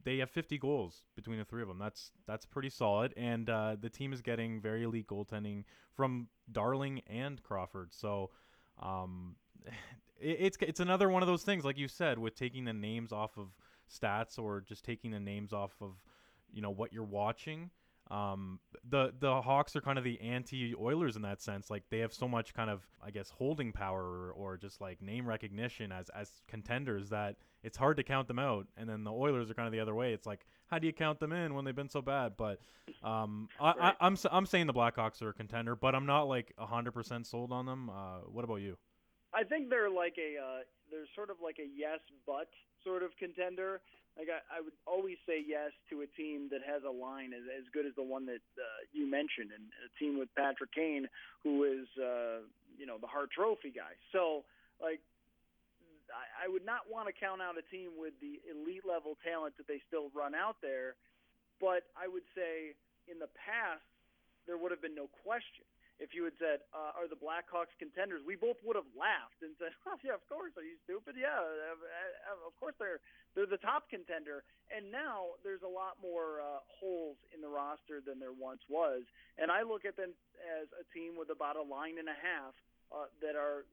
they 0.05 0.19
have 0.19 0.31
50 0.31 0.59
goals 0.59 1.03
between 1.17 1.39
the 1.39 1.45
three 1.45 1.63
of 1.63 1.69
them. 1.69 1.79
That's 1.79 2.13
that's 2.27 2.47
pretty 2.47 2.71
solid, 2.71 3.13
and 3.17 3.49
uh, 3.51 3.77
the 3.81 3.91
team 3.91 4.13
is 4.13 4.23
getting 4.23 4.61
very 4.61 4.85
elite 4.85 5.07
goaltending 5.07 5.65
from 5.95 6.29
Darling 6.51 7.03
and 7.07 7.43
Crawford. 7.43 7.93
So 7.93 8.31
um, 8.83 9.37
it, 10.21 10.39
it's 10.41 10.59
it's 10.61 10.81
another 10.81 11.09
one 11.09 11.23
of 11.23 11.29
those 11.29 11.43
things, 11.43 11.65
like 11.65 11.79
you 11.79 11.89
said, 11.89 12.19
with 12.19 12.35
taking 12.35 12.65
the 12.65 12.73
names 12.73 13.13
off 13.13 13.37
of 13.37 13.49
stats 13.93 14.39
or 14.39 14.61
just 14.61 14.85
taking 14.85 15.11
the 15.11 15.21
names 15.21 15.53
off 15.53 15.73
of 15.81 15.93
you 16.53 16.63
know 16.63 16.71
what 16.71 16.93
you're 16.93 17.05
watching. 17.05 17.71
Um, 18.11 18.59
the 18.89 19.13
the 19.19 19.43
Hawks 19.43 19.77
are 19.77 19.81
kind 19.81 19.99
of 19.99 20.05
the 20.05 20.21
anti 20.21 20.75
Oilers 20.75 21.17
in 21.17 21.23
that 21.23 21.43
sense. 21.43 21.69
Like 21.69 21.85
they 21.91 21.99
have 21.99 22.13
so 22.13 22.27
much 22.27 22.55
kind 22.55 22.71
of 22.71 22.83
I 23.05 23.11
guess 23.11 23.31
holding 23.31 23.73
power 23.73 24.03
or, 24.03 24.33
or 24.33 24.57
just 24.57 24.81
like 24.81 25.03
name 25.03 25.27
recognition 25.27 25.93
as 25.93 26.09
as 26.11 26.31
contenders 26.49 27.11
that 27.11 27.37
it's 27.63 27.77
hard 27.77 27.99
to 27.99 28.03
count 28.03 28.27
them 28.29 28.39
out. 28.39 28.67
And 28.77 28.89
then 28.89 29.05
the 29.05 29.13
Oilers 29.13 29.51
are 29.51 29.55
kind 29.55 29.67
of 29.67 29.73
the 29.73 29.81
other 29.81 29.95
way. 29.95 30.15
It's 30.15 30.27
like 30.27 30.47
how 30.69 30.79
do 30.79 30.87
you 30.87 30.93
count 30.93 31.21
them 31.21 31.33
in 31.33 31.55
when 31.55 31.65
they've 31.65 31.77
been 31.77 31.91
so 31.91 32.01
bad? 32.01 32.33
But 32.37 32.61
um, 33.03 33.49
I, 33.61 33.73
I, 33.79 33.93
I'm 34.01 34.17
I'm 34.31 34.47
saying 34.47 34.67
the 34.67 34.75
Blackhawks 34.75 35.21
are 35.21 35.29
a 35.31 35.35
contender, 35.35 35.77
but 35.77 35.95
I'm 35.95 36.07
not 36.07 36.23
like 36.23 36.55
hundred 36.59 36.93
percent 36.93 37.27
sold 37.27 37.53
on 37.53 37.67
them. 37.67 37.91
Uh, 37.91 38.21
what 38.31 38.45
about 38.45 38.57
you? 38.57 38.79
I 39.35 39.45
think 39.45 39.69
they're 39.69 39.91
like 39.91 40.17
a 40.19 40.41
uh, 40.43 40.59
they're 40.91 41.07
sort 41.15 41.31
of 41.31 41.37
like 41.43 41.57
a 41.59 41.69
yes 41.77 42.01
but 42.27 42.49
sort 42.85 43.03
of 43.03 43.11
contender. 43.19 43.81
Like 44.17 44.29
I, 44.35 44.59
I 44.59 44.61
would 44.61 44.75
always 44.83 45.17
say 45.27 45.39
yes 45.47 45.71
to 45.91 46.03
a 46.03 46.09
team 46.19 46.51
that 46.51 46.67
has 46.67 46.83
a 46.83 46.91
line 46.91 47.31
as, 47.31 47.47
as 47.47 47.63
good 47.71 47.87
as 47.87 47.95
the 47.95 48.03
one 48.03 48.27
that 48.27 48.43
uh, 48.59 48.81
you 48.91 49.07
mentioned, 49.07 49.55
and 49.55 49.71
a 49.87 49.91
team 49.95 50.19
with 50.19 50.27
Patrick 50.35 50.75
Kane, 50.75 51.07
who 51.47 51.63
is 51.63 51.87
uh, 51.95 52.43
you 52.75 52.87
know 52.87 52.99
the 52.99 53.07
Hart 53.07 53.31
Trophy 53.31 53.71
guy. 53.71 53.95
So 54.11 54.43
like 54.83 54.99
I, 56.11 56.47
I 56.47 56.47
would 56.51 56.67
not 56.67 56.91
want 56.91 57.07
to 57.07 57.15
count 57.15 57.39
out 57.39 57.55
a 57.55 57.67
team 57.71 57.95
with 57.95 58.15
the 58.19 58.43
elite 58.51 58.83
level 58.83 59.15
talent 59.23 59.55
that 59.59 59.71
they 59.71 59.79
still 59.87 60.11
run 60.11 60.35
out 60.35 60.59
there, 60.67 60.99
but 61.63 61.87
I 61.95 62.11
would 62.11 62.27
say 62.35 62.75
in 63.07 63.23
the 63.23 63.31
past 63.39 63.87
there 64.51 64.59
would 64.59 64.75
have 64.75 64.83
been 64.83 64.99
no 64.99 65.07
question 65.23 65.69
if 65.99 66.15
you 66.15 66.23
had 66.25 66.35
said, 66.39 66.63
uh, 66.71 66.95
"Are 66.95 67.11
the 67.11 67.19
Blackhawks 67.19 67.75
contenders?" 67.79 68.23
We 68.23 68.37
both 68.37 68.57
would 68.63 68.77
have 68.79 68.89
laughed 68.95 69.43
and 69.43 69.55
said, 69.59 69.75
"Oh 69.87 69.99
yeah, 70.03 70.15
of 70.15 70.25
course. 70.31 70.55
Are 70.57 70.67
you 70.67 70.79
stupid? 70.87 71.19
Yeah, 71.19 71.43
of 72.47 72.55
course 72.59 72.75
they're 72.79 73.03
they're 73.35 73.51
the 73.51 73.61
top 73.61 73.91
contender." 73.91 74.45
And 74.71 74.93
now 74.93 75.39
there's 75.43 75.63
a 75.63 75.71
lot 75.71 75.97
more 76.03 76.41
uh, 76.45 76.61
holes 76.67 77.17
in 77.35 77.41
the 77.41 77.49
roster 77.49 78.01
than 78.05 78.21
there 78.21 78.37
once 78.37 78.63
was, 78.69 79.03
and 79.39 79.51
I 79.51 79.63
look 79.63 79.85
at 79.85 79.97
them 79.97 80.15
as 80.61 80.69
a 80.79 80.85
team 80.95 81.19
with 81.19 81.31
about 81.31 81.57
a 81.57 81.65
line 81.65 81.99
and 81.99 82.09
a 82.09 82.19
half 82.19 82.55
uh, 82.95 83.11
that 83.21 83.35
are 83.35 83.67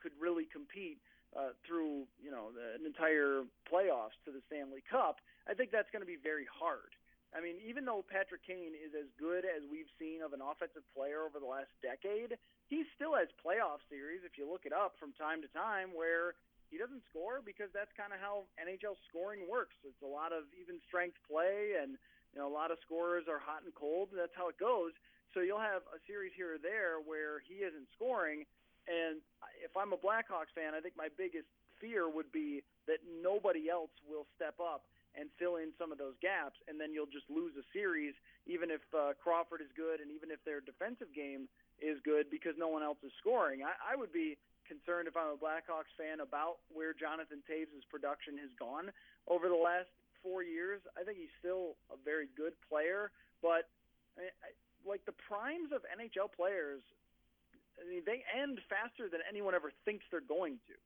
could 0.00 0.12
really 0.20 0.46
compete 0.46 0.98
uh, 1.34 1.52
through 1.66 2.06
you 2.22 2.30
know 2.30 2.52
an 2.54 2.86
entire 2.86 3.42
playoffs 3.68 4.16
to 4.24 4.32
the 4.32 4.40
Stanley 4.46 4.82
Cup. 4.88 5.20
I 5.48 5.54
think 5.54 5.70
that's 5.70 5.90
going 5.92 6.02
to 6.02 6.08
be 6.08 6.18
very 6.18 6.46
hard. 6.46 6.94
I 7.34 7.42
mean, 7.42 7.58
even 7.64 7.84
though 7.84 8.06
Patrick 8.06 8.46
Kane 8.46 8.74
is 8.76 8.94
as 8.94 9.10
good 9.18 9.42
as 9.44 9.66
we've 9.66 9.90
seen 9.98 10.22
of 10.22 10.32
an 10.32 10.40
offensive 10.44 10.86
player 10.94 11.26
over 11.26 11.42
the 11.42 11.48
last 11.48 11.72
decade, 11.82 12.38
he 12.70 12.86
still 12.94 13.14
has 13.14 13.28
playoff 13.42 13.82
series, 13.90 14.22
if 14.26 14.38
you 14.38 14.46
look 14.46 14.66
it 14.66 14.74
up 14.74 14.94
from 14.98 15.14
time 15.14 15.42
to 15.42 15.50
time, 15.50 15.94
where 15.94 16.38
he 16.70 16.78
doesn't 16.78 17.02
score 17.10 17.42
because 17.42 17.70
that's 17.70 17.92
kind 17.94 18.10
of 18.10 18.18
how 18.18 18.46
NHL 18.58 18.98
scoring 19.06 19.46
works. 19.46 19.78
It's 19.86 20.02
a 20.02 20.08
lot 20.08 20.34
of 20.34 20.50
even 20.58 20.82
strength 20.86 21.18
play, 21.26 21.78
and 21.78 21.94
you 22.34 22.36
know 22.42 22.50
a 22.50 22.52
lot 22.52 22.74
of 22.74 22.78
scorers 22.82 23.30
are 23.30 23.38
hot 23.38 23.62
and 23.62 23.74
cold. 23.74 24.10
That's 24.10 24.34
how 24.34 24.50
it 24.50 24.58
goes. 24.58 24.90
So 25.34 25.44
you'll 25.44 25.62
have 25.62 25.86
a 25.92 26.00
series 26.08 26.34
here 26.34 26.58
or 26.58 26.62
there 26.62 26.98
where 27.04 27.44
he 27.44 27.62
isn't 27.62 27.86
scoring, 27.94 28.42
and 28.90 29.22
if 29.62 29.76
I'm 29.78 29.94
a 29.94 30.00
Blackhawks 30.00 30.50
fan, 30.54 30.74
I 30.74 30.80
think 30.82 30.98
my 30.98 31.12
biggest 31.14 31.46
fear 31.78 32.08
would 32.08 32.32
be 32.32 32.64
that 32.88 33.04
nobody 33.04 33.68
else 33.68 33.92
will 34.08 34.26
step 34.34 34.56
up 34.58 34.88
and 35.16 35.32
fill 35.40 35.56
in 35.56 35.72
some 35.80 35.90
of 35.90 35.98
those 35.98 36.14
gaps, 36.20 36.60
and 36.68 36.76
then 36.76 36.92
you'll 36.92 37.10
just 37.10 37.26
lose 37.32 37.56
a 37.56 37.64
series, 37.72 38.12
even 38.44 38.68
if 38.68 38.84
uh, 38.92 39.16
Crawford 39.16 39.64
is 39.64 39.72
good 39.72 40.04
and 40.04 40.12
even 40.12 40.28
if 40.28 40.38
their 40.44 40.60
defensive 40.60 41.08
game 41.16 41.48
is 41.80 41.96
good 42.04 42.28
because 42.28 42.52
no 42.60 42.68
one 42.68 42.84
else 42.84 43.00
is 43.00 43.12
scoring. 43.18 43.64
I, 43.64 43.74
I 43.80 43.96
would 43.96 44.12
be 44.12 44.36
concerned 44.68 45.08
if 45.08 45.16
I'm 45.16 45.32
a 45.32 45.40
Blackhawks 45.40 45.90
fan 45.96 46.20
about 46.20 46.60
where 46.68 46.92
Jonathan 46.92 47.40
Toews' 47.48 47.84
production 47.88 48.36
has 48.38 48.52
gone 48.60 48.92
over 49.24 49.48
the 49.48 49.58
last 49.58 49.88
four 50.20 50.44
years. 50.44 50.84
I 50.94 51.04
think 51.04 51.16
he's 51.16 51.32
still 51.40 51.80
a 51.88 51.96
very 51.96 52.28
good 52.36 52.52
player, 52.68 53.10
but 53.40 53.72
I, 54.20 54.28
I, 54.44 54.48
like 54.84 55.04
the 55.08 55.16
primes 55.16 55.72
of 55.72 55.82
NHL 55.88 56.28
players, 56.30 56.84
I 57.80 57.88
mean, 57.88 58.04
they 58.04 58.24
end 58.28 58.60
faster 58.68 59.08
than 59.08 59.20
anyone 59.24 59.56
ever 59.56 59.72
thinks 59.84 60.04
they're 60.12 60.24
going 60.24 60.60
to 60.68 60.76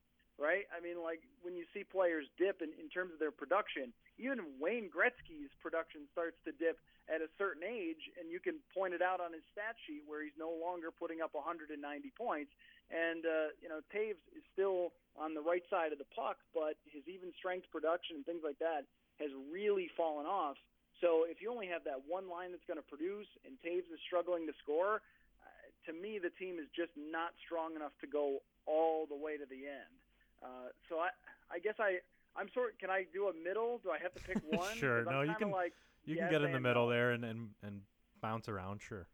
right? 0.41 0.65
I 0.73 0.81
mean, 0.81 0.97
like 0.97 1.21
when 1.45 1.53
you 1.53 1.69
see 1.69 1.85
players 1.85 2.25
dip 2.41 2.65
in, 2.65 2.73
in 2.81 2.89
terms 2.89 3.13
of 3.13 3.21
their 3.21 3.31
production, 3.31 3.93
even 4.17 4.59
Wayne 4.59 4.89
Gretzky's 4.91 5.51
production 5.61 6.07
starts 6.11 6.37
to 6.45 6.51
dip 6.51 6.79
at 7.09 7.19
a 7.19 7.29
certain 7.37 7.63
age, 7.63 8.11
and 8.19 8.31
you 8.31 8.39
can 8.39 8.61
point 8.71 8.93
it 8.93 9.01
out 9.01 9.19
on 9.19 9.33
his 9.33 9.43
stat 9.51 9.75
sheet 9.87 10.03
where 10.07 10.23
he's 10.23 10.35
no 10.37 10.51
longer 10.51 10.91
putting 10.91 11.19
up 11.19 11.33
190 11.33 11.75
points. 12.15 12.51
And 12.91 13.23
uh, 13.23 13.55
you 13.63 13.71
know, 13.71 13.79
Toews 13.91 14.19
is 14.35 14.43
still 14.51 14.91
on 15.15 15.33
the 15.33 15.43
right 15.43 15.63
side 15.71 15.91
of 15.91 15.99
the 15.99 16.07
puck, 16.11 16.39
but 16.55 16.75
his 16.87 17.03
even 17.07 17.31
strength 17.35 17.67
production 17.71 18.19
and 18.19 18.25
things 18.27 18.43
like 18.43 18.59
that 18.59 18.87
has 19.19 19.31
really 19.51 19.87
fallen 19.95 20.27
off. 20.27 20.59
So 20.99 21.25
if 21.25 21.41
you 21.41 21.49
only 21.49 21.67
have 21.67 21.83
that 21.89 22.05
one 22.05 22.29
line 22.29 22.53
that's 22.53 22.67
going 22.69 22.79
to 22.79 22.85
produce, 22.85 23.27
and 23.43 23.57
Toews 23.65 23.89
is 23.89 23.99
struggling 24.05 24.45
to 24.45 24.55
score, 24.61 25.01
uh, 25.41 25.67
to 25.89 25.91
me 25.91 26.21
the 26.21 26.31
team 26.37 26.61
is 26.61 26.69
just 26.75 26.93
not 26.95 27.33
strong 27.41 27.75
enough 27.75 27.95
to 28.05 28.07
go 28.07 28.43
all 28.69 29.09
the 29.09 29.17
way 29.17 29.35
to 29.35 29.47
the 29.49 29.65
end. 29.65 29.95
Uh, 30.43 30.69
so 30.89 31.01
I, 31.01 31.09
I 31.49 31.57
guess 31.57 31.75
I, 31.81 32.01
I'm 32.35 32.47
sort. 32.53 32.79
Can 32.79 32.89
I 32.89 33.05
do 33.13 33.27
a 33.27 33.33
middle? 33.33 33.79
Do 33.83 33.91
I 33.91 33.97
have 34.01 34.13
to 34.13 34.21
pick 34.21 34.41
one? 34.49 34.75
sure. 34.75 35.03
No, 35.05 35.21
you 35.21 35.35
can. 35.37 35.51
Like, 35.51 35.73
you 36.05 36.15
yes 36.15 36.23
can 36.23 36.31
get 36.31 36.41
in 36.41 36.51
the 36.51 36.59
middle 36.59 36.85
no. 36.85 36.91
there 36.91 37.11
and, 37.11 37.25
and 37.25 37.49
and 37.63 37.81
bounce 38.21 38.47
around. 38.47 38.81
Sure. 38.81 39.07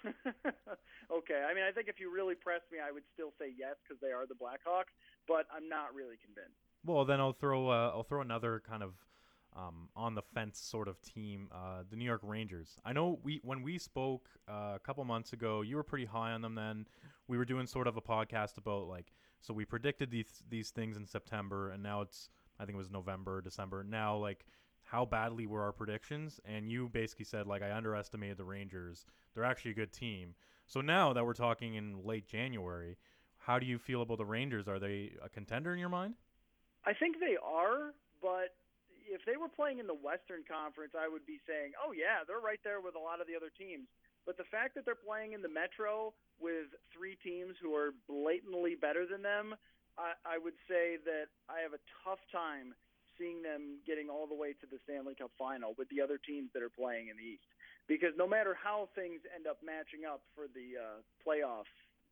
okay. 0.04 1.44
I 1.44 1.54
mean, 1.54 1.64
I 1.64 1.72
think 1.72 1.88
if 1.88 2.00
you 2.00 2.12
really 2.12 2.34
press 2.34 2.62
me, 2.72 2.78
I 2.80 2.90
would 2.90 3.04
still 3.12 3.32
say 3.38 3.52
yes 3.56 3.76
because 3.86 4.00
they 4.00 4.12
are 4.12 4.26
the 4.26 4.34
Blackhawks, 4.34 4.92
but 5.28 5.46
I'm 5.54 5.68
not 5.68 5.94
really 5.94 6.16
convinced. 6.24 6.56
Well, 6.84 7.04
then 7.04 7.20
I'll 7.20 7.34
throw 7.34 7.68
uh, 7.68 7.92
I'll 7.94 8.04
throw 8.04 8.20
another 8.20 8.62
kind 8.66 8.82
of 8.82 8.94
um, 9.56 9.88
on 9.96 10.14
the 10.14 10.22
fence 10.22 10.58
sort 10.58 10.88
of 10.88 11.00
team, 11.02 11.48
uh, 11.52 11.82
the 11.88 11.96
New 11.96 12.04
York 12.04 12.20
Rangers. 12.22 12.76
I 12.84 12.92
know 12.92 13.18
we 13.22 13.40
when 13.42 13.62
we 13.62 13.78
spoke 13.78 14.28
uh, 14.48 14.72
a 14.74 14.80
couple 14.82 15.04
months 15.04 15.32
ago, 15.32 15.62
you 15.62 15.76
were 15.76 15.82
pretty 15.82 16.06
high 16.06 16.32
on 16.32 16.42
them. 16.42 16.54
Then 16.54 16.86
we 17.28 17.36
were 17.36 17.44
doing 17.44 17.66
sort 17.66 17.86
of 17.86 17.96
a 17.96 18.00
podcast 18.00 18.58
about 18.58 18.88
like 18.88 19.12
so 19.40 19.54
we 19.54 19.64
predicted 19.64 20.10
these 20.10 20.42
these 20.48 20.70
things 20.70 20.96
in 20.96 21.06
September, 21.06 21.70
and 21.70 21.82
now 21.82 22.02
it's 22.02 22.28
I 22.58 22.64
think 22.64 22.74
it 22.74 22.78
was 22.78 22.90
November, 22.90 23.40
December. 23.40 23.82
Now 23.82 24.16
like 24.16 24.44
how 24.82 25.04
badly 25.04 25.46
were 25.46 25.62
our 25.62 25.72
predictions? 25.72 26.40
And 26.44 26.70
you 26.70 26.88
basically 26.88 27.24
said 27.24 27.46
like 27.46 27.62
I 27.62 27.72
underestimated 27.72 28.36
the 28.36 28.44
Rangers. 28.44 29.06
They're 29.34 29.44
actually 29.44 29.70
a 29.72 29.74
good 29.74 29.92
team. 29.92 30.34
So 30.66 30.80
now 30.80 31.12
that 31.12 31.24
we're 31.24 31.34
talking 31.34 31.74
in 31.74 32.04
late 32.04 32.26
January, 32.26 32.96
how 33.38 33.58
do 33.58 33.66
you 33.66 33.78
feel 33.78 34.02
about 34.02 34.18
the 34.18 34.24
Rangers? 34.24 34.68
Are 34.68 34.78
they 34.78 35.12
a 35.22 35.28
contender 35.28 35.72
in 35.72 35.78
your 35.78 35.88
mind? 35.88 36.14
I 36.84 36.92
think 36.92 37.16
they 37.18 37.36
are, 37.42 37.92
but 38.22 38.54
if 39.10 39.26
they 39.26 39.36
were 39.36 39.50
playing 39.50 39.82
in 39.82 39.90
the 39.90 39.98
Western 39.98 40.46
Conference, 40.46 40.94
I 40.94 41.10
would 41.10 41.26
be 41.26 41.42
saying, 41.44 41.74
"Oh 41.76 41.90
yeah, 41.90 42.22
they're 42.22 42.40
right 42.40 42.62
there 42.62 42.80
with 42.80 42.94
a 42.94 43.02
lot 43.02 43.20
of 43.20 43.26
the 43.26 43.34
other 43.34 43.50
teams." 43.50 43.90
But 44.24 44.38
the 44.38 44.46
fact 44.46 44.74
that 44.78 44.84
they're 44.86 44.94
playing 44.98 45.32
in 45.34 45.42
the 45.42 45.50
Metro 45.50 46.14
with 46.38 46.70
three 46.94 47.16
teams 47.18 47.56
who 47.58 47.74
are 47.74 47.90
blatantly 48.06 48.76
better 48.76 49.04
than 49.04 49.22
them, 49.22 49.56
I, 49.98 50.14
I 50.24 50.36
would 50.38 50.56
say 50.68 51.02
that 51.04 51.32
I 51.48 51.60
have 51.60 51.74
a 51.74 51.82
tough 52.04 52.22
time 52.30 52.76
seeing 53.18 53.42
them 53.42 53.82
getting 53.84 54.08
all 54.08 54.26
the 54.26 54.34
way 54.34 54.56
to 54.56 54.66
the 54.70 54.78
Stanley 54.84 55.14
Cup 55.14 55.30
final 55.36 55.74
with 55.76 55.88
the 55.90 56.00
other 56.00 56.16
teams 56.16 56.48
that 56.54 56.62
are 56.62 56.72
playing 56.72 57.08
in 57.08 57.16
the 57.16 57.36
East. 57.36 57.48
Because 57.88 58.14
no 58.16 58.28
matter 58.28 58.56
how 58.56 58.88
things 58.94 59.20
end 59.34 59.50
up 59.50 59.58
matching 59.60 60.06
up 60.06 60.22
for 60.32 60.46
the 60.48 60.78
uh, 60.78 60.98
playoff 61.20 61.68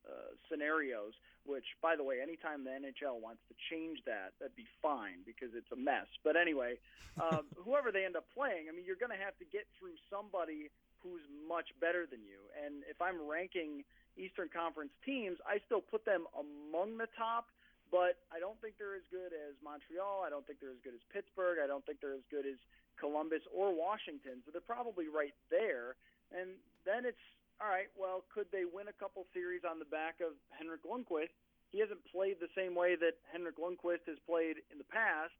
uh, 0.08 0.32
scenarios, 0.48 1.12
which, 1.44 1.64
by 1.84 1.94
the 1.96 2.02
way, 2.02 2.20
anytime 2.24 2.64
the 2.64 2.72
NHL 2.72 3.20
wants 3.20 3.44
to 3.48 3.54
change 3.68 4.00
that, 4.08 4.32
that'd 4.40 4.56
be 4.56 4.68
fine 4.80 5.20
because 5.28 5.52
it's 5.52 5.70
a 5.72 5.76
mess. 5.78 6.08
But 6.24 6.36
anyway, 6.36 6.80
um, 7.20 7.44
whoever 7.64 7.92
they 7.92 8.08
end 8.08 8.16
up 8.16 8.24
playing, 8.32 8.66
I 8.68 8.72
mean, 8.72 8.84
you're 8.84 9.00
going 9.00 9.14
to 9.14 9.20
have 9.20 9.36
to 9.38 9.46
get 9.48 9.68
through 9.76 9.96
somebody 10.08 10.72
who's 11.04 11.22
much 11.46 11.70
better 11.78 12.08
than 12.10 12.24
you. 12.26 12.40
And 12.58 12.82
if 12.90 12.98
I'm 12.98 13.20
ranking 13.22 13.86
Eastern 14.18 14.50
Conference 14.50 14.90
teams, 15.06 15.38
I 15.46 15.62
still 15.70 15.80
put 15.82 16.02
them 16.02 16.26
among 16.34 16.98
the 16.98 17.06
top, 17.14 17.46
but 17.88 18.18
I 18.34 18.42
don't 18.42 18.58
think 18.60 18.76
they're 18.76 18.98
as 18.98 19.06
good 19.08 19.30
as 19.30 19.54
Montreal. 19.62 20.26
I 20.26 20.28
don't 20.28 20.44
think 20.44 20.58
they're 20.58 20.74
as 20.74 20.82
good 20.82 20.96
as 20.96 21.04
Pittsburgh. 21.08 21.62
I 21.62 21.70
don't 21.70 21.86
think 21.86 22.02
they're 22.02 22.18
as 22.18 22.26
good 22.28 22.44
as 22.44 22.58
Columbus 22.98 23.46
or 23.54 23.72
Washington. 23.72 24.42
So 24.44 24.50
they're 24.50 24.64
probably 24.64 25.06
right 25.08 25.34
there. 25.48 25.94
And 26.34 26.58
then 26.84 27.06
it's 27.06 27.22
all 27.58 27.70
right. 27.70 27.90
Well, 27.98 28.22
could 28.30 28.46
they 28.54 28.62
win 28.64 28.86
a 28.86 28.96
couple 28.96 29.26
series 29.34 29.62
on 29.66 29.78
the 29.78 29.88
back 29.90 30.22
of 30.22 30.38
Henrik 30.54 30.86
Lundqvist? 30.86 31.34
He 31.74 31.82
hasn't 31.82 32.00
played 32.08 32.40
the 32.40 32.50
same 32.56 32.72
way 32.72 32.96
that 32.96 33.20
Henrik 33.28 33.58
Lundqvist 33.58 34.08
has 34.08 34.16
played 34.24 34.62
in 34.72 34.78
the 34.78 34.88
past, 34.88 35.36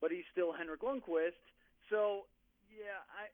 but 0.00 0.08
he's 0.08 0.24
still 0.32 0.54
Henrik 0.54 0.80
Lundqvist. 0.80 1.36
So, 1.90 2.30
yeah, 2.70 3.02
I 3.12 3.28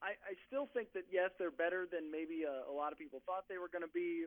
I, 0.00 0.16
I 0.16 0.32
still 0.48 0.68
think 0.72 0.92
that 0.96 1.04
yes, 1.12 1.28
they're 1.36 1.52
better 1.52 1.84
than 1.84 2.08
maybe 2.08 2.48
a, 2.48 2.64
a 2.68 2.72
lot 2.72 2.92
of 2.92 2.98
people 2.98 3.20
thought 3.28 3.44
they 3.52 3.60
were 3.60 3.68
going 3.68 3.84
to 3.84 3.92
be. 3.92 4.24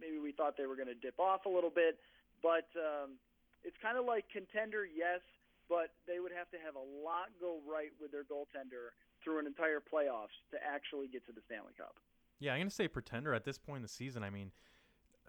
Maybe 0.00 0.16
we 0.20 0.32
thought 0.32 0.56
they 0.56 0.68
were 0.68 0.76
going 0.76 0.92
to 0.92 0.96
dip 0.96 1.20
off 1.20 1.44
a 1.44 1.52
little 1.52 1.72
bit, 1.72 2.00
but 2.44 2.68
um, 2.76 3.16
it's 3.64 3.76
kind 3.80 3.96
of 3.96 4.04
like 4.04 4.28
contender, 4.28 4.84
yes, 4.84 5.24
but 5.68 5.92
they 6.04 6.20
would 6.20 6.32
have 6.32 6.48
to 6.52 6.60
have 6.60 6.76
a 6.76 6.86
lot 7.00 7.32
go 7.40 7.60
right 7.64 7.92
with 7.96 8.12
their 8.12 8.24
goaltender 8.24 8.92
through 9.24 9.40
an 9.40 9.46
entire 9.48 9.80
playoffs 9.80 10.36
to 10.52 10.60
actually 10.60 11.08
get 11.08 11.24
to 11.28 11.32
the 11.32 11.40
Stanley 11.48 11.72
Cup. 11.80 11.96
Yeah, 12.38 12.52
I'm 12.52 12.58
going 12.58 12.68
to 12.68 12.74
say 12.74 12.88
pretender 12.88 13.34
at 13.34 13.44
this 13.44 13.58
point 13.58 13.76
in 13.76 13.82
the 13.82 13.88
season. 13.88 14.22
I 14.22 14.30
mean, 14.30 14.50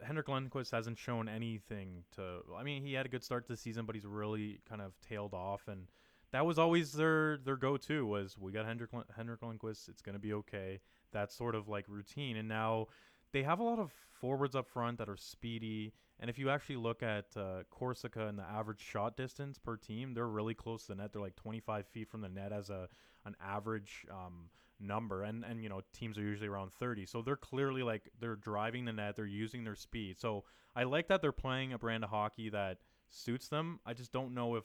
Henrik 0.04 0.28
Lundqvist 0.28 0.72
hasn't 0.72 0.98
shown 0.98 1.28
anything 1.30 2.04
to. 2.16 2.40
I 2.56 2.64
mean, 2.64 2.84
he 2.84 2.94
had 2.94 3.06
a 3.06 3.10
good 3.10 3.24
start 3.24 3.46
to 3.46 3.54
the 3.54 3.58
season, 3.58 3.86
but 3.86 3.96
he's 3.96 4.06
really 4.06 4.60
kind 4.68 4.82
of 4.82 4.94
tailed 5.02 5.34
off, 5.34 5.68
and 5.68 5.88
that 6.32 6.46
was 6.46 6.60
always 6.60 6.94
their 6.94 7.38
their 7.38 7.56
go 7.56 7.78
to 7.78 8.06
was 8.06 8.38
we 8.38 8.52
got 8.52 8.66
Henrik 8.66 8.92
Henrik 9.16 9.42
Lundqvist. 9.42 9.90
It's 9.90 10.02
going 10.02 10.14
to 10.14 10.20
be 10.20 10.34
okay. 10.34 10.80
That 11.14 11.32
sort 11.32 11.56
of 11.56 11.68
like 11.68 11.86
routine, 11.88 12.38
and 12.38 12.48
now 12.48 12.88
they 13.32 13.44
have 13.44 13.60
a 13.60 13.64
lot 13.64 13.80
of 13.80 13.92
forwards 14.20 14.56
up 14.56 14.68
front 14.68 14.98
that 14.98 15.10
are 15.10 15.18
speedy. 15.18 15.94
And 16.20 16.30
if 16.30 16.40
you 16.40 16.50
actually 16.50 16.78
look 16.78 17.04
at 17.04 17.26
uh, 17.36 17.64
Corsica 17.70 18.28
and 18.28 18.40
the 18.40 18.44
average 18.44 18.82
shot 18.82 19.16
distance 19.16 19.60
per 19.60 19.78
team, 19.78 20.14
they're 20.14 20.28
really 20.28 20.56
close 20.56 20.84
to 20.84 20.88
the 20.90 20.96
net. 20.96 21.14
They're 21.14 21.22
like 21.22 21.36
25 21.36 21.86
feet 21.88 22.10
from 22.10 22.22
the 22.22 22.30
net 22.30 22.52
as 22.52 22.70
a 22.70 22.90
an 23.26 23.36
average 23.44 24.06
um, 24.10 24.50
number, 24.80 25.24
and 25.24 25.44
and 25.44 25.62
you 25.62 25.70
know 25.70 25.82
teams 25.94 26.18
are 26.18 26.22
usually 26.22 26.48
around 26.48 26.72
30. 26.74 27.06
So 27.06 27.22
they're 27.22 27.36
clearly 27.36 27.84
like 27.84 28.10
they're 28.20 28.36
driving 28.36 28.86
the 28.86 28.94
net. 28.94 29.16
They're 29.16 29.26
using 29.26 29.64
their 29.64 29.76
speed. 29.76 30.20
So 30.20 30.44
I 30.76 30.84
like 30.84 31.08
that 31.08 31.22
they're 31.22 31.32
playing 31.32 31.74
a 31.74 31.78
brand 31.78 32.04
of 32.04 32.10
hockey 32.10 32.50
that 32.50 32.78
suits 33.10 33.48
them. 33.48 33.80
I 33.86 33.94
just 33.94 34.12
don't 34.12 34.34
know 34.34 34.56
if 34.56 34.64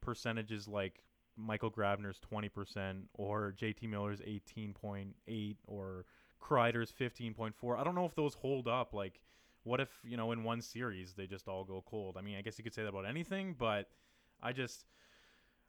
percentages 0.00 0.66
like 0.66 1.02
Michael 1.36 1.70
Grabner's 1.70 2.20
20% 2.32 3.04
or 3.14 3.54
JT 3.56 3.88
Miller's 3.88 4.20
18.8 4.20 5.56
or 5.66 6.04
Kreider's 6.42 6.92
15.4. 6.92 7.78
I 7.78 7.84
don't 7.84 7.94
know 7.94 8.04
if 8.04 8.14
those 8.14 8.34
hold 8.34 8.68
up. 8.68 8.92
Like, 8.92 9.20
what 9.64 9.80
if, 9.80 9.88
you 10.04 10.16
know, 10.16 10.32
in 10.32 10.44
one 10.44 10.60
series 10.60 11.14
they 11.14 11.26
just 11.26 11.48
all 11.48 11.64
go 11.64 11.82
cold? 11.86 12.16
I 12.18 12.22
mean, 12.22 12.36
I 12.36 12.42
guess 12.42 12.58
you 12.58 12.64
could 12.64 12.74
say 12.74 12.82
that 12.82 12.88
about 12.88 13.06
anything, 13.06 13.54
but 13.58 13.88
I 14.42 14.52
just, 14.52 14.84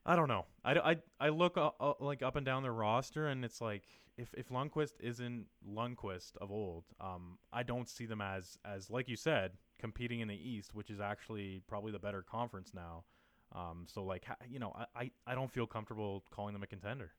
I 0.05 0.15
don't 0.15 0.27
know. 0.27 0.45
I, 0.65 0.73
I, 0.73 0.97
I 1.19 1.29
look 1.29 1.57
uh, 1.57 1.71
uh, 1.79 1.93
like 1.99 2.21
up 2.21 2.35
and 2.35 2.45
down 2.45 2.63
their 2.63 2.73
roster, 2.73 3.27
and 3.27 3.45
it's 3.45 3.61
like 3.61 3.83
if 4.17 4.33
if 4.35 4.49
Lundqvist 4.49 4.99
isn't 4.99 5.45
Lundqvist 5.67 6.37
of 6.41 6.51
old, 6.51 6.83
um, 6.99 7.37
I 7.51 7.63
don't 7.63 7.87
see 7.87 8.05
them 8.05 8.21
as 8.21 8.57
as 8.65 8.89
like 8.89 9.07
you 9.07 9.15
said 9.15 9.53
competing 9.79 10.19
in 10.19 10.27
the 10.27 10.35
East, 10.35 10.75
which 10.75 10.89
is 10.89 10.99
actually 10.99 11.61
probably 11.67 11.91
the 11.91 11.99
better 11.99 12.21
conference 12.21 12.73
now. 12.73 13.03
Um, 13.53 13.85
so 13.87 14.03
like 14.03 14.25
you 14.49 14.59
know, 14.59 14.73
I, 14.95 15.11
I 15.25 15.35
don't 15.35 15.51
feel 15.51 15.67
comfortable 15.67 16.23
calling 16.31 16.53
them 16.53 16.63
a 16.63 16.67
contender. 16.67 17.11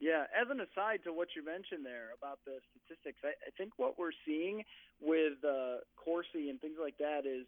Yeah, 0.00 0.24
as 0.34 0.48
an 0.50 0.60
aside 0.60 1.00
to 1.04 1.12
what 1.12 1.28
you 1.36 1.44
mentioned 1.44 1.86
there 1.86 2.10
about 2.16 2.38
the 2.44 2.58
statistics, 2.72 3.20
I, 3.24 3.28
I 3.28 3.50
think 3.56 3.72
what 3.76 3.98
we're 3.98 4.16
seeing 4.26 4.64
with 5.00 5.38
uh, 5.44 5.84
Corsi 5.96 6.50
and 6.50 6.60
things 6.60 6.76
like 6.80 6.98
that 6.98 7.26
is 7.26 7.46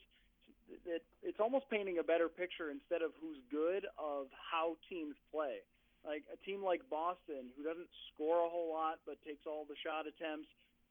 that 0.86 1.02
it's 1.22 1.38
almost 1.38 1.70
painting 1.70 1.98
a 1.98 2.06
better 2.06 2.28
picture 2.28 2.70
instead 2.70 3.02
of 3.02 3.14
who's 3.22 3.38
good 3.50 3.86
of 3.98 4.26
how 4.34 4.76
teams 4.90 5.14
play. 5.30 5.62
Like 6.06 6.22
a 6.30 6.38
team 6.46 6.62
like 6.62 6.82
Boston, 6.86 7.50
who 7.58 7.66
doesn't 7.66 7.90
score 8.14 8.46
a 8.46 8.50
whole 8.50 8.70
lot 8.70 9.02
but 9.06 9.18
takes 9.26 9.46
all 9.46 9.66
the 9.66 9.78
shot 9.82 10.06
attempts, 10.06 10.46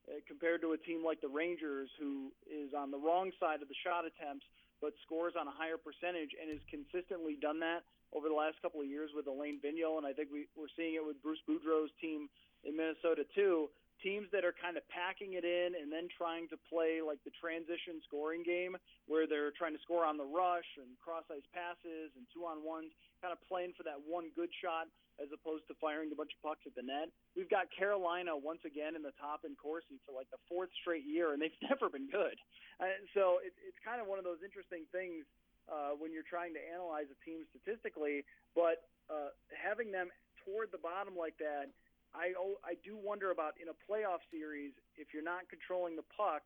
uh, 0.05 0.21
compared 0.27 0.61
to 0.61 0.73
a 0.75 0.79
team 0.79 1.01
like 1.03 1.19
the 1.19 1.31
Rangers, 1.31 1.89
who 1.97 2.29
is 2.45 2.75
on 2.75 2.91
the 2.91 2.99
wrong 2.99 3.31
side 3.39 3.63
of 3.63 3.67
the 3.71 3.79
shot 3.83 4.03
attempts 4.03 4.45
but 4.83 4.91
scores 5.07 5.33
on 5.39 5.47
a 5.47 5.55
higher 5.55 5.79
percentage 5.79 6.35
and 6.35 6.51
has 6.51 6.59
consistently 6.67 7.39
done 7.39 7.63
that 7.63 7.87
over 8.11 8.27
the 8.27 8.35
last 8.35 8.59
couple 8.61 8.79
of 8.79 8.87
years 8.87 9.09
with 9.15 9.27
Alain 9.27 9.59
Vigneault, 9.63 9.97
and 9.97 10.05
I 10.05 10.13
think 10.13 10.29
we, 10.31 10.47
we're 10.55 10.71
seeing 10.75 10.95
it 10.95 11.03
with 11.03 11.19
Bruce 11.23 11.41
Boudreau's 11.47 11.91
team 11.99 12.27
in 12.63 12.75
Minnesota 12.75 13.23
too. 13.33 13.71
Teams 14.03 14.27
that 14.35 14.43
are 14.43 14.53
kind 14.53 14.77
of 14.77 14.83
packing 14.91 15.33
it 15.33 15.47
in 15.47 15.73
and 15.79 15.89
then 15.89 16.11
trying 16.11 16.47
to 16.53 16.57
play 16.69 16.99
like 17.01 17.19
the 17.23 17.33
transition 17.35 18.03
scoring 18.05 18.43
game, 18.43 18.77
where 19.07 19.25
they're 19.25 19.55
trying 19.55 19.73
to 19.73 19.81
score 19.81 20.05
on 20.05 20.19
the 20.19 20.27
rush 20.27 20.67
and 20.77 20.93
cross 21.01 21.25
ice 21.31 21.45
passes 21.55 22.13
and 22.13 22.27
two 22.29 22.45
on 22.45 22.61
ones, 22.61 22.93
kind 23.23 23.33
of 23.33 23.39
playing 23.47 23.73
for 23.73 23.81
that 23.87 23.97
one 24.05 24.29
good 24.35 24.51
shot 24.61 24.91
as 25.15 25.31
opposed 25.31 25.63
to 25.71 25.73
firing 25.79 26.11
a 26.11 26.17
bunch 26.17 26.35
of 26.35 26.41
pucks 26.43 26.63
at 26.67 26.75
the 26.75 26.83
net. 26.83 27.07
We've 27.39 27.49
got 27.49 27.71
Carolina 27.71 28.35
once 28.35 28.63
again 28.67 28.99
in 28.99 29.03
the 29.03 29.15
top 29.15 29.47
in 29.47 29.55
Corsi 29.55 29.95
for 30.03 30.11
like 30.11 30.27
the 30.31 30.41
fourth 30.51 30.71
straight 30.83 31.07
year, 31.07 31.31
and 31.31 31.39
they've 31.39 31.55
never 31.71 31.87
been 31.87 32.11
good. 32.11 32.35
And 32.83 33.07
so 33.15 33.39
it, 33.39 33.55
it's 33.63 33.79
kind 33.79 34.03
of 34.03 34.11
one 34.11 34.19
of 34.19 34.27
those 34.27 34.43
interesting 34.43 34.83
things 34.91 35.23
uh, 35.71 35.95
when 35.95 36.11
you're 36.11 36.27
trying 36.27 36.53
to 36.53 36.61
analyze 36.61 37.07
a 37.07 37.17
team 37.23 37.47
statistically. 37.55 38.27
But 38.53 38.83
uh, 39.07 39.31
having 39.55 39.89
them 39.89 40.11
toward 40.43 40.69
the 40.75 40.81
bottom 40.81 41.15
like 41.15 41.39
that, 41.39 41.71
I 42.15 42.31
I 42.63 42.79
do 42.83 42.95
wonder 42.95 43.31
about 43.31 43.59
in 43.61 43.67
a 43.67 43.77
playoff 43.83 44.23
series 44.31 44.71
if 44.95 45.13
you're 45.13 45.23
not 45.23 45.49
controlling 45.51 45.95
the 45.95 46.07
puck, 46.15 46.43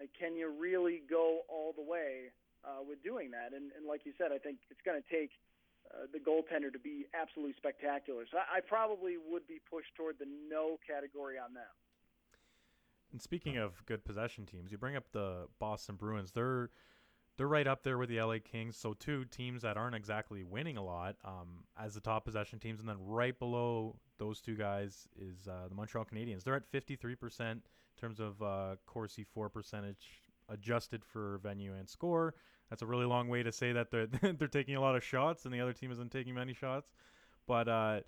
like, 0.00 0.10
can 0.18 0.36
you 0.36 0.48
really 0.48 1.02
go 1.08 1.40
all 1.48 1.72
the 1.74 1.82
way 1.82 2.30
uh, 2.64 2.82
with 2.86 3.02
doing 3.02 3.30
that? 3.32 3.56
And, 3.56 3.72
and 3.76 3.86
like 3.86 4.06
you 4.06 4.12
said, 4.18 4.30
I 4.32 4.38
think 4.38 4.58
it's 4.70 4.80
going 4.84 5.00
to 5.00 5.08
take 5.10 5.30
uh, 5.90 6.06
the 6.12 6.18
goaltender 6.18 6.72
to 6.72 6.78
be 6.78 7.06
absolutely 7.18 7.54
spectacular. 7.56 8.24
So 8.30 8.38
I, 8.38 8.58
I 8.58 8.60
probably 8.60 9.16
would 9.18 9.46
be 9.46 9.60
pushed 9.70 9.94
toward 9.96 10.18
the 10.18 10.26
no 10.48 10.78
category 10.86 11.38
on 11.38 11.54
them. 11.54 11.72
And 13.10 13.22
speaking 13.22 13.56
of 13.56 13.84
good 13.86 14.04
possession 14.04 14.44
teams, 14.44 14.70
you 14.70 14.78
bring 14.78 14.94
up 14.94 15.10
the 15.12 15.48
Boston 15.58 15.96
Bruins. 15.96 16.32
They're 16.32 16.70
they're 17.38 17.48
right 17.48 17.68
up 17.68 17.84
there 17.84 17.96
with 17.96 18.08
the 18.08 18.20
LA 18.20 18.36
Kings. 18.44 18.76
So 18.76 18.92
two 18.92 19.24
teams 19.24 19.62
that 19.62 19.76
aren't 19.76 19.94
exactly 19.94 20.42
winning 20.42 20.76
a 20.76 20.84
lot 20.84 21.16
um, 21.24 21.64
as 21.80 21.94
the 21.94 22.00
top 22.00 22.24
possession 22.24 22.58
teams, 22.58 22.80
and 22.80 22.88
then 22.88 22.96
right 23.00 23.38
below 23.38 23.96
those 24.18 24.40
two 24.40 24.56
guys 24.56 25.08
is 25.16 25.46
uh, 25.48 25.68
the 25.68 25.74
Montreal 25.74 26.04
Canadiens. 26.04 26.42
They're 26.42 26.56
at 26.56 26.70
53% 26.70 27.52
in 27.52 27.60
terms 27.98 28.18
of 28.18 28.42
uh, 28.42 28.74
Corsi 28.86 29.24
for 29.24 29.48
percentage 29.48 30.04
adjusted 30.48 31.04
for 31.04 31.38
venue 31.42 31.74
and 31.74 31.88
score. 31.88 32.34
That's 32.70 32.82
a 32.82 32.86
really 32.86 33.06
long 33.06 33.28
way 33.28 33.44
to 33.44 33.52
say 33.52 33.72
that 33.72 33.90
they're 33.90 34.06
they're 34.32 34.48
taking 34.48 34.74
a 34.74 34.80
lot 34.80 34.96
of 34.96 35.04
shots 35.04 35.44
and 35.44 35.54
the 35.54 35.60
other 35.60 35.72
team 35.72 35.92
isn't 35.92 36.10
taking 36.10 36.34
many 36.34 36.54
shots. 36.54 36.90
But 37.46 37.68
uh, 37.68 38.00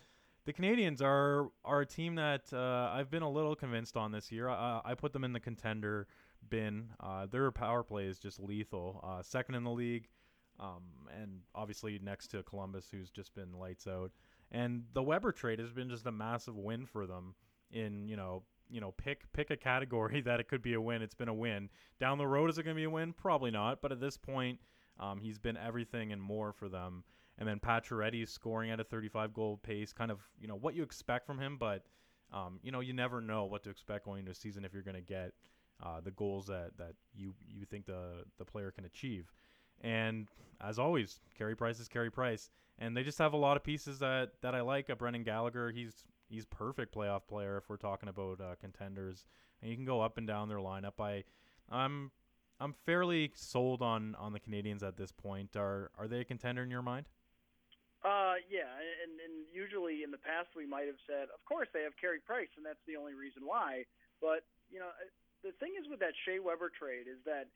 the 0.45 0.53
Canadiens 0.53 1.03
are 1.03 1.51
are 1.65 1.83
a 1.83 1.87
team 1.87 2.17
that 2.17 2.53
uh, 2.53 2.91
I've 2.93 3.11
been 3.11 3.23
a 3.23 3.31
little 3.31 3.55
convinced 3.55 3.97
on 3.97 4.11
this 4.11 4.33
year. 4.33 4.49
I, 4.49 4.81
I 4.85 4.95
put 4.95 5.13
them 5.13 5.23
in 5.23 5.33
the 5.33 5.41
contender 5.41 6.09
bin. 6.49 6.89
Uh, 7.01 7.27
their 7.27 7.51
power 7.51 7.83
play 7.83 8.05
is 8.05 8.19
just 8.19 8.41
lethal. 8.41 9.01
Uh, 9.05 9.23
second 9.23 9.55
in 9.55 9.65
the 9.65 9.71
league, 9.71 10.09
um, 10.59 10.83
and 11.21 11.41
obviously 11.55 11.99
next 12.03 12.29
to 12.29 12.43
Columbus, 12.43 12.89
who's 12.91 13.11
just 13.11 13.35
been 13.35 13.53
lights 13.53 13.87
out. 13.87 14.11
And 14.53 14.85
the 14.95 15.03
Weber 15.03 15.33
trade 15.33 15.59
has 15.59 15.73
been 15.73 15.89
just 15.89 16.07
a 16.07 16.13
massive 16.13 16.57
win 16.57 16.87
for 16.87 17.07
them 17.07 17.35
in 17.71 18.09
you 18.09 18.17
know 18.17 18.43
you 18.71 18.81
know, 18.81 18.93
pick 18.93 19.31
pick 19.33 19.51
a 19.51 19.57
category 19.57 20.21
that 20.25 20.41
it 20.41 20.49
could 20.49 20.63
be 20.63 20.75
a 20.75 20.81
win. 20.81 21.03
It's 21.03 21.15
been 21.15 21.29
a 21.29 21.35
win. 21.35 21.69
Down 21.99 22.19
the 22.19 22.27
road, 22.27 22.51
is 22.51 22.59
it 22.59 22.63
going 22.63 22.77
to 22.77 22.81
be 22.81 22.85
a 22.85 22.91
win? 22.91 23.13
Probably 23.13 23.51
not. 23.51 23.83
But 23.83 23.93
at 23.93 24.01
this 24.01 24.17
point, 24.17 24.59
um, 24.99 25.21
he's 25.21 25.39
been 25.39 25.57
everything 25.57 26.13
and 26.13 26.23
more 26.23 26.53
for 26.53 26.69
them. 26.69 27.05
And 27.39 27.49
then 27.49 27.59
Pacioretty 27.59 28.29
scoring 28.29 28.71
at 28.71 28.81
a 28.81 28.85
35 28.85 29.33
goal 29.33 29.59
pace, 29.63 29.93
kind 29.93 30.11
of 30.11 30.21
you 30.39 30.47
know 30.47 30.57
what 30.57 30.75
you 30.75 30.83
expect 30.83 31.27
from 31.27 31.39
him. 31.39 31.57
But 31.59 31.85
um, 32.33 32.61
you 32.63 32.71
know, 32.71 32.81
you 32.81 32.93
never 32.93 33.21
know 33.21 33.45
what 33.45 33.65
to 33.65 33.71
expect 33.71 34.05
going 34.05 34.21
into 34.21 34.33
a 34.33 34.35
season 34.35 34.65
if 34.65 34.73
you're 34.73 34.83
going 34.83 34.95
to 34.95 35.01
get 35.01 35.33
uh, 35.83 36.01
the 36.01 36.11
goals 36.11 36.47
that 36.47 36.77
that 36.79 36.95
you 37.15 37.35
you 37.49 37.65
think 37.65 37.87
the 37.87 38.25
the 38.39 38.45
player 38.45 38.71
can 38.71 38.85
achieve. 38.85 39.33
And 39.81 40.29
as 40.61 40.79
always, 40.79 41.21
Carey 41.37 41.57
Price 41.57 41.81
is 41.81 41.89
Carey 41.89 42.11
Price, 42.11 42.51
and 42.79 42.97
they 42.97 43.03
just 43.03 43.19
have 43.19 43.33
a 43.33 43.39
lot 43.39 43.57
of 43.57 43.65
pieces 43.65 43.99
that 44.01 44.33
that 44.43 44.55
I 44.55 44.61
like. 44.61 44.91
Uh, 44.91 44.95
Brendan 44.95 45.23
Gallagher, 45.23 45.71
he's 45.71 46.05
he's 46.29 46.45
perfect 46.47 46.95
playoff 46.95 47.27
player 47.27 47.57
if 47.57 47.69
we're 47.69 47.77
talking 47.77 48.09
about 48.09 48.41
uh, 48.41 48.55
contenders, 48.61 49.25
and 49.61 49.71
you 49.71 49.77
can 49.77 49.87
go 49.87 50.01
up 50.01 50.19
and 50.19 50.27
down 50.27 50.49
their 50.49 50.59
lineup. 50.59 51.01
I, 51.01 51.25
I'm 51.71 52.11
I'm 52.61 52.75
fairly 52.85 53.33
sold 53.35 53.81
on 53.81 54.15
on 54.17 54.33
the 54.33 54.41
Canadiens 54.41 54.83
at 54.83 54.97
this 54.97 55.13
point. 55.13 55.57
Are 55.57 55.91
are 55.99 56.09
they 56.09 56.21
a 56.21 56.25
contender 56.25 56.63
in 56.63 56.71
your 56.71 56.83
mind? 56.83 57.07
Uh, 58.05 58.41
yeah, 58.49 58.69
and 59.05 59.13
and 59.21 59.45
usually 59.53 60.03
in 60.03 60.11
the 60.11 60.21
past 60.21 60.49
we 60.57 60.67
might 60.67 60.87
have 60.87 61.01
said, 61.07 61.29
of 61.33 61.45
course 61.45 61.69
they 61.73 61.83
have 61.83 61.97
Carey 62.01 62.21
Price, 62.21 62.53
and 62.57 62.65
that's 62.65 62.81
the 62.87 62.97
only 62.97 63.15
reason 63.15 63.45
why. 63.45 63.85
But 64.21 64.45
you 64.71 64.79
know, 64.79 64.93
the 65.43 65.53
thing 65.59 65.77
is 65.79 65.89
with 65.89 66.01
that 66.01 66.13
Shea 66.25 66.39
Weber 66.39 66.71
trade 66.73 67.09
is 67.09 67.21
that 67.25 67.49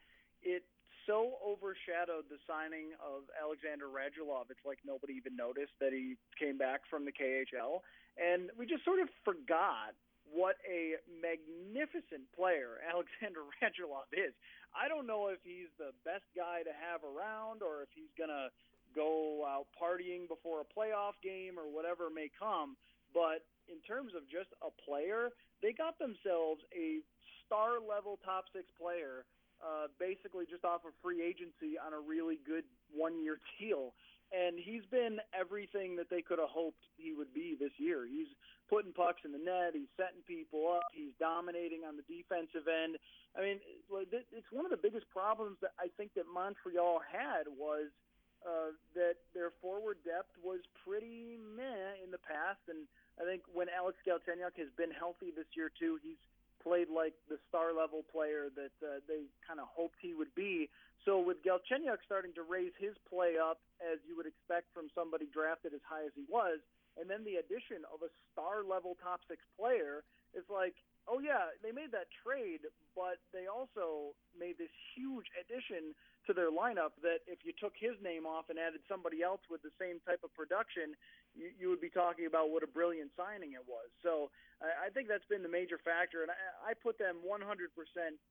it 0.42 0.64
so 1.06 1.36
overshadowed 1.44 2.24
the 2.32 2.40
signing 2.48 2.96
of 2.96 3.28
Alexander 3.36 3.92
Radulov. 3.92 4.48
It's 4.48 4.64
like 4.64 4.80
nobody 4.84 5.14
even 5.20 5.36
noticed 5.36 5.76
that 5.80 5.92
he 5.92 6.16
came 6.40 6.56
back 6.56 6.80
from 6.88 7.04
the 7.04 7.12
KHL, 7.12 7.84
and 8.16 8.48
we 8.56 8.64
just 8.64 8.84
sort 8.84 9.00
of 9.00 9.08
forgot 9.24 9.92
what 10.24 10.56
a 10.64 10.96
magnificent 11.12 12.24
player 12.32 12.80
Alexander 12.92 13.44
Radulov 13.60 14.08
is. 14.16 14.32
I 14.72 14.88
don't 14.88 15.06
know 15.06 15.28
if 15.28 15.38
he's 15.44 15.70
the 15.76 15.92
best 16.02 16.26
guy 16.32 16.64
to 16.64 16.72
have 16.72 17.04
around 17.04 17.60
or 17.60 17.84
if 17.84 17.92
he's 17.94 18.10
going 18.16 18.32
to 18.32 18.48
go 18.96 19.44
out 19.44 19.68
partying 19.76 20.26
before 20.26 20.64
a 20.64 20.68
playoff 20.68 21.18
game 21.22 21.58
or 21.60 21.68
whatever 21.68 22.08
may 22.08 22.30
come, 22.32 22.78
but 23.12 23.44
in 23.68 23.78
terms 23.86 24.12
of 24.16 24.26
just 24.26 24.50
a 24.62 24.70
player, 24.82 25.30
they 25.62 25.72
got 25.72 25.98
themselves 25.98 26.62
a 26.74 27.04
star 27.46 27.80
level 27.80 28.18
top 28.24 28.46
6 28.52 28.64
player 28.78 29.24
uh, 29.64 29.88
basically 29.96 30.44
just 30.44 30.64
off 30.64 30.84
of 30.84 30.92
free 31.00 31.24
agency 31.24 31.80
on 31.80 31.96
a 31.96 32.00
really 32.00 32.38
good 32.44 32.64
one 32.92 33.16
year 33.22 33.40
deal. 33.56 33.94
And 34.34 34.58
he's 34.58 34.82
been 34.90 35.22
everything 35.30 35.94
that 35.96 36.10
they 36.10 36.20
could 36.20 36.42
have 36.42 36.50
hoped 36.50 36.82
he 36.98 37.14
would 37.14 37.30
be 37.32 37.54
this 37.54 37.70
year. 37.78 38.02
He's 38.02 38.28
putting 38.66 38.90
pucks 38.90 39.22
in 39.22 39.30
the 39.30 39.38
net. 39.38 39.78
He's 39.78 39.90
setting 39.94 40.26
people 40.26 40.66
up. 40.74 40.90
He's 40.90 41.14
dominating 41.22 41.86
on 41.86 41.94
the 41.94 42.06
defensive 42.08 42.66
end. 42.66 42.98
I 43.38 43.40
mean, 43.40 43.62
it's 43.62 44.50
one 44.50 44.66
of 44.66 44.74
the 44.74 44.80
biggest 44.80 45.06
problems 45.12 45.60
that 45.62 45.76
I 45.78 45.86
think 45.94 46.18
that 46.18 46.26
Montreal 46.26 46.98
had 47.04 47.46
was 47.46 47.94
uh, 48.42 48.76
that 48.92 49.22
their 49.32 49.54
forward 49.62 50.02
depth 50.02 50.34
was 50.42 50.60
pretty 50.82 51.38
meh 51.38 51.96
in 52.02 52.10
the 52.10 52.20
past. 52.20 52.60
And 52.66 52.90
I 53.16 53.24
think 53.24 53.46
when 53.48 53.70
Alex 53.70 53.96
Galchenyuk 54.02 54.58
has 54.58 54.72
been 54.74 54.90
healthy 54.90 55.30
this 55.30 55.48
year 55.54 55.70
too, 55.70 55.96
he's 56.02 56.20
played 56.64 56.88
like 56.88 57.12
the 57.28 57.36
star 57.46 57.76
level 57.76 58.02
player 58.08 58.48
that 58.56 58.74
uh, 58.80 59.04
they 59.04 59.28
kind 59.44 59.60
of 59.60 59.68
hoped 59.68 60.00
he 60.00 60.16
would 60.16 60.32
be. 60.34 60.72
So 61.04 61.20
with 61.20 61.44
Galchenyuk 61.44 62.00
starting 62.08 62.32
to 62.40 62.42
raise 62.42 62.72
his 62.80 62.96
play 63.04 63.36
up 63.36 63.60
as 63.84 64.00
you 64.08 64.16
would 64.16 64.24
expect 64.24 64.72
from 64.72 64.88
somebody 64.96 65.28
drafted 65.28 65.76
as 65.76 65.84
high 65.84 66.08
as 66.08 66.16
he 66.16 66.24
was, 66.32 66.64
and 66.96 67.04
then 67.04 67.22
the 67.28 67.36
addition 67.44 67.84
of 67.92 68.00
a 68.00 68.10
star 68.32 68.64
level 68.64 68.96
top 69.04 69.20
six 69.28 69.44
player, 69.60 70.00
it's 70.32 70.48
like 70.48 70.74
oh 71.08 71.20
yeah, 71.20 71.52
they 71.60 71.72
made 71.72 71.92
that 71.92 72.08
trade, 72.24 72.64
but 72.96 73.20
they 73.32 73.46
also 73.46 74.16
made 74.32 74.56
this 74.56 74.72
huge 74.96 75.28
addition 75.36 75.92
to 76.24 76.32
their 76.32 76.48
lineup 76.48 76.96
that 77.04 77.20
if 77.28 77.44
you 77.44 77.52
took 77.60 77.76
his 77.76 77.96
name 78.00 78.24
off 78.24 78.48
and 78.48 78.56
added 78.56 78.80
somebody 78.88 79.20
else 79.20 79.44
with 79.52 79.60
the 79.60 79.74
same 79.76 80.00
type 80.08 80.24
of 80.24 80.32
production, 80.32 80.96
you, 81.34 81.50
you 81.58 81.66
would 81.68 81.82
be 81.82 81.90
talking 81.90 82.26
about 82.26 82.50
what 82.50 82.62
a 82.62 82.70
brilliant 82.70 83.10
signing 83.18 83.52
it 83.52 83.64
was. 83.66 83.90
So 84.02 84.30
I, 84.62 84.86
I 84.86 84.88
think 84.90 85.10
that's 85.10 85.26
been 85.26 85.42
the 85.42 85.52
major 85.52 85.78
factor, 85.82 86.22
and 86.22 86.30
I, 86.30 86.70
I 86.70 86.72
put 86.74 86.98
them 86.98 87.20
100% 87.22 87.42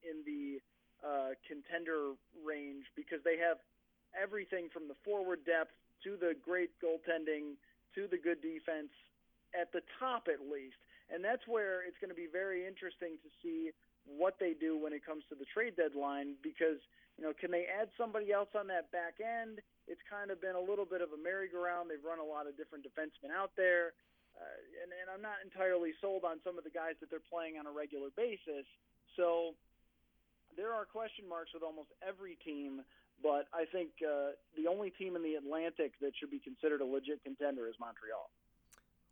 in 0.03 0.17
the 0.25 0.63
uh, 1.03 1.35
contender 1.43 2.15
range 2.41 2.87
because 2.95 3.19
they 3.27 3.35
have 3.37 3.59
everything 4.15 4.69
from 4.71 4.87
the 4.87 4.95
forward 5.03 5.43
depth 5.43 5.75
to 6.03 6.15
the 6.15 6.35
great 6.43 6.71
goaltending 6.79 7.59
to 7.95 8.07
the 8.07 8.17
good 8.17 8.41
defense 8.41 8.91
at 9.53 9.71
the 9.71 9.81
top 9.99 10.27
at 10.31 10.39
least 10.41 10.79
and 11.11 11.23
that's 11.23 11.45
where 11.47 11.85
it's 11.85 11.97
going 11.99 12.09
to 12.09 12.17
be 12.17 12.29
very 12.31 12.65
interesting 12.65 13.19
to 13.21 13.29
see 13.41 13.69
what 14.05 14.35
they 14.39 14.53
do 14.55 14.77
when 14.77 14.91
it 14.91 15.05
comes 15.05 15.23
to 15.29 15.35
the 15.35 15.45
trade 15.53 15.75
deadline 15.75 16.35
because 16.43 16.79
you 17.17 17.23
know 17.23 17.31
can 17.35 17.51
they 17.51 17.65
add 17.67 17.87
somebody 17.97 18.31
else 18.31 18.49
on 18.55 18.67
that 18.67 18.91
back 18.91 19.19
end 19.19 19.59
it's 19.87 20.01
kind 20.09 20.31
of 20.31 20.39
been 20.39 20.55
a 20.55 20.61
little 20.61 20.85
bit 20.85 21.01
of 21.01 21.11
a 21.11 21.19
merry-go-round 21.19 21.89
they've 21.89 22.03
run 22.03 22.19
a 22.19 22.25
lot 22.25 22.47
of 22.47 22.55
different 22.55 22.83
defensemen 22.83 23.31
out 23.33 23.51
there 23.55 23.93
uh, 24.39 24.57
and, 24.81 24.89
and 24.91 25.07
I'm 25.13 25.21
not 25.21 25.43
entirely 25.43 25.93
sold 26.01 26.23
on 26.23 26.39
some 26.43 26.57
of 26.57 26.63
the 26.63 26.73
guys 26.73 26.97
that 27.01 27.09
they're 27.11 27.23
playing 27.23 27.59
on 27.59 27.67
a 27.67 27.73
regular 27.73 28.09
basis 28.15 28.65
so 29.15 29.53
there 30.55 30.73
are 30.73 30.85
question 30.85 31.27
marks 31.27 31.53
with 31.53 31.63
almost 31.63 31.89
every 32.01 32.37
team 32.41 32.81
but 33.21 33.47
I 33.53 33.65
think 33.71 33.89
uh, 34.03 34.35
the 34.57 34.67
only 34.67 34.89
team 34.91 35.15
in 35.15 35.23
the 35.23 35.35
Atlantic 35.35 35.93
that 36.01 36.11
should 36.19 36.31
be 36.31 36.39
considered 36.39 36.81
a 36.81 36.85
legit 36.85 37.23
contender 37.23 37.67
is 37.67 37.75
Montreal. 37.79 38.29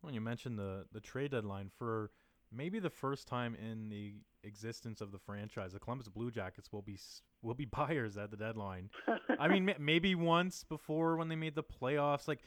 When 0.02 0.14
you 0.14 0.20
mentioned 0.20 0.58
the 0.58 0.84
the 0.92 1.00
trade 1.00 1.30
deadline 1.30 1.70
for 1.78 2.10
maybe 2.52 2.78
the 2.78 2.90
first 2.90 3.26
time 3.26 3.54
in 3.54 3.88
the 3.88 4.14
existence 4.44 5.00
of 5.00 5.12
the 5.12 5.18
franchise, 5.18 5.72
the 5.72 5.78
Columbus 5.78 6.08
Blue 6.08 6.30
Jackets 6.30 6.72
will 6.72 6.82
be 6.82 6.98
will 7.42 7.54
be 7.54 7.64
buyers 7.76 8.16
at 8.16 8.30
the 8.30 8.36
deadline. 8.36 8.90
I 9.38 9.48
mean, 9.48 9.74
maybe 9.78 10.14
once 10.14 10.64
before 10.64 11.16
when 11.16 11.28
they 11.28 11.36
made 11.36 11.54
the 11.54 11.62
playoffs. 11.62 12.28
Like, 12.28 12.40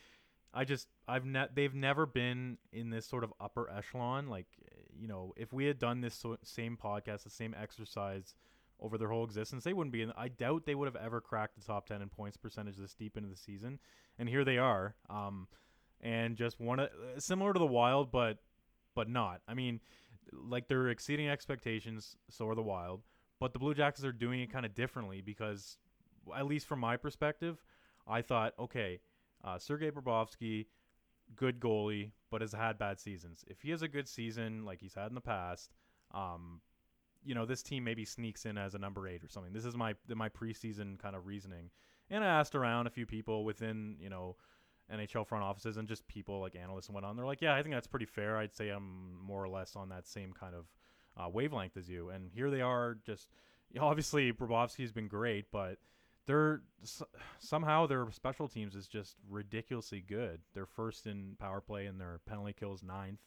I 0.54 0.64
just 0.66 0.88
I've 1.08 1.26
ne- 1.26 1.48
they've 1.54 1.74
never 1.74 2.06
been 2.06 2.58
in 2.72 2.90
this 2.90 3.06
sort 3.06 3.24
of 3.24 3.34
upper 3.40 3.70
echelon. 3.70 4.28
Like, 4.30 4.48
you 4.98 5.08
know, 5.08 5.34
if 5.36 5.54
we 5.54 5.66
had 5.66 5.80
done 5.80 6.02
this 6.02 6.16
so- 6.16 6.38
same 6.44 6.78
podcast, 6.82 7.24
the 7.24 7.30
same 7.30 7.56
exercise 7.60 8.36
over 8.80 8.98
their 8.98 9.10
whole 9.10 9.24
existence, 9.24 9.64
they 9.64 9.74
wouldn't 9.74 9.94
be 9.94 10.02
in. 10.02 10.12
I 10.18 10.28
doubt 10.28 10.66
they 10.66 10.76
would 10.76 10.86
have 10.88 10.96
ever 11.02 11.22
cracked 11.22 11.56
the 11.56 11.66
top 11.66 11.88
ten 11.88 12.02
in 12.02 12.10
points 12.10 12.38
percentage 12.38 12.78
this 12.78 12.94
deep 12.94 13.18
into 13.18 13.30
the 13.30 13.38
season, 13.38 13.80
and 14.20 14.28
here 14.30 14.44
they 14.44 14.58
are. 14.58 14.96
Um, 15.10 15.48
and 16.02 16.36
just 16.36 16.60
one 16.60 16.80
of 16.80 16.90
similar 17.18 17.54
to 17.54 17.60
the 17.60 17.66
Wild, 17.66 18.12
but 18.12 18.38
but 18.96 19.10
not. 19.10 19.42
I 19.48 19.54
mean, 19.54 19.80
like 20.32 20.68
they're 20.68 20.90
exceeding 20.90 21.30
expectations. 21.30 22.16
So 22.30 22.48
are 22.48 22.56
the 22.56 22.64
Wild, 22.64 23.02
but 23.40 23.54
the 23.54 23.60
Blue 23.60 23.74
Jackets 23.74 24.04
are 24.06 24.12
doing 24.12 24.42
it 24.42 24.52
kind 24.52 24.66
of 24.66 24.74
differently 24.74 25.22
because, 25.22 25.78
at 26.36 26.46
least 26.46 26.68
from 26.68 26.80
my 26.80 26.98
perspective, 26.98 27.64
I 28.08 28.22
thought, 28.22 28.54
okay, 28.60 29.00
uh, 29.44 29.58
Sergei 29.58 29.92
Bobrovsky, 29.92 30.68
good 31.36 31.60
goalie, 31.60 32.12
but 32.32 32.42
has 32.42 32.54
had 32.54 32.78
bad 32.78 33.00
seasons. 33.00 33.44
If 33.48 33.62
he 33.62 33.72
has 33.72 33.82
a 33.82 33.88
good 33.88 34.08
season 34.08 34.66
like 34.66 34.80
he's 34.80 34.94
had 34.94 35.08
in 35.08 35.16
the 35.16 35.22
past, 35.22 35.72
um, 36.14 36.62
you 37.24 37.34
know, 37.34 37.46
this 37.46 37.64
team 37.64 37.84
maybe 37.84 38.06
sneaks 38.06 38.46
in 38.46 38.58
as 38.58 38.76
a 38.76 38.78
number 38.80 39.08
eight 39.08 39.24
or 39.24 39.28
something. 39.28 39.52
This 39.52 39.66
is 39.66 39.76
my 39.76 39.96
my 40.08 40.30
preseason 40.30 41.00
kind 41.00 41.16
of 41.16 41.26
reasoning. 41.26 41.72
And 42.10 42.24
I 42.24 42.28
asked 42.28 42.54
around 42.54 42.86
a 42.86 42.92
few 42.92 43.08
people 43.08 43.44
within, 43.44 43.96
you 44.00 44.10
know, 44.10 44.36
NHL 44.94 45.26
front 45.26 45.44
offices 45.44 45.78
and 45.78 45.88
just 45.88 46.08
people 46.08 46.40
like 46.40 46.56
analysts 46.56 46.88
and 46.88 46.94
whatnot. 46.94 47.16
They're 47.16 47.26
like, 47.26 47.42
yeah, 47.42 47.56
I 47.56 47.64
think 47.64 47.74
that's 47.74 47.88
pretty 47.88 48.06
fair. 48.06 48.38
I'd 48.38 48.56
say 48.56 48.70
I'm 48.70 49.20
more 49.22 49.44
or 49.44 49.50
less 49.50 49.76
on 49.76 49.90
that 49.90 50.08
same 50.08 50.34
kind 50.34 50.54
of 50.56 50.66
uh, 51.18 51.30
wavelength 51.30 51.78
as 51.78 51.90
you. 51.90 52.10
And 52.10 52.30
here 52.34 52.50
they 52.50 52.62
are, 52.62 52.98
just 53.06 53.30
you 53.72 53.80
know, 53.80 53.88
obviously 53.88 54.32
Bobrovsky's 54.32 54.92
been 54.92 55.08
great, 55.08 55.52
but 55.52 55.78
they're 56.28 56.62
somehow 57.40 57.86
their 57.86 58.08
special 58.12 58.48
teams 58.48 58.76
is 58.76 58.88
just 58.88 59.16
ridiculously 59.30 60.04
good. 60.08 60.40
They're 60.54 60.66
first 60.66 61.08
in 61.08 61.36
power 61.40 61.62
play 61.62 61.86
and 61.86 62.00
their 62.00 62.20
penalty 62.26 62.54
kills 62.54 62.84
ninth. 62.84 63.20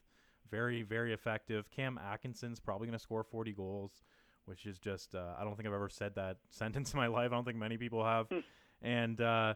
Very, 0.50 0.82
very 0.82 1.12
effective. 1.12 1.70
Cam 1.70 1.98
Atkinson's 1.98 2.59
probably 2.59 2.86
going 2.86 2.98
to 2.98 3.02
score 3.02 3.22
40 3.22 3.52
goals, 3.52 4.02
which 4.46 4.66
is 4.66 4.78
just, 4.78 5.14
uh, 5.14 5.34
I 5.38 5.44
don't 5.44 5.56
think 5.56 5.68
I've 5.68 5.74
ever 5.74 5.90
said 5.90 6.14
that 6.14 6.38
sentence 6.50 6.92
in 6.92 6.98
my 6.98 7.06
life. 7.06 7.30
I 7.32 7.34
don't 7.34 7.44
think 7.44 7.59
many 7.59 7.76
people 7.76 8.04
have. 8.04 8.28
Hmm. 8.28 8.38
and, 8.82 9.20
uh, 9.20 9.54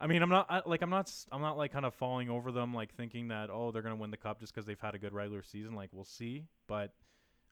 I 0.00 0.06
mean, 0.06 0.22
I'm 0.22 0.28
not 0.28 0.46
I, 0.48 0.62
like 0.64 0.82
I'm 0.82 0.90
not 0.90 1.12
I'm 1.32 1.40
not 1.40 1.56
like 1.56 1.72
kind 1.72 1.84
of 1.84 1.94
falling 1.94 2.30
over 2.30 2.52
them 2.52 2.72
like 2.72 2.94
thinking 2.94 3.28
that 3.28 3.50
oh 3.50 3.72
they're 3.72 3.82
gonna 3.82 3.96
win 3.96 4.10
the 4.10 4.16
cup 4.16 4.38
just 4.38 4.54
because 4.54 4.66
they've 4.66 4.80
had 4.80 4.94
a 4.94 4.98
good 4.98 5.12
regular 5.12 5.42
season. 5.42 5.74
Like 5.74 5.90
we'll 5.92 6.04
see, 6.04 6.44
but 6.68 6.92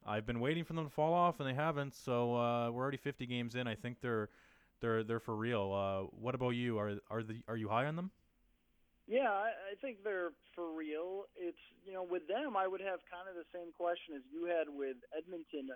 I've 0.07 0.26
been 0.26 0.38
waiting 0.38 0.62
for 0.62 0.74
them 0.74 0.84
to 0.84 0.90
fall 0.90 1.12
off 1.12 1.40
and 1.40 1.49
they 1.49 1.55
haven't. 1.55 1.94
So 1.94 2.36
uh, 2.36 2.70
we're 2.70 2.82
already 2.82 2.99
50 2.99 3.26
games 3.26 3.57
in. 3.57 3.66
I 3.66 3.74
think 3.74 4.01
they're 4.01 4.28
they're 4.80 5.03
they're 5.03 5.20
for 5.20 5.34
real. 5.34 5.72
Uh, 5.72 6.07
what 6.20 6.34
about 6.34 6.51
you? 6.51 6.78
Are 6.78 6.92
are 7.11 7.22
the 7.22 7.42
are 7.49 7.57
you 7.57 7.68
high 7.68 7.86
on 7.86 7.97
them? 7.97 8.11
Yeah, 9.09 9.30
I, 9.30 9.51
I 9.72 9.74
think 9.80 10.03
they're 10.05 10.30
for 10.55 10.70
real. 10.72 11.24
It's 11.34 11.59
you 11.84 11.92
know 11.92 12.05
with 12.05 12.28
them 12.28 12.57
I 12.57 12.68
would 12.68 12.80
have 12.80 13.01
kind 13.11 13.26
of 13.28 13.34
the 13.34 13.49
same 13.53 13.72
question 13.76 14.14
as 14.14 14.22
you 14.30 14.47
had 14.47 14.68
with 14.70 14.97
Edmonton. 15.16 15.70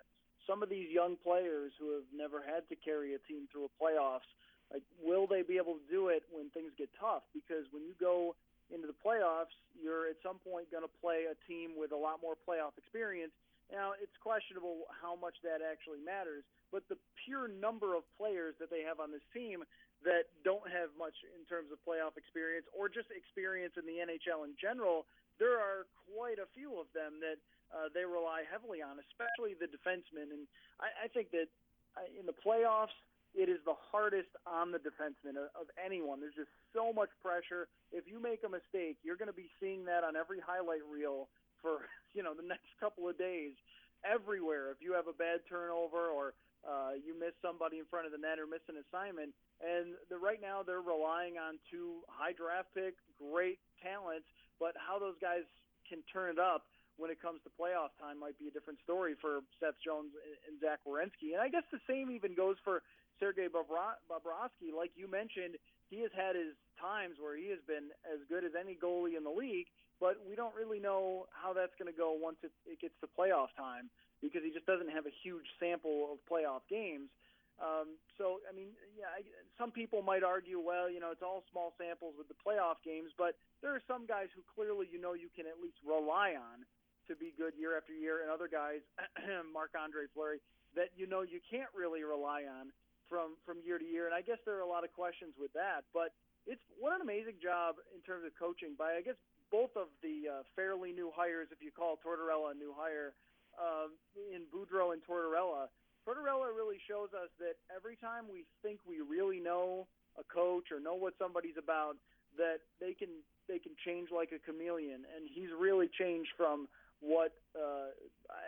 Some 0.46 0.62
of 0.62 0.70
these 0.70 0.90
young 0.90 1.16
players 1.22 1.72
who 1.78 1.94
have 1.94 2.06
never 2.14 2.42
had 2.42 2.66
to 2.70 2.76
carry 2.76 3.14
a 3.14 3.20
team 3.26 3.46
through 3.50 3.66
a 3.66 3.74
playoffs 3.78 4.26
like, 4.70 4.86
will 5.02 5.26
they 5.26 5.42
be 5.42 5.58
able 5.58 5.74
to 5.82 5.86
do 5.90 6.08
it 6.08 6.22
when 6.30 6.48
things 6.54 6.70
get 6.78 6.88
tough? 6.94 7.26
Because 7.34 7.66
when 7.74 7.82
you 7.82 7.94
go 7.98 8.38
into 8.70 8.86
the 8.86 8.94
playoffs, 9.02 9.54
you're 9.74 10.06
at 10.06 10.18
some 10.22 10.38
point 10.46 10.70
going 10.70 10.86
to 10.86 10.94
play 11.02 11.26
a 11.26 11.34
team 11.50 11.74
with 11.74 11.90
a 11.90 11.98
lot 11.98 12.22
more 12.22 12.38
playoff 12.38 12.78
experience. 12.78 13.34
Now, 13.70 13.94
it's 13.98 14.14
questionable 14.22 14.86
how 14.94 15.14
much 15.14 15.38
that 15.46 15.62
actually 15.62 16.02
matters, 16.02 16.42
but 16.74 16.86
the 16.90 16.98
pure 17.22 17.46
number 17.46 17.94
of 17.94 18.02
players 18.18 18.54
that 18.58 18.70
they 18.70 18.82
have 18.82 18.98
on 18.98 19.10
this 19.10 19.22
team 19.34 19.62
that 20.02 20.30
don't 20.46 20.64
have 20.66 20.90
much 20.98 21.14
in 21.36 21.42
terms 21.46 21.70
of 21.70 21.78
playoff 21.82 22.16
experience 22.18 22.66
or 22.74 22.90
just 22.90 23.10
experience 23.14 23.74
in 23.78 23.86
the 23.86 24.02
NHL 24.02 24.46
in 24.46 24.54
general, 24.58 25.06
there 25.38 25.58
are 25.58 25.86
quite 26.10 26.42
a 26.42 26.50
few 26.50 26.78
of 26.78 26.90
them 26.94 27.22
that 27.22 27.38
uh, 27.70 27.86
they 27.94 28.02
rely 28.02 28.42
heavily 28.46 28.82
on, 28.82 28.98
especially 28.98 29.54
the 29.54 29.70
defensemen. 29.70 30.34
And 30.34 30.50
I, 30.82 31.06
I 31.06 31.08
think 31.10 31.30
that 31.30 31.46
uh, 31.94 32.06
in 32.10 32.26
the 32.26 32.34
playoffs, 32.34 32.94
it 33.34 33.48
is 33.48 33.62
the 33.64 33.78
hardest 33.90 34.30
on 34.46 34.72
the 34.72 34.82
defenseman 34.82 35.38
of 35.38 35.70
anyone. 35.78 36.18
There's 36.18 36.34
just 36.34 36.52
so 36.74 36.92
much 36.92 37.10
pressure. 37.22 37.70
If 37.92 38.10
you 38.10 38.18
make 38.18 38.42
a 38.42 38.50
mistake, 38.50 38.98
you're 39.02 39.18
going 39.18 39.30
to 39.30 39.36
be 39.36 39.50
seeing 39.62 39.84
that 39.86 40.02
on 40.02 40.16
every 40.16 40.42
highlight 40.42 40.82
reel 40.90 41.28
for 41.62 41.86
you 42.16 42.22
know 42.22 42.34
the 42.34 42.46
next 42.46 42.70
couple 42.80 43.08
of 43.08 43.16
days, 43.16 43.54
everywhere. 44.02 44.70
If 44.70 44.82
you 44.82 44.92
have 44.94 45.06
a 45.06 45.16
bad 45.16 45.46
turnover 45.48 46.10
or 46.10 46.34
uh, 46.60 46.92
you 47.00 47.16
miss 47.16 47.32
somebody 47.40 47.80
in 47.80 47.88
front 47.88 48.04
of 48.04 48.12
the 48.12 48.20
net 48.20 48.36
or 48.36 48.44
miss 48.44 48.64
an 48.68 48.76
assignment. 48.84 49.32
And 49.64 49.96
the, 50.12 50.20
right 50.20 50.40
now 50.40 50.60
they're 50.60 50.84
relying 50.84 51.40
on 51.40 51.56
two 51.72 52.04
high 52.08 52.36
draft 52.36 52.68
pick, 52.76 52.96
great 53.16 53.60
talents, 53.80 54.28
but 54.60 54.76
how 54.76 55.00
those 55.00 55.16
guys 55.20 55.48
can 55.88 56.04
turn 56.12 56.36
it 56.36 56.40
up 56.40 56.68
when 57.00 57.08
it 57.08 57.16
comes 57.16 57.40
to 57.48 57.50
playoff 57.56 57.96
time 57.96 58.20
might 58.20 58.36
be 58.36 58.52
a 58.52 58.52
different 58.52 58.76
story 58.84 59.16
for 59.16 59.40
Seth 59.56 59.80
Jones 59.80 60.12
and 60.44 60.60
Zach 60.60 60.84
Werenski. 60.84 61.32
And 61.32 61.40
I 61.40 61.48
guess 61.48 61.64
the 61.72 61.80
same 61.88 62.12
even 62.12 62.36
goes 62.36 62.60
for 62.60 62.84
Sergei 63.20 63.46
Bobrovsky. 63.46 64.72
Like 64.74 64.90
you 64.96 65.06
mentioned, 65.06 65.60
he 65.92 66.00
has 66.00 66.10
had 66.16 66.34
his 66.34 66.56
times 66.80 67.20
where 67.20 67.36
he 67.36 67.52
has 67.52 67.60
been 67.68 67.92
as 68.08 68.18
good 68.26 68.42
as 68.42 68.56
any 68.56 68.74
goalie 68.74 69.14
in 69.14 69.22
the 69.22 69.30
league, 69.30 69.68
but 70.00 70.16
we 70.24 70.34
don't 70.34 70.56
really 70.56 70.80
know 70.80 71.28
how 71.30 71.52
that's 71.52 71.76
going 71.76 71.92
to 71.92 71.96
go 71.96 72.16
once 72.16 72.40
it, 72.42 72.50
it 72.64 72.80
gets 72.80 72.96
to 73.04 73.08
playoff 73.12 73.52
time 73.54 73.92
because 74.24 74.40
he 74.40 74.50
just 74.50 74.64
doesn't 74.64 74.88
have 74.88 75.04
a 75.04 75.14
huge 75.22 75.44
sample 75.60 76.16
of 76.16 76.18
playoff 76.24 76.64
games. 76.72 77.12
Um, 77.60 78.00
so, 78.16 78.40
I 78.48 78.56
mean, 78.56 78.72
yeah, 78.96 79.12
I, 79.12 79.20
some 79.60 79.68
people 79.68 80.00
might 80.00 80.24
argue, 80.24 80.56
well, 80.56 80.88
you 80.88 80.96
know, 80.96 81.12
it's 81.12 81.20
all 81.20 81.44
small 81.52 81.76
samples 81.76 82.16
with 82.16 82.24
the 82.32 82.38
playoff 82.40 82.80
games, 82.80 83.12
but 83.20 83.36
there 83.60 83.76
are 83.76 83.84
some 83.84 84.08
guys 84.08 84.32
who 84.32 84.40
clearly 84.48 84.88
you 84.88 84.96
know 84.96 85.12
you 85.12 85.28
can 85.36 85.44
at 85.44 85.60
least 85.60 85.76
rely 85.84 86.40
on 86.40 86.64
to 87.04 87.12
be 87.12 87.36
good 87.36 87.52
year 87.60 87.76
after 87.76 87.92
year, 87.92 88.24
and 88.24 88.32
other 88.32 88.48
guys, 88.48 88.80
Marc 89.52 89.76
Andre 89.76 90.08
Fleury, 90.16 90.40
that 90.72 90.94
you 90.96 91.04
know 91.04 91.20
you 91.20 91.42
can't 91.44 91.68
really 91.76 92.00
rely 92.00 92.48
on 92.48 92.72
from 93.10 93.34
from 93.44 93.58
year 93.66 93.76
to 93.76 93.84
year. 93.84 94.06
And 94.06 94.14
I 94.14 94.22
guess 94.22 94.38
there 94.46 94.54
are 94.56 94.64
a 94.64 94.70
lot 94.70 94.86
of 94.86 94.94
questions 94.94 95.34
with 95.34 95.52
that, 95.58 95.84
but 95.92 96.14
it's 96.46 96.62
what 96.78 96.94
an 96.94 97.02
amazing 97.02 97.42
job 97.42 97.82
in 97.90 98.00
terms 98.06 98.24
of 98.24 98.32
coaching 98.38 98.78
by 98.78 98.94
I 98.94 99.02
guess 99.02 99.18
both 99.50 99.74
of 99.74 99.90
the 100.00 100.30
uh, 100.30 100.42
fairly 100.54 100.94
new 100.94 101.10
hires, 101.10 101.50
if 101.50 101.58
you 101.58 101.74
call 101.74 101.98
Tortorella 101.98 102.54
a 102.54 102.56
new 102.56 102.70
hire, 102.70 103.18
um, 103.58 103.98
in 104.14 104.46
Boudreau 104.48 104.94
and 104.94 105.02
Tortorella. 105.02 105.66
Tortorella 106.06 106.54
really 106.54 106.78
shows 106.86 107.10
us 107.12 107.28
that 107.42 107.58
every 107.68 107.98
time 107.98 108.30
we 108.30 108.46
think 108.62 108.78
we 108.86 109.02
really 109.02 109.42
know 109.42 109.90
a 110.16 110.24
coach 110.24 110.70
or 110.70 110.78
know 110.78 110.94
what 110.94 111.14
somebody's 111.18 111.58
about, 111.58 111.98
that 112.38 112.62
they 112.78 112.94
can 112.94 113.10
they 113.48 113.58
can 113.58 113.74
change 113.84 114.08
like 114.14 114.30
a 114.30 114.38
chameleon, 114.38 115.02
and 115.02 115.26
he's 115.26 115.50
really 115.58 115.90
changed 115.98 116.30
from 116.38 116.68
what 117.00 117.34
uh, 117.56 117.90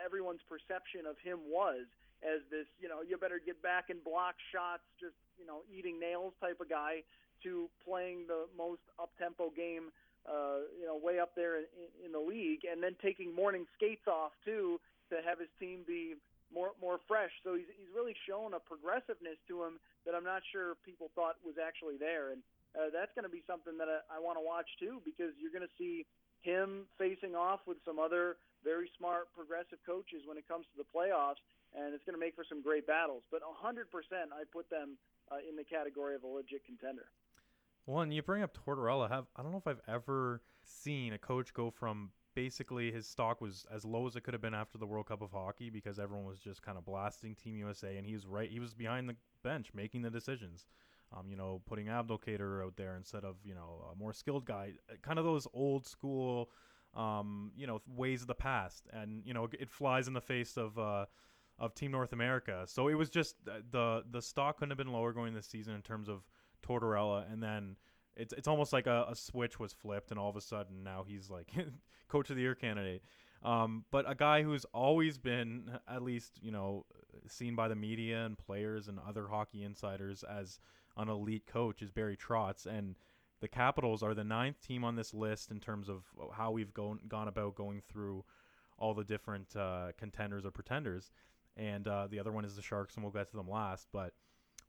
everyone's 0.05 0.41
perception 0.47 1.03
of 1.09 1.17
him 1.19 1.39
was 1.49 1.83
as 2.23 2.41
this, 2.49 2.65
you 2.79 2.87
know, 2.87 3.03
you 3.03 3.17
better 3.19 3.39
get 3.43 3.61
back 3.61 3.91
and 3.91 4.03
block 4.03 4.35
shots, 4.51 4.83
just 4.99 5.15
you 5.37 5.45
know, 5.45 5.67
eating 5.67 5.99
nails 5.99 6.33
type 6.39 6.59
of 6.63 6.69
guy, 6.69 7.03
to 7.43 7.67
playing 7.83 8.25
the 8.27 8.47
most 8.55 8.81
up 8.95 9.11
tempo 9.19 9.51
game, 9.51 9.91
uh, 10.23 10.63
you 10.79 10.87
know, 10.87 10.95
way 10.95 11.19
up 11.19 11.35
there 11.35 11.59
in, 11.59 11.67
in 12.05 12.11
the 12.15 12.19
league, 12.19 12.63
and 12.63 12.81
then 12.81 12.95
taking 13.03 13.35
morning 13.35 13.67
skates 13.75 14.07
off 14.07 14.31
too 14.45 14.79
to 15.11 15.19
have 15.27 15.37
his 15.37 15.51
team 15.59 15.83
be 15.85 16.15
more 16.53 16.71
more 16.79 16.99
fresh. 17.07 17.31
So 17.43 17.55
he's 17.55 17.67
he's 17.75 17.91
really 17.91 18.15
shown 18.27 18.55
a 18.55 18.61
progressiveness 18.63 19.37
to 19.51 19.63
him 19.63 19.79
that 20.07 20.15
I'm 20.15 20.23
not 20.23 20.41
sure 20.51 20.79
people 20.85 21.11
thought 21.15 21.35
was 21.43 21.59
actually 21.59 21.99
there, 21.99 22.31
and 22.31 22.39
uh, 22.73 22.89
that's 22.93 23.11
going 23.13 23.27
to 23.27 23.33
be 23.33 23.43
something 23.45 23.77
that 23.77 23.89
I, 23.91 24.17
I 24.17 24.19
want 24.23 24.39
to 24.39 24.45
watch 24.45 24.67
too 24.79 25.03
because 25.03 25.35
you're 25.37 25.53
going 25.53 25.67
to 25.67 25.75
see 25.77 26.07
him 26.41 26.87
facing 26.99 27.35
off 27.35 27.63
with 27.65 27.79
some 27.87 27.97
other 27.97 28.35
very 28.63 28.91
smart 28.97 29.31
progressive 29.35 29.79
coaches 29.85 30.23
when 30.27 30.37
it 30.37 30.47
comes 30.47 30.67
to 30.71 30.77
the 30.79 30.87
playoffs, 30.87 31.39
and 31.75 31.93
it's 31.93 32.03
going 32.03 32.13
to 32.13 32.19
make 32.19 32.35
for 32.35 32.45
some 32.47 32.61
great 32.61 32.85
battles. 32.87 33.23
But 33.31 33.41
100%, 33.41 33.85
I 34.31 34.43
put 34.51 34.69
them 34.69 34.97
uh, 35.31 35.37
in 35.47 35.55
the 35.55 35.63
category 35.63 36.15
of 36.15 36.23
a 36.23 36.27
legit 36.27 36.65
contender. 36.65 37.05
Well, 37.85 38.01
and 38.01 38.13
you 38.13 38.21
bring 38.21 38.43
up 38.43 38.57
Tortorella. 38.65 39.09
Have 39.09 39.25
I 39.35 39.43
don't 39.43 39.51
know 39.51 39.57
if 39.57 39.67
I've 39.67 39.81
ever 39.87 40.41
seen 40.63 41.13
a 41.13 41.17
coach 41.17 41.53
go 41.53 41.69
from 41.69 42.11
basically 42.33 42.91
his 42.91 43.07
stock 43.07 43.41
was 43.41 43.65
as 43.73 43.85
low 43.85 44.07
as 44.07 44.15
it 44.15 44.21
could 44.21 44.33
have 44.33 44.41
been 44.41 44.53
after 44.53 44.77
the 44.77 44.85
World 44.85 45.07
Cup 45.07 45.21
of 45.21 45.31
Hockey 45.31 45.69
because 45.69 45.99
everyone 45.99 46.25
was 46.25 46.39
just 46.39 46.61
kind 46.61 46.77
of 46.77 46.85
blasting 46.85 47.35
Team 47.35 47.57
USA, 47.57 47.97
and 47.97 48.05
he 48.05 48.13
was 48.13 48.25
right. 48.25 48.49
He 48.49 48.59
was 48.59 48.73
behind 48.73 49.09
the 49.09 49.15
bench 49.43 49.71
making 49.73 50.01
the 50.01 50.09
decisions. 50.09 50.65
Um, 51.15 51.29
you 51.29 51.35
know, 51.35 51.61
putting 51.67 51.87
Abdelkader 51.87 52.65
out 52.65 52.75
there 52.75 52.95
instead 52.95 53.23
of 53.23 53.35
you 53.43 53.53
know 53.53 53.85
a 53.91 53.95
more 53.95 54.13
skilled 54.13 54.45
guy. 54.45 54.71
Kind 55.01 55.19
of 55.19 55.25
those 55.25 55.45
old 55.53 55.85
school, 55.85 56.49
um, 56.95 57.51
you 57.55 57.67
know, 57.67 57.81
ways 57.85 58.21
of 58.21 58.27
the 58.27 58.35
past, 58.35 58.87
and 58.93 59.23
you 59.25 59.33
know 59.33 59.49
it 59.51 59.69
flies 59.69 60.07
in 60.07 60.13
the 60.13 60.21
face 60.21 60.57
of. 60.57 60.77
Uh, 60.77 61.05
of 61.59 61.75
Team 61.75 61.91
North 61.91 62.13
America, 62.13 62.63
so 62.65 62.87
it 62.87 62.95
was 62.95 63.09
just 63.09 63.35
uh, 63.47 63.59
the 63.71 64.03
the 64.09 64.21
stock 64.21 64.57
couldn't 64.57 64.71
have 64.71 64.77
been 64.77 64.91
lower 64.91 65.13
going 65.13 65.33
this 65.33 65.47
season 65.47 65.75
in 65.75 65.81
terms 65.81 66.09
of 66.09 66.23
Tortorella, 66.65 67.31
and 67.31 67.41
then 67.41 67.75
it's 68.15 68.33
it's 68.33 68.47
almost 68.47 68.73
like 68.73 68.87
a, 68.87 69.05
a, 69.09 69.15
switch 69.15 69.59
was 69.59 69.73
flipped, 69.73 70.11
and 70.11 70.19
all 70.19 70.29
of 70.29 70.35
a 70.35 70.41
sudden 70.41 70.83
now 70.83 71.03
he's 71.07 71.29
like 71.29 71.51
coach 72.07 72.29
of 72.29 72.35
the 72.35 72.41
year 72.41 72.55
candidate. 72.55 73.03
Um, 73.43 73.83
but 73.91 74.09
a 74.09 74.15
guy 74.15 74.41
who's 74.41 74.65
always 74.73 75.17
been 75.17 75.71
at 75.87 76.01
least 76.01 76.39
you 76.41 76.51
know 76.51 76.85
seen 77.27 77.55
by 77.55 77.67
the 77.67 77.75
media 77.75 78.25
and 78.25 78.37
players 78.37 78.87
and 78.87 78.99
other 79.07 79.27
hockey 79.27 79.63
insiders 79.63 80.23
as 80.23 80.59
an 80.97 81.09
elite 81.09 81.45
coach 81.45 81.81
is 81.81 81.91
Barry 81.91 82.17
Trotz, 82.17 82.65
and 82.65 82.95
the 83.41 83.47
Capitals 83.47 84.03
are 84.03 84.13
the 84.13 84.23
ninth 84.23 84.61
team 84.61 84.83
on 84.83 84.95
this 84.95 85.13
list 85.13 85.51
in 85.51 85.59
terms 85.59 85.89
of 85.89 86.03
how 86.33 86.51
we've 86.51 86.73
gone 86.73 86.99
gone 87.07 87.27
about 87.27 87.55
going 87.55 87.81
through 87.91 88.23
all 88.77 88.93
the 88.93 89.03
different 89.03 89.55
uh, 89.55 89.91
contenders 89.97 90.45
or 90.45 90.51
pretenders, 90.51 91.11
and 91.57 91.87
uh, 91.87 92.07
the 92.07 92.19
other 92.19 92.31
one 92.31 92.45
is 92.45 92.55
the 92.55 92.61
Sharks, 92.61 92.95
and 92.95 93.03
we'll 93.03 93.13
get 93.13 93.29
to 93.31 93.37
them 93.37 93.49
last. 93.49 93.87
But 93.91 94.13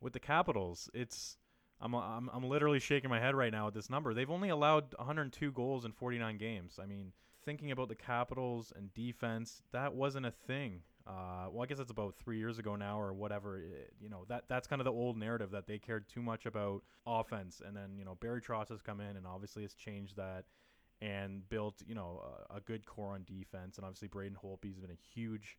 with 0.00 0.12
the 0.12 0.20
Capitals, 0.20 0.90
it's 0.94 1.36
I'm, 1.80 1.94
I'm 1.94 2.30
I'm 2.32 2.44
literally 2.44 2.80
shaking 2.80 3.10
my 3.10 3.20
head 3.20 3.34
right 3.34 3.52
now 3.52 3.68
at 3.68 3.74
this 3.74 3.90
number. 3.90 4.14
They've 4.14 4.30
only 4.30 4.48
allowed 4.48 4.94
102 4.96 5.52
goals 5.52 5.84
in 5.84 5.92
49 5.92 6.38
games. 6.38 6.78
I 6.82 6.86
mean, 6.86 7.12
thinking 7.44 7.70
about 7.70 7.88
the 7.88 7.94
Capitals 7.94 8.72
and 8.74 8.92
defense, 8.94 9.62
that 9.72 9.94
wasn't 9.94 10.26
a 10.26 10.30
thing. 10.46 10.82
Uh, 11.06 11.48
well, 11.50 11.62
I 11.62 11.66
guess 11.66 11.78
it's 11.78 11.90
about 11.90 12.14
three 12.16 12.38
years 12.38 12.58
ago 12.58 12.76
now, 12.76 12.98
or 12.98 13.12
whatever. 13.12 13.58
It, 13.58 13.92
you 14.00 14.08
know 14.08 14.24
that 14.28 14.44
that's 14.48 14.66
kind 14.66 14.80
of 14.80 14.84
the 14.84 14.92
old 14.92 15.18
narrative 15.18 15.50
that 15.50 15.66
they 15.66 15.78
cared 15.78 16.08
too 16.08 16.22
much 16.22 16.46
about 16.46 16.82
offense, 17.06 17.60
and 17.64 17.76
then 17.76 17.98
you 17.98 18.04
know 18.04 18.16
Barry 18.20 18.40
Trotz 18.40 18.70
has 18.70 18.80
come 18.80 19.00
in 19.00 19.16
and 19.16 19.26
obviously 19.26 19.62
has 19.62 19.74
changed 19.74 20.16
that 20.16 20.44
and 21.02 21.46
built 21.50 21.82
you 21.86 21.94
know 21.94 22.22
a, 22.50 22.56
a 22.56 22.60
good 22.60 22.86
core 22.86 23.12
on 23.12 23.24
defense, 23.24 23.76
and 23.76 23.84
obviously 23.84 24.08
Braden 24.08 24.38
Holtby's 24.42 24.78
been 24.78 24.90
a 24.90 25.14
huge 25.14 25.58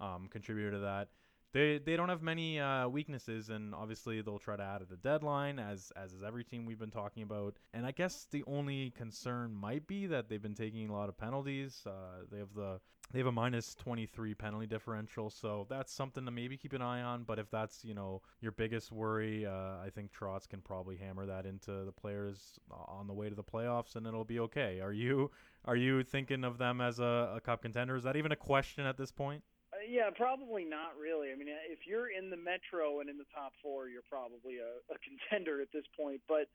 um, 0.00 0.28
contributor 0.30 0.72
to 0.72 0.78
that 0.80 1.08
they 1.52 1.78
they 1.78 1.96
don't 1.96 2.08
have 2.08 2.22
many 2.22 2.60
uh, 2.60 2.88
weaknesses, 2.88 3.48
and 3.48 3.74
obviously 3.74 4.20
they'll 4.22 4.38
try 4.38 4.56
to 4.56 4.62
add 4.62 4.82
at 4.82 4.88
the 4.88 4.96
deadline, 4.96 5.58
as 5.58 5.92
as 5.96 6.12
is 6.12 6.22
every 6.22 6.44
team 6.44 6.64
we've 6.64 6.78
been 6.78 6.90
talking 6.90 7.22
about. 7.22 7.56
And 7.74 7.86
I 7.86 7.90
guess 7.90 8.26
the 8.30 8.44
only 8.46 8.92
concern 8.96 9.54
might 9.54 9.86
be 9.86 10.06
that 10.06 10.28
they've 10.28 10.42
been 10.42 10.54
taking 10.54 10.88
a 10.88 10.92
lot 10.92 11.08
of 11.08 11.18
penalties. 11.18 11.82
Uh, 11.84 12.24
they 12.30 12.38
have 12.38 12.54
the 12.54 12.80
they 13.12 13.18
have 13.18 13.26
a 13.26 13.32
minus 13.32 13.74
23 13.74 14.34
penalty 14.34 14.68
differential, 14.68 15.28
so 15.28 15.66
that's 15.68 15.92
something 15.92 16.24
to 16.24 16.30
maybe 16.30 16.56
keep 16.56 16.72
an 16.72 16.82
eye 16.82 17.02
on. 17.02 17.24
But 17.24 17.40
if 17.40 17.50
that's 17.50 17.84
you 17.84 17.94
know 17.94 18.22
your 18.40 18.52
biggest 18.52 18.92
worry, 18.92 19.44
uh, 19.44 19.50
I 19.84 19.90
think 19.92 20.12
Trotz 20.12 20.48
can 20.48 20.60
probably 20.60 20.96
hammer 20.96 21.26
that 21.26 21.46
into 21.46 21.84
the 21.84 21.92
players 21.92 22.60
on 22.70 23.08
the 23.08 23.14
way 23.14 23.28
to 23.28 23.34
the 23.34 23.42
playoffs, 23.42 23.96
and 23.96 24.06
it'll 24.06 24.24
be 24.24 24.38
okay. 24.38 24.80
Are 24.80 24.92
you 24.92 25.32
are 25.64 25.76
you 25.76 26.04
thinking 26.04 26.44
of 26.44 26.58
them 26.58 26.80
as 26.80 27.00
a, 27.00 27.32
a 27.34 27.40
cup 27.40 27.62
contender? 27.62 27.96
Is 27.96 28.04
that 28.04 28.14
even 28.14 28.30
a 28.30 28.36
question 28.36 28.86
at 28.86 28.96
this 28.96 29.10
point? 29.10 29.42
Yeah, 29.88 30.10
probably 30.12 30.64
not 30.64 30.98
really. 31.00 31.32
I 31.32 31.36
mean, 31.36 31.48
if 31.68 31.86
you're 31.88 32.12
in 32.12 32.28
the 32.28 32.36
Metro 32.36 33.00
and 33.00 33.08
in 33.08 33.16
the 33.16 33.28
top 33.32 33.52
four, 33.62 33.88
you're 33.88 34.06
probably 34.08 34.60
a, 34.60 34.80
a 34.92 34.96
contender 35.00 35.60
at 35.60 35.72
this 35.72 35.86
point. 35.96 36.20
But 36.28 36.48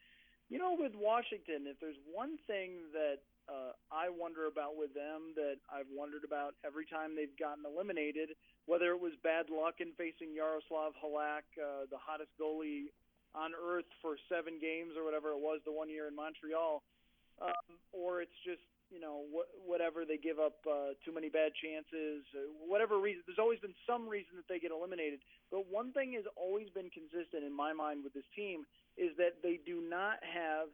you 0.49 0.61
know, 0.61 0.77
with 0.77 0.93
Washington, 0.93 1.65
if 1.65 1.79
there's 1.81 1.97
one 2.05 2.37
thing 2.45 2.85
that 2.93 3.25
uh, 3.49 3.73
I 3.89 4.13
wonder 4.13 4.45
about 4.45 4.77
with 4.77 4.93
them 4.93 5.33
that 5.33 5.57
I've 5.69 5.89
wondered 5.89 6.21
about 6.21 6.53
every 6.61 6.85
time 6.85 7.17
they've 7.17 7.33
gotten 7.37 7.65
eliminated, 7.65 8.37
whether 8.69 8.93
it 8.93 9.01
was 9.01 9.13
bad 9.25 9.49
luck 9.49 9.81
in 9.81 9.93
facing 9.97 10.37
Jaroslav 10.37 10.93
Halak, 11.01 11.45
uh, 11.57 11.89
the 11.89 11.97
hottest 11.97 12.29
goalie 12.37 12.93
on 13.33 13.57
earth 13.57 13.89
for 14.01 14.17
seven 14.29 14.61
games 14.61 14.93
or 14.97 15.01
whatever 15.01 15.33
it 15.33 15.41
was 15.41 15.61
the 15.65 15.73
one 15.73 15.89
year 15.89 16.07
in 16.07 16.15
Montreal, 16.15 16.81
um, 17.41 17.77
or 17.91 18.21
it's 18.21 18.37
just 18.45 18.63
you 18.91 18.99
know 18.99 19.25
wh- 19.33 19.51
whatever 19.67 20.05
they 20.05 20.17
give 20.17 20.39
up 20.39 20.57
uh, 20.65 20.93
too 21.03 21.13
many 21.13 21.29
bad 21.29 21.51
chances, 21.57 22.25
uh, 22.35 22.49
whatever 22.61 22.99
reason. 22.99 23.23
There's 23.25 23.41
always 23.41 23.59
been 23.59 23.77
some 23.87 24.07
reason 24.07 24.37
that 24.37 24.47
they 24.47 24.59
get 24.59 24.71
eliminated. 24.71 25.19
But 25.51 25.69
one 25.69 25.91
thing 25.93 26.13
has 26.13 26.25
always 26.35 26.69
been 26.69 26.89
consistent 26.89 27.43
in 27.43 27.53
my 27.55 27.73
mind 27.73 28.03
with 28.03 28.13
this 28.13 28.27
team 28.35 28.65
is 28.97 29.11
that 29.17 29.41
they 29.43 29.59
do 29.65 29.81
not 29.81 30.21
have 30.23 30.69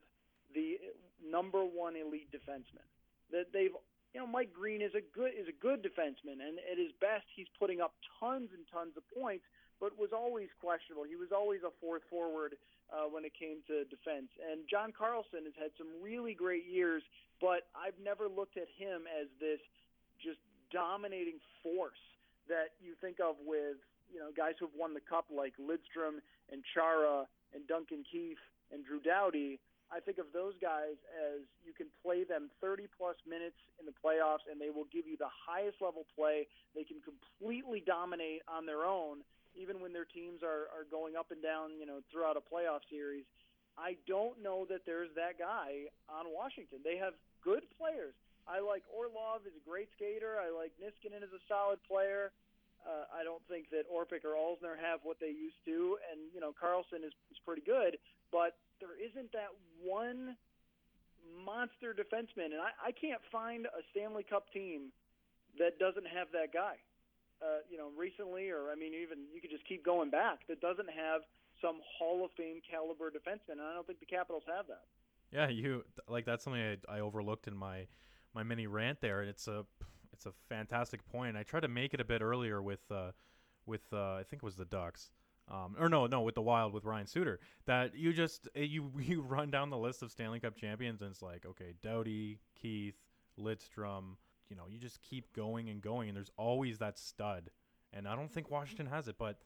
the 0.54 0.78
number 1.24 1.64
one 1.64 1.96
elite 1.96 2.30
defenseman. 2.32 2.86
That 3.32 3.50
they've 3.54 3.74
you 4.14 4.20
know 4.20 4.28
Mike 4.28 4.52
Green 4.52 4.82
is 4.82 4.92
a 4.96 5.04
good 5.16 5.32
is 5.32 5.48
a 5.48 5.56
good 5.56 5.82
defenseman, 5.82 6.44
and 6.44 6.60
at 6.68 6.78
his 6.78 6.92
best 7.00 7.26
he's 7.36 7.50
putting 7.58 7.80
up 7.82 7.96
tons 8.20 8.50
and 8.52 8.68
tons 8.68 8.94
of 8.98 9.04
points, 9.16 9.46
but 9.80 9.98
was 9.98 10.12
always 10.14 10.50
questionable. 10.60 11.08
He 11.08 11.16
was 11.16 11.32
always 11.32 11.64
a 11.64 11.72
fourth 11.80 12.04
forward 12.10 12.56
uh, 12.92 13.08
when 13.08 13.24
it 13.24 13.32
came 13.34 13.64
to 13.68 13.88
defense. 13.88 14.28
And 14.44 14.68
John 14.70 14.92
Carlson 14.92 15.48
has 15.48 15.56
had 15.56 15.72
some 15.80 15.88
really 16.04 16.36
great 16.36 16.68
years, 16.68 17.04
but 17.40 17.72
I've 17.72 17.98
never 18.04 18.28
looked 18.28 18.60
at 18.60 18.68
him 18.76 19.08
as 19.08 19.32
this 19.40 19.64
just 20.20 20.40
dominating 20.70 21.40
force 21.64 22.00
that 22.48 22.76
you 22.84 22.94
think 23.00 23.20
of 23.24 23.36
with 23.44 23.80
you 24.12 24.20
know 24.20 24.32
guys 24.36 24.60
who've 24.60 24.76
won 24.76 24.94
the 24.94 25.04
cup 25.04 25.26
like 25.32 25.56
Lidstrom 25.56 26.20
and 26.52 26.64
Chara 26.76 27.28
and 27.56 27.64
Duncan 27.68 28.04
Keith 28.04 28.42
and 28.72 28.84
Drew 28.84 29.00
Doughty. 29.00 29.60
I 29.92 30.00
think 30.00 30.24
of 30.24 30.32
those 30.32 30.56
guys 30.64 30.96
as 31.12 31.44
you 31.68 31.76
can 31.76 31.92
play 32.00 32.24
them 32.24 32.48
30 32.64 32.88
plus 32.96 33.20
minutes 33.28 33.60
in 33.76 33.84
the 33.84 33.92
playoffs 33.92 34.48
and 34.48 34.56
they 34.56 34.72
will 34.72 34.88
give 34.88 35.04
you 35.04 35.20
the 35.20 35.28
highest 35.28 35.84
level 35.84 36.08
play. 36.16 36.48
They 36.72 36.88
can 36.88 37.04
completely 37.04 37.84
dominate 37.84 38.40
on 38.48 38.64
their 38.64 38.88
own 38.88 39.28
even 39.56 39.82
when 39.82 39.94
their 39.94 40.08
teams 40.08 40.44
are 40.44 40.72
are 40.72 40.88
going 40.90 41.16
up 41.16 41.32
and 41.32 41.42
down, 41.42 41.78
you 41.80 41.86
know, 41.86 42.00
throughout 42.12 42.38
a 42.38 42.44
playoff 42.44 42.82
series. 42.90 43.26
I 43.80 43.96
don't 44.04 44.44
know 44.44 44.68
that 44.68 44.84
there's 44.86 45.10
that 45.16 45.40
guy 45.40 45.88
on 46.12 46.28
Washington. 46.28 46.84
They 46.84 46.98
have 47.00 47.16
good 47.40 47.64
players. 47.80 48.14
I 48.44 48.60
like 48.60 48.84
Orlov 48.92 49.48
is 49.48 49.56
a 49.56 49.64
great 49.64 49.88
skater. 49.96 50.36
I 50.42 50.52
like 50.52 50.76
Niskanen 50.76 51.24
is 51.24 51.32
a 51.32 51.42
solid 51.48 51.80
player. 51.88 52.36
Uh, 52.82 53.06
I 53.14 53.24
don't 53.24 53.42
think 53.46 53.70
that 53.70 53.86
Orpik 53.86 54.26
or 54.26 54.34
Alzner 54.34 54.74
have 54.74 55.06
what 55.06 55.22
they 55.22 55.30
used 55.30 55.62
to, 55.70 56.02
and 56.10 56.20
you 56.34 56.42
know 56.42 56.52
Carlson 56.52 57.06
is, 57.06 57.14
is 57.30 57.38
pretty 57.46 57.62
good, 57.62 57.98
but 58.32 58.58
there 58.82 58.98
isn't 58.98 59.32
that 59.38 59.54
one 59.80 60.36
monster 61.46 61.94
defenseman, 61.94 62.58
and 62.58 62.62
I, 62.62 62.90
I 62.90 62.92
can't 62.92 63.22
find 63.32 63.66
a 63.68 63.82
Stanley 63.94 64.26
Cup 64.26 64.52
team 64.52 64.90
that 65.60 65.78
doesn't 65.78 66.08
have 66.10 66.34
that 66.34 66.54
guy. 66.54 66.82
Uh, 67.42 67.66
you 67.70 67.78
know, 67.78 67.90
recently, 67.98 68.50
or 68.50 68.70
I 68.72 68.76
mean, 68.76 68.94
even 68.94 69.26
you 69.34 69.42
could 69.42 69.50
just 69.50 69.68
keep 69.68 69.84
going 69.84 70.12
back. 70.12 70.46
That 70.48 70.62
doesn't 70.62 70.90
have 70.90 71.22
some 71.62 71.80
Hall 71.98 72.24
of 72.24 72.32
Fame 72.38 72.62
caliber 72.70 73.10
defenseman, 73.10 73.58
and 73.58 73.62
I 73.62 73.74
don't 73.74 73.86
think 73.88 74.00
the 74.00 74.06
Capitals 74.06 74.44
have 74.48 74.68
that. 74.68 74.84
Yeah, 75.32 75.50
you 75.50 75.84
like 76.08 76.26
that's 76.26 76.44
something 76.44 76.62
I, 76.62 76.98
I 76.98 77.00
overlooked 77.00 77.48
in 77.48 77.56
my 77.56 77.88
my 78.34 78.44
mini 78.44 78.68
rant 78.68 79.02
there, 79.02 79.22
and 79.22 79.30
it's 79.30 79.48
a 79.48 79.66
it's 80.14 80.26
a 80.26 80.34
fantastic 80.50 81.04
point. 81.12 81.38
I 81.38 81.44
tried 81.44 81.62
to 81.62 81.68
make 81.68 81.94
it 81.94 82.02
a 82.02 82.06
bit 82.06 82.22
earlier 82.22 82.62
with 82.62 82.82
uh, 82.92 83.12
with 83.66 83.82
uh, 83.94 84.16
I 84.16 84.24
think 84.30 84.44
it 84.44 84.46
was 84.46 84.56
the 84.56 84.66
Ducks. 84.66 85.12
Um, 85.50 85.76
or 85.80 85.90
no, 85.90 86.06
no, 86.08 86.22
with 86.22 86.36
the 86.36 86.42
Wild 86.42 86.74
with 86.74 86.86
Ryan 86.86 87.08
Suter. 87.08 87.40
That 87.66 87.96
you 87.96 88.14
just 88.14 88.48
eh, 88.56 88.62
you 88.62 88.92
you 89.00 89.22
run 89.22 89.52
down 89.52 89.70
the 89.70 89.78
list 89.78 90.04
of 90.04 90.12
Stanley 90.12 90.40
Cup 90.40 90.56
champions, 90.56 91.02
and 91.02 91.12
it's 91.12 91.22
like 91.22 91.46
okay, 91.46 91.74
Doughty, 91.82 92.40
Keith, 92.60 92.96
Lidstrom, 93.40 94.16
you 94.52 94.58
know, 94.58 94.66
you 94.70 94.78
just 94.78 95.02
keep 95.02 95.34
going 95.34 95.70
and 95.70 95.82
going, 95.82 96.10
and 96.10 96.16
there's 96.16 96.30
always 96.38 96.78
that 96.80 97.00
stud. 97.00 97.50
And 97.94 98.06
I 98.06 98.18
don't 98.18 98.30
think 98.30 98.52
Washington 98.52 98.86
has 98.88 99.08
it, 99.08 99.16
but 99.18 99.40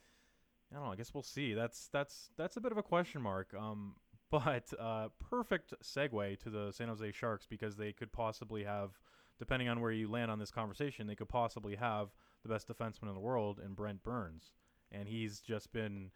I 0.71 0.75
don't 0.75 0.85
know. 0.85 0.91
I 0.91 0.95
guess 0.95 1.13
we'll 1.13 1.23
see. 1.23 1.53
That's 1.53 1.87
that's 1.93 2.31
that's 2.37 2.57
a 2.57 2.61
bit 2.61 2.71
of 2.71 2.79
a 2.79 2.83
question 2.83 3.21
mark. 3.21 3.53
Um, 3.57 3.95
but 4.31 4.73
uh, 4.79 5.09
perfect 5.29 5.75
segue 5.83 6.39
to 6.39 6.49
the 6.49 6.71
San 6.71 6.87
Jose 6.87 7.11
Sharks 7.11 7.45
because 7.45 7.77
they 7.77 7.93
could 7.93 8.11
possibly 8.11 8.63
have, 8.63 8.99
depending 9.37 9.69
on 9.69 9.79
where 9.79 9.91
you 9.91 10.09
land 10.09 10.31
on 10.31 10.39
this 10.39 10.49
conversation, 10.49 11.05
they 11.05 11.15
could 11.15 11.29
possibly 11.29 11.75
have 11.75 12.09
the 12.41 12.49
best 12.49 12.67
defenseman 12.67 13.07
in 13.07 13.13
the 13.13 13.19
world 13.19 13.61
in 13.63 13.73
Brent 13.73 14.03
Burns, 14.03 14.51
and 14.91 15.07
he's 15.07 15.39
just 15.39 15.71
been. 15.71 16.09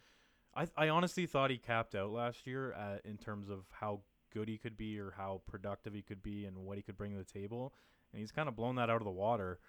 I, 0.56 0.68
I 0.76 0.90
honestly 0.90 1.28
thought 1.28 1.52
he 1.52 1.60
capped 1.60 1.94
out 1.94 2.10
last 2.10 2.48
year 2.48 2.72
at, 2.74 3.06
in 3.06 3.18
terms 3.18 3.50
of 3.50 3.66
how 3.70 4.02
good 4.34 4.50
he 4.50 4.58
could 4.58 4.78
be 4.78 5.00
or 5.00 5.14
how 5.16 5.42
productive 5.48 5.94
he 5.94 6.02
could 6.02 6.24
be 6.24 6.46
and 6.46 6.58
what 6.58 6.78
he 6.78 6.82
could 6.82 6.98
bring 6.98 7.12
to 7.12 7.20
the 7.20 7.24
table 7.24 7.72
and 8.12 8.20
he's 8.20 8.32
kind 8.32 8.48
of 8.48 8.56
blown 8.56 8.76
that 8.76 8.90
out 8.90 8.98
of 8.98 9.06
the 9.06 9.12
water. 9.12 9.60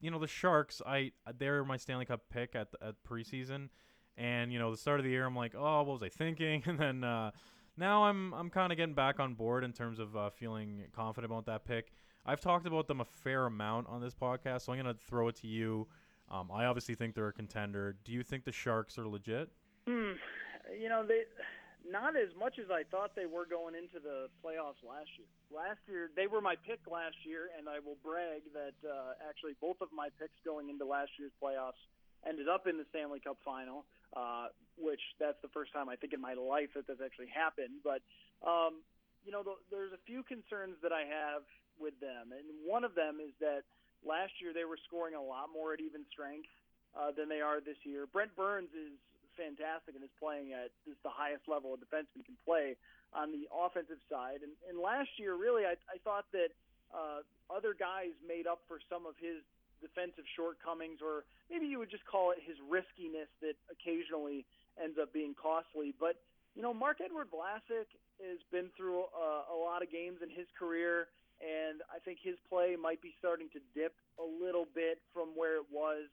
You 0.00 0.10
know, 0.10 0.18
the 0.18 0.26
Sharks, 0.26 0.82
I 0.86 1.12
they're 1.38 1.64
my 1.64 1.76
Stanley 1.76 2.04
Cup 2.04 2.22
pick 2.30 2.54
at 2.54 2.68
at 2.82 2.94
preseason, 3.08 3.68
and 4.16 4.52
you 4.52 4.58
know 4.58 4.70
the 4.70 4.76
start 4.76 5.00
of 5.00 5.04
the 5.04 5.10
year, 5.10 5.26
I'm 5.26 5.36
like, 5.36 5.54
oh, 5.56 5.82
what 5.82 6.00
was 6.00 6.02
I 6.02 6.08
thinking? 6.08 6.62
And 6.66 6.78
then 6.78 7.04
uh, 7.04 7.30
now 7.76 8.04
I'm 8.04 8.32
I'm 8.34 8.50
kind 8.50 8.72
of 8.72 8.78
getting 8.78 8.94
back 8.94 9.20
on 9.20 9.34
board 9.34 9.64
in 9.64 9.72
terms 9.72 9.98
of 9.98 10.16
uh, 10.16 10.30
feeling 10.30 10.82
confident 10.94 11.32
about 11.32 11.46
that 11.46 11.64
pick. 11.64 11.92
I've 12.26 12.40
talked 12.40 12.66
about 12.66 12.88
them 12.88 13.00
a 13.00 13.04
fair 13.04 13.46
amount 13.46 13.88
on 13.88 14.00
this 14.00 14.14
podcast, 14.14 14.62
so 14.62 14.72
I'm 14.72 14.78
gonna 14.78 14.94
throw 14.94 15.28
it 15.28 15.36
to 15.36 15.46
you. 15.46 15.86
Um, 16.30 16.50
I 16.52 16.64
obviously 16.64 16.94
think 16.94 17.14
they're 17.14 17.28
a 17.28 17.32
contender. 17.32 17.96
Do 18.04 18.12
you 18.12 18.22
think 18.22 18.44
the 18.44 18.52
Sharks 18.52 18.98
are 18.98 19.06
legit? 19.06 19.50
Hmm. 19.86 20.12
You 20.80 20.88
know 20.88 21.04
they 21.06 21.24
not 21.84 22.16
as 22.16 22.32
much 22.32 22.56
as 22.56 22.72
I 22.72 22.82
thought 22.88 23.12
they 23.12 23.28
were 23.28 23.44
going 23.44 23.76
into 23.76 24.00
the 24.00 24.32
playoffs 24.40 24.80
last 24.80 25.12
year. 25.20 25.28
Last 25.52 25.80
year, 25.84 26.08
they 26.16 26.26
were 26.26 26.40
my 26.40 26.56
pick 26.56 26.80
last 26.88 27.16
year, 27.28 27.52
and 27.52 27.68
I 27.68 27.78
will 27.78 28.00
brag 28.00 28.40
that 28.56 28.76
uh, 28.80 29.20
actually 29.20 29.52
both 29.60 29.84
of 29.84 29.92
my 29.92 30.08
picks 30.16 30.36
going 30.44 30.72
into 30.72 30.88
last 30.88 31.12
year's 31.20 31.32
playoffs 31.36 31.78
ended 32.24 32.48
up 32.48 32.64
in 32.66 32.80
the 32.80 32.88
Stanley 32.88 33.20
Cup 33.20 33.36
final, 33.44 33.84
uh, 34.16 34.48
which 34.80 35.00
that's 35.20 35.36
the 35.44 35.52
first 35.52 35.76
time 35.76 35.92
I 35.92 35.96
think 35.96 36.16
in 36.16 36.20
my 36.24 36.32
life 36.32 36.72
that 36.72 36.88
that's 36.88 37.04
actually 37.04 37.28
happened. 37.28 37.84
But, 37.84 38.00
um, 38.40 38.80
you 39.20 39.30
know, 39.30 39.44
the, 39.44 39.60
there's 39.68 39.92
a 39.92 40.00
few 40.08 40.24
concerns 40.24 40.80
that 40.80 40.92
I 40.92 41.04
have 41.04 41.44
with 41.76 42.00
them, 42.00 42.32
and 42.32 42.48
one 42.64 42.84
of 42.84 42.96
them 42.96 43.20
is 43.20 43.36
that 43.44 43.68
last 44.00 44.32
year 44.40 44.56
they 44.56 44.64
were 44.64 44.80
scoring 44.88 45.12
a 45.12 45.20
lot 45.20 45.52
more 45.52 45.76
at 45.76 45.84
even 45.84 46.08
strength 46.08 46.48
uh, 46.96 47.12
than 47.12 47.28
they 47.28 47.44
are 47.44 47.60
this 47.60 47.76
year. 47.84 48.06
Brent 48.08 48.32
Burns 48.36 48.72
is 48.72 48.96
fantastic 49.36 49.94
and 49.94 50.02
is 50.02 50.14
playing 50.18 50.54
at 50.54 50.70
the 50.86 51.12
highest 51.12 51.46
level 51.46 51.74
a 51.74 51.78
defenseman 51.78 52.24
can 52.24 52.38
play 52.42 52.74
on 53.14 53.30
the 53.30 53.46
offensive 53.50 54.02
side. 54.10 54.42
And, 54.42 54.54
and 54.66 54.78
last 54.78 55.10
year, 55.18 55.38
really, 55.38 55.62
I, 55.62 55.78
I 55.86 56.02
thought 56.02 56.26
that 56.34 56.50
uh, 56.90 57.22
other 57.50 57.74
guys 57.74 58.14
made 58.26 58.46
up 58.46 58.62
for 58.66 58.78
some 58.90 59.06
of 59.06 59.14
his 59.18 59.42
defensive 59.82 60.24
shortcomings, 60.34 61.02
or 61.04 61.28
maybe 61.50 61.66
you 61.66 61.78
would 61.78 61.90
just 61.90 62.06
call 62.06 62.30
it 62.30 62.40
his 62.40 62.56
riskiness 62.64 63.28
that 63.42 63.54
occasionally 63.68 64.46
ends 64.80 64.96
up 64.96 65.12
being 65.12 65.34
costly. 65.36 65.94
But 65.94 66.16
you 66.54 66.62
know, 66.62 66.72
Marc-Edouard 66.72 67.34
Vlasic 67.34 67.90
has 68.22 68.38
been 68.54 68.70
through 68.78 69.10
a, 69.10 69.50
a 69.50 69.56
lot 69.58 69.82
of 69.82 69.90
games 69.90 70.22
in 70.22 70.30
his 70.30 70.46
career, 70.54 71.10
and 71.42 71.82
I 71.90 71.98
think 71.98 72.22
his 72.22 72.38
play 72.46 72.78
might 72.78 73.02
be 73.02 73.10
starting 73.18 73.50
to 73.52 73.60
dip 73.74 73.94
a 74.22 74.26
little 74.26 74.66
bit 74.70 75.02
from 75.10 75.34
where 75.34 75.58
it 75.58 75.66
was. 75.66 76.06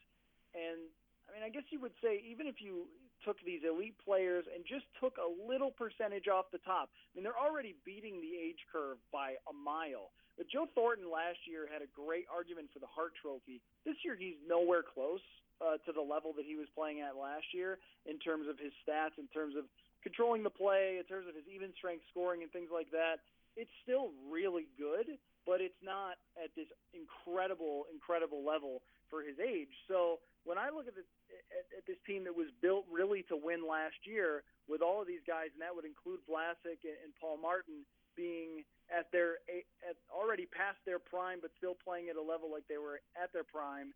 And 0.57 0.81
I 1.29 1.37
mean, 1.37 1.45
I 1.45 1.49
guess 1.53 1.63
you 1.69 1.79
would 1.79 1.95
say 2.01 2.19
even 2.25 2.49
if 2.49 2.57
you 2.59 2.89
took 3.23 3.37
these 3.45 3.61
elite 3.67 3.97
players 4.03 4.45
and 4.49 4.63
just 4.65 4.85
took 4.99 5.17
a 5.17 5.29
little 5.29 5.71
percentage 5.71 6.27
off 6.27 6.49
the 6.51 6.63
top. 6.63 6.89
I 6.91 7.09
mean, 7.15 7.23
they're 7.23 7.37
already 7.37 7.75
beating 7.85 8.21
the 8.21 8.33
age 8.37 8.61
curve 8.71 8.97
by 9.11 9.39
a 9.49 9.53
mile. 9.53 10.11
But 10.37 10.49
Joe 10.49 10.65
Thornton 10.73 11.11
last 11.11 11.43
year 11.45 11.67
had 11.67 11.81
a 11.81 11.89
great 11.91 12.25
argument 12.31 12.69
for 12.73 12.79
the 12.79 12.89
Hart 12.89 13.13
Trophy. 13.21 13.61
This 13.85 13.99
year, 14.03 14.15
he's 14.15 14.39
nowhere 14.47 14.81
close 14.81 15.21
uh, 15.61 15.77
to 15.85 15.91
the 15.93 16.01
level 16.01 16.33
that 16.33 16.45
he 16.45 16.55
was 16.55 16.65
playing 16.73 17.01
at 17.01 17.13
last 17.13 17.53
year 17.53 17.77
in 18.09 18.17
terms 18.17 18.49
of 18.49 18.57
his 18.57 18.73
stats, 18.81 19.19
in 19.21 19.27
terms 19.29 19.53
of 19.53 19.69
controlling 20.01 20.41
the 20.41 20.49
play, 20.49 20.97
in 20.97 21.05
terms 21.05 21.29
of 21.29 21.35
his 21.37 21.45
even 21.45 21.69
strength 21.77 22.01
scoring 22.09 22.41
and 22.41 22.49
things 22.49 22.73
like 22.73 22.89
that. 22.89 23.21
It's 23.53 23.71
still 23.83 24.15
really 24.31 24.65
good, 24.79 25.19
but 25.45 25.61
it's 25.61 25.77
not 25.83 26.17
at 26.39 26.49
this 26.55 26.71
incredible, 26.95 27.85
incredible 27.91 28.41
level 28.41 28.81
for 29.11 29.21
his 29.21 29.37
age. 29.37 29.69
So 29.85 30.23
when 30.47 30.57
I 30.57 30.71
look 30.73 30.87
at 30.87 30.95
this, 30.95 31.05
at, 31.51 31.65
at 31.77 31.83
this 31.87 31.99
team 32.05 32.23
that 32.25 32.35
was 32.35 32.51
built 32.61 32.85
really 32.91 33.23
to 33.31 33.35
win 33.35 33.65
last 33.65 33.97
year 34.03 34.43
with 34.67 34.81
all 34.81 35.01
of 35.01 35.07
these 35.07 35.23
guys, 35.25 35.49
and 35.53 35.61
that 35.61 35.73
would 35.73 35.87
include 35.87 36.19
Vlasic 36.27 36.83
and, 36.83 36.97
and 37.03 37.11
Paul 37.19 37.37
Martin 37.41 37.83
being 38.15 38.67
at 38.91 39.07
their 39.11 39.39
at 39.87 39.95
already 40.11 40.45
past 40.51 40.77
their 40.85 40.99
prime, 40.99 41.39
but 41.41 41.51
still 41.57 41.75
playing 41.79 42.11
at 42.11 42.19
a 42.19 42.21
level 42.21 42.51
like 42.51 42.67
they 42.67 42.79
were 42.79 42.99
at 43.15 43.31
their 43.31 43.47
prime. 43.47 43.95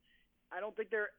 I 0.52 0.60
don't 0.60 0.76
think 0.76 0.90
they're 0.90 1.16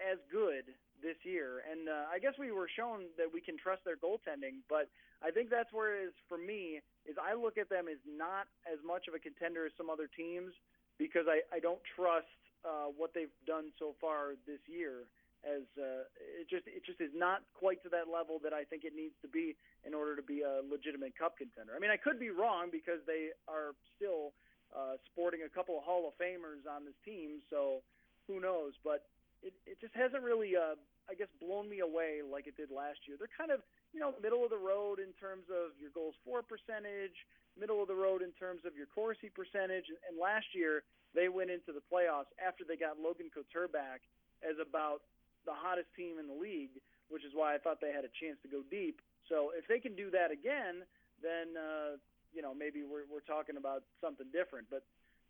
as 0.00 0.16
good 0.32 0.72
this 1.04 1.16
year, 1.24 1.64
and 1.68 1.88
uh, 1.88 2.08
I 2.08 2.20
guess 2.20 2.36
we 2.40 2.52
were 2.52 2.68
shown 2.68 3.12
that 3.16 3.28
we 3.28 3.40
can 3.40 3.56
trust 3.56 3.84
their 3.84 3.96
goaltending. 3.96 4.64
But 4.68 4.88
I 5.20 5.30
think 5.30 5.48
that's 5.52 5.72
where 5.72 5.96
it 5.96 6.12
is 6.12 6.16
for 6.28 6.36
me. 6.40 6.80
Is 7.04 7.16
I 7.20 7.36
look 7.36 7.56
at 7.56 7.68
them 7.68 7.88
as 7.88 8.00
not 8.04 8.48
as 8.64 8.80
much 8.84 9.08
of 9.08 9.12
a 9.12 9.20
contender 9.20 9.64
as 9.68 9.72
some 9.76 9.88
other 9.88 10.08
teams 10.08 10.52
because 10.96 11.24
I, 11.28 11.40
I 11.52 11.60
don't 11.60 11.80
trust 11.96 12.28
uh, 12.64 12.92
what 12.92 13.12
they've 13.16 13.32
done 13.48 13.72
so 13.80 13.96
far 14.00 14.36
this 14.44 14.60
year 14.68 15.08
as 15.44 15.64
uh, 15.80 16.04
it 16.20 16.48
just 16.48 16.68
it 16.68 16.84
just 16.84 17.00
is 17.00 17.12
not 17.16 17.40
quite 17.56 17.80
to 17.82 17.88
that 17.88 18.12
level 18.12 18.36
that 18.44 18.52
I 18.52 18.64
think 18.64 18.84
it 18.84 18.92
needs 18.92 19.16
to 19.24 19.28
be 19.28 19.56
in 19.88 19.96
order 19.96 20.12
to 20.16 20.22
be 20.22 20.44
a 20.44 20.60
legitimate 20.60 21.16
cup 21.16 21.40
contender. 21.40 21.72
I 21.72 21.80
mean, 21.80 21.90
I 21.90 21.96
could 21.96 22.20
be 22.20 22.28
wrong 22.28 22.68
because 22.68 23.00
they 23.08 23.32
are 23.48 23.72
still 23.96 24.36
uh, 24.76 25.00
sporting 25.08 25.48
a 25.48 25.50
couple 25.50 25.80
of 25.80 25.84
Hall 25.84 26.04
of 26.04 26.14
Famers 26.20 26.68
on 26.68 26.84
this 26.84 26.96
team, 27.04 27.40
so 27.48 27.80
who 28.28 28.40
knows? 28.40 28.76
But 28.84 29.08
it 29.40 29.56
it 29.64 29.80
just 29.80 29.96
hasn't 29.96 30.20
really, 30.20 30.56
uh, 30.56 30.76
I 31.08 31.16
guess, 31.16 31.32
blown 31.40 31.72
me 31.72 31.80
away 31.80 32.20
like 32.20 32.44
it 32.44 32.56
did 32.60 32.68
last 32.68 33.00
year. 33.08 33.16
They're 33.16 33.32
kind 33.32 33.50
of 33.50 33.64
you 33.96 34.00
know 34.00 34.12
middle 34.20 34.44
of 34.44 34.52
the 34.52 34.60
road 34.60 35.00
in 35.00 35.16
terms 35.16 35.48
of 35.48 35.72
your 35.80 35.90
goals 35.96 36.14
for 36.20 36.44
percentage, 36.44 37.16
middle 37.56 37.80
of 37.80 37.88
the 37.88 37.96
road 37.96 38.20
in 38.20 38.36
terms 38.36 38.68
of 38.68 38.76
your 38.76 38.86
Corsi 38.92 39.32
percentage, 39.32 39.88
and 39.88 40.20
last 40.20 40.52
year 40.52 40.84
they 41.16 41.32
went 41.32 41.50
into 41.50 41.72
the 41.72 41.82
playoffs 41.88 42.30
after 42.38 42.62
they 42.62 42.76
got 42.76 43.00
Logan 43.00 43.32
Couture 43.32 43.66
back 43.66 44.04
as 44.44 44.56
about 44.62 45.02
the 45.46 45.54
hottest 45.54 45.88
team 45.96 46.18
in 46.18 46.26
the 46.26 46.34
league, 46.34 46.80
which 47.08 47.24
is 47.24 47.32
why 47.34 47.54
I 47.54 47.58
thought 47.58 47.80
they 47.80 47.92
had 47.92 48.04
a 48.04 48.12
chance 48.20 48.38
to 48.42 48.48
go 48.48 48.62
deep. 48.70 49.00
So 49.28 49.50
if 49.56 49.66
they 49.68 49.78
can 49.78 49.94
do 49.94 50.10
that 50.10 50.30
again, 50.30 50.82
then 51.22 51.56
uh, 51.56 51.96
you 52.32 52.42
know 52.42 52.54
maybe 52.54 52.82
we're 52.82 53.06
we're 53.10 53.26
talking 53.26 53.56
about 53.56 53.82
something 54.00 54.26
different. 54.32 54.66
But 54.70 54.84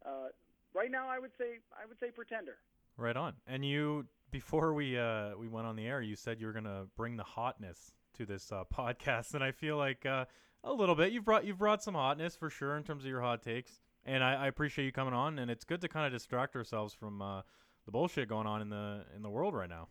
uh, 0.05 0.33
right 0.75 0.91
now, 0.91 1.09
I 1.09 1.19
would 1.19 1.33
say 1.39 1.61
I 1.73 1.87
would 1.87 1.99
say 2.01 2.11
pretender. 2.11 2.57
Right 2.97 3.17
on. 3.17 3.35
And 3.47 3.65
you 3.65 4.07
before 4.31 4.75
we 4.75 4.99
uh, 4.99 5.37
we 5.39 5.49
went 5.49 5.67
on 5.67 5.77
the 5.77 5.87
air, 5.87 6.03
you 6.03 6.17
said 6.17 6.41
you 6.41 6.47
were 6.47 6.53
gonna 6.53 6.87
bring 6.97 7.17
the 7.17 7.25
hotness 7.25 7.93
to 8.15 8.27
this 8.27 8.53
uh, 8.53 8.65
podcast, 8.75 9.35
and 9.35 9.43
I 9.43 9.53
feel 9.53 9.77
like 9.77 10.07
uh, 10.07 10.25
a 10.65 10.73
little 10.73 10.95
bit. 10.95 11.13
You've 11.13 11.25
brought 11.25 11.45
you've 11.45 11.59
brought 11.59 11.83
some 11.83 11.95
hotness 11.95 12.37
for 12.37 12.51
sure 12.51 12.77
in 12.77 12.85
terms 12.85 13.05
of 13.05 13.11
your 13.11 13.21
hot 13.21 13.43
takes, 13.43 13.81
and 14.05 14.23
I, 14.23 14.45
I 14.45 14.47
appreciate 14.49 14.85
you 14.85 14.93
coming 14.93 15.15
on. 15.15 15.39
And 15.39 15.51
it's 15.51 15.65
good 15.65 15.81
to 15.83 15.89
kind 15.89 16.07
of 16.07 16.13
distract 16.13 16.57
ourselves 16.57 16.95
from 16.95 17.23
uh, 17.23 17.43
the 17.87 17.93
bullshit 17.93 18.29
going 18.29 18.47
on 18.47 18.63
in 18.63 18.69
the 18.69 19.05
in 19.15 19.23
the 19.23 19.31
world 19.31 19.55
right 19.55 19.69
now. 19.69 19.89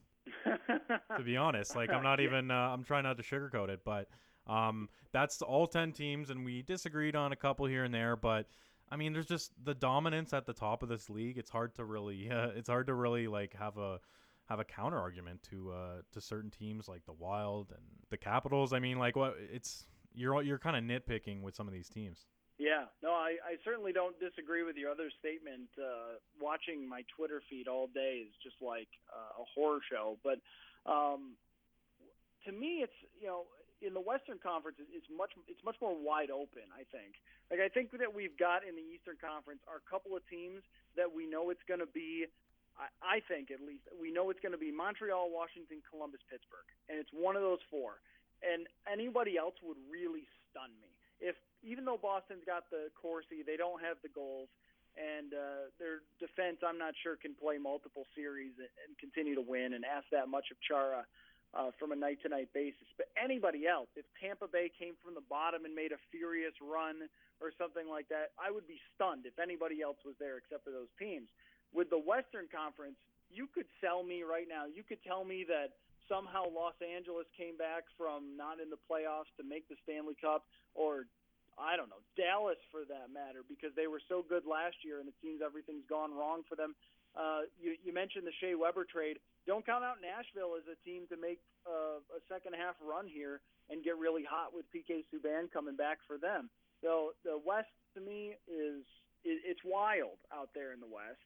to 1.18 1.24
be 1.24 1.38
honest. 1.38 1.76
Like 1.76 1.92
I'm 1.92 2.04
not 2.04 2.20
even 2.20 2.52
uh, 2.52 2.54
I'm 2.74 2.84
trying 2.84 3.04
not 3.04 3.18
to 3.18 3.24
sugarcoat 3.24 3.70
it, 3.70 3.82
but 3.84 4.08
um, 4.48 4.90
that's 5.12 5.42
all 5.42 5.68
10 5.68 5.92
teams 5.92 6.30
and 6.30 6.46
we 6.46 6.62
disagreed 6.62 7.16
on 7.16 7.32
a 7.32 7.36
couple 7.36 7.66
here 7.66 7.84
and 7.84 7.94
there, 7.94 8.16
but 8.16 8.48
I 8.92 8.96
mean 8.96 9.14
there's 9.14 9.28
just 9.28 9.52
the 9.64 9.76
dominance 9.76 10.34
at 10.34 10.46
the 10.46 10.54
top 10.54 10.84
of 10.84 10.90
this 10.90 11.10
league. 11.10 11.38
It's 11.38 11.52
hard 11.52 11.76
to 11.76 11.86
really 11.86 12.30
uh, 12.30 12.50
it's 12.56 12.70
hard 12.70 12.88
to 12.88 12.94
really 12.94 13.28
like 13.28 13.54
have 13.54 13.78
a 13.78 14.00
have 14.50 14.60
a 14.60 14.66
counter 14.66 14.98
argument 14.98 15.44
to 15.52 15.72
uh, 15.72 16.02
to 16.12 16.22
certain 16.22 16.50
teams 16.50 16.88
like 16.88 17.06
the 17.06 17.14
Wild 17.14 17.72
and 17.72 17.84
the 18.10 18.18
Capitals. 18.18 18.74
I 18.74 18.80
mean, 18.80 18.98
like 18.98 19.16
what 19.16 19.36
it's 19.54 19.86
you're 20.14 20.42
you're 20.42 20.60
kind 20.60 20.76
of 20.76 20.84
nitpicking 20.84 21.42
with 21.42 21.56
some 21.56 21.68
of 21.68 21.74
these 21.74 21.90
teams. 21.90 22.26
Yeah, 22.60 22.92
no, 23.00 23.16
I, 23.16 23.40
I 23.40 23.56
certainly 23.64 23.96
don't 23.96 24.20
disagree 24.20 24.68
with 24.68 24.76
your 24.76 24.92
other 24.92 25.08
statement. 25.24 25.72
Uh, 25.80 26.20
watching 26.44 26.84
my 26.84 27.08
Twitter 27.16 27.40
feed 27.48 27.72
all 27.72 27.88
day 27.88 28.28
is 28.28 28.36
just 28.44 28.60
like 28.60 28.92
uh, 29.08 29.40
a 29.40 29.46
horror 29.56 29.80
show. 29.88 30.20
But 30.28 30.44
um, 30.84 31.40
to 32.44 32.52
me, 32.52 32.84
it's 32.84 33.00
you 33.16 33.32
know 33.32 33.48
in 33.80 33.96
the 33.96 34.04
Western 34.04 34.44
Conference, 34.44 34.76
it's 34.92 35.08
much 35.08 35.32
it's 35.48 35.64
much 35.64 35.80
more 35.80 35.96
wide 35.96 36.28
open. 36.28 36.68
I 36.76 36.84
think. 36.92 37.16
Like 37.48 37.64
I 37.64 37.72
think 37.72 37.96
that 37.96 38.12
we've 38.12 38.36
got 38.36 38.68
in 38.68 38.76
the 38.76 38.84
Eastern 38.84 39.16
Conference 39.24 39.64
are 39.64 39.80
a 39.80 39.88
couple 39.88 40.20
of 40.20 40.22
teams 40.28 40.60
that 41.00 41.08
we 41.08 41.24
know 41.24 41.56
it's 41.56 41.64
going 41.64 41.80
to 41.80 41.88
be. 41.88 42.28
I, 42.76 42.92
I 43.00 43.18
think 43.32 43.56
at 43.56 43.64
least 43.64 43.88
we 43.96 44.12
know 44.12 44.36
it's 44.36 44.44
going 44.44 44.52
to 44.54 44.60
be 44.60 44.68
Montreal, 44.68 45.32
Washington, 45.32 45.80
Columbus, 45.88 46.20
Pittsburgh, 46.28 46.68
and 46.92 47.00
it's 47.00 47.16
one 47.16 47.40
of 47.40 47.42
those 47.42 47.64
four. 47.72 48.04
And 48.44 48.68
anybody 48.84 49.40
else 49.40 49.56
would 49.64 49.80
really 49.88 50.28
stun 50.52 50.76
me 50.84 50.92
if 51.20 51.36
even 51.64 51.84
though 51.84 52.00
Boston's 52.00 52.44
got 52.48 52.70
the 52.72 52.88
Corsi, 52.96 53.44
they 53.46 53.60
don't 53.60 53.84
have 53.84 54.00
the 54.02 54.10
goals, 54.10 54.48
and 54.96 55.36
uh, 55.36 55.72
their 55.78 56.04
defense, 56.20 56.64
I'm 56.64 56.80
not 56.80 56.96
sure, 57.04 57.16
can 57.20 57.36
play 57.36 57.60
multiple 57.60 58.08
series 58.16 58.56
and, 58.60 58.92
continue 59.00 59.36
to 59.36 59.44
win 59.44 59.76
and 59.76 59.84
ask 59.88 60.08
that 60.12 60.28
much 60.28 60.52
of 60.52 60.58
Chara 60.60 61.08
uh, 61.54 61.72
from 61.80 61.92
a 61.92 61.98
night-to-night 61.98 62.52
basis. 62.54 62.88
But 63.00 63.08
anybody 63.16 63.68
else, 63.68 63.88
if 63.96 64.04
Tampa 64.20 64.48
Bay 64.48 64.72
came 64.72 65.00
from 65.00 65.16
the 65.16 65.24
bottom 65.32 65.64
and 65.64 65.74
made 65.74 65.92
a 65.92 66.02
furious 66.12 66.54
run 66.60 67.08
or 67.40 67.56
something 67.56 67.88
like 67.88 68.08
that, 68.12 68.36
I 68.36 68.52
would 68.52 68.68
be 68.68 68.80
stunned 68.96 69.24
if 69.24 69.40
anybody 69.40 69.80
else 69.80 69.98
was 70.04 70.16
there 70.20 70.36
except 70.38 70.68
for 70.68 70.72
those 70.72 70.92
teams. 71.00 71.32
With 71.72 71.90
the 71.90 72.02
Western 72.02 72.52
Conference, 72.52 73.00
you 73.32 73.48
could 73.48 73.70
sell 73.80 74.04
me 74.04 74.24
right 74.24 74.50
now. 74.50 74.66
You 74.66 74.84
could 74.84 75.00
tell 75.06 75.24
me 75.24 75.46
that 75.48 75.80
somehow 76.10 76.50
Los 76.50 76.76
Angeles 76.82 77.30
came 77.38 77.56
back 77.56 77.86
from 77.94 78.36
not 78.36 78.58
in 78.58 78.74
the 78.74 78.82
playoffs 78.90 79.30
to 79.38 79.46
make 79.46 79.70
the 79.70 79.78
Stanley 79.86 80.18
Cup, 80.18 80.50
or 80.74 81.06
I 81.56 81.78
don't 81.78 81.88
know, 81.88 82.02
Dallas 82.18 82.60
for 82.74 82.84
that 82.90 83.14
matter, 83.14 83.46
because 83.46 83.72
they 83.78 83.86
were 83.86 84.02
so 84.10 84.26
good 84.26 84.50
last 84.50 84.82
year 84.82 85.00
and 85.00 85.08
it 85.08 85.16
seems 85.22 85.46
everything's 85.46 85.86
gone 85.88 86.12
wrong 86.12 86.42
for 86.50 86.58
them. 86.58 86.74
Uh, 87.14 87.46
you, 87.62 87.78
you 87.86 87.94
mentioned 87.94 88.26
the 88.26 88.36
Shea 88.42 88.58
Weber 88.58 88.86
trade. 88.86 89.22
Don't 89.46 89.66
count 89.66 89.86
out 89.86 89.98
Nashville 90.02 90.58
as 90.58 90.66
a 90.70 90.78
team 90.86 91.06
to 91.10 91.18
make 91.18 91.42
uh, 91.66 92.02
a 92.14 92.22
second 92.30 92.54
half 92.54 92.76
run 92.82 93.06
here 93.06 93.42
and 93.70 93.86
get 93.86 93.98
really 93.98 94.26
hot 94.26 94.54
with 94.54 94.66
PK 94.74 95.06
Subban 95.10 95.52
coming 95.52 95.76
back 95.78 96.02
for 96.06 96.18
them. 96.18 96.50
So 96.82 97.18
the 97.26 97.38
West 97.38 97.74
to 97.96 98.02
me 98.02 98.38
is 98.48 98.86
it, 99.26 99.42
it's 99.46 99.62
wild 99.66 100.18
out 100.34 100.50
there 100.54 100.74
in 100.74 100.80
the 100.80 100.90
West 100.90 101.22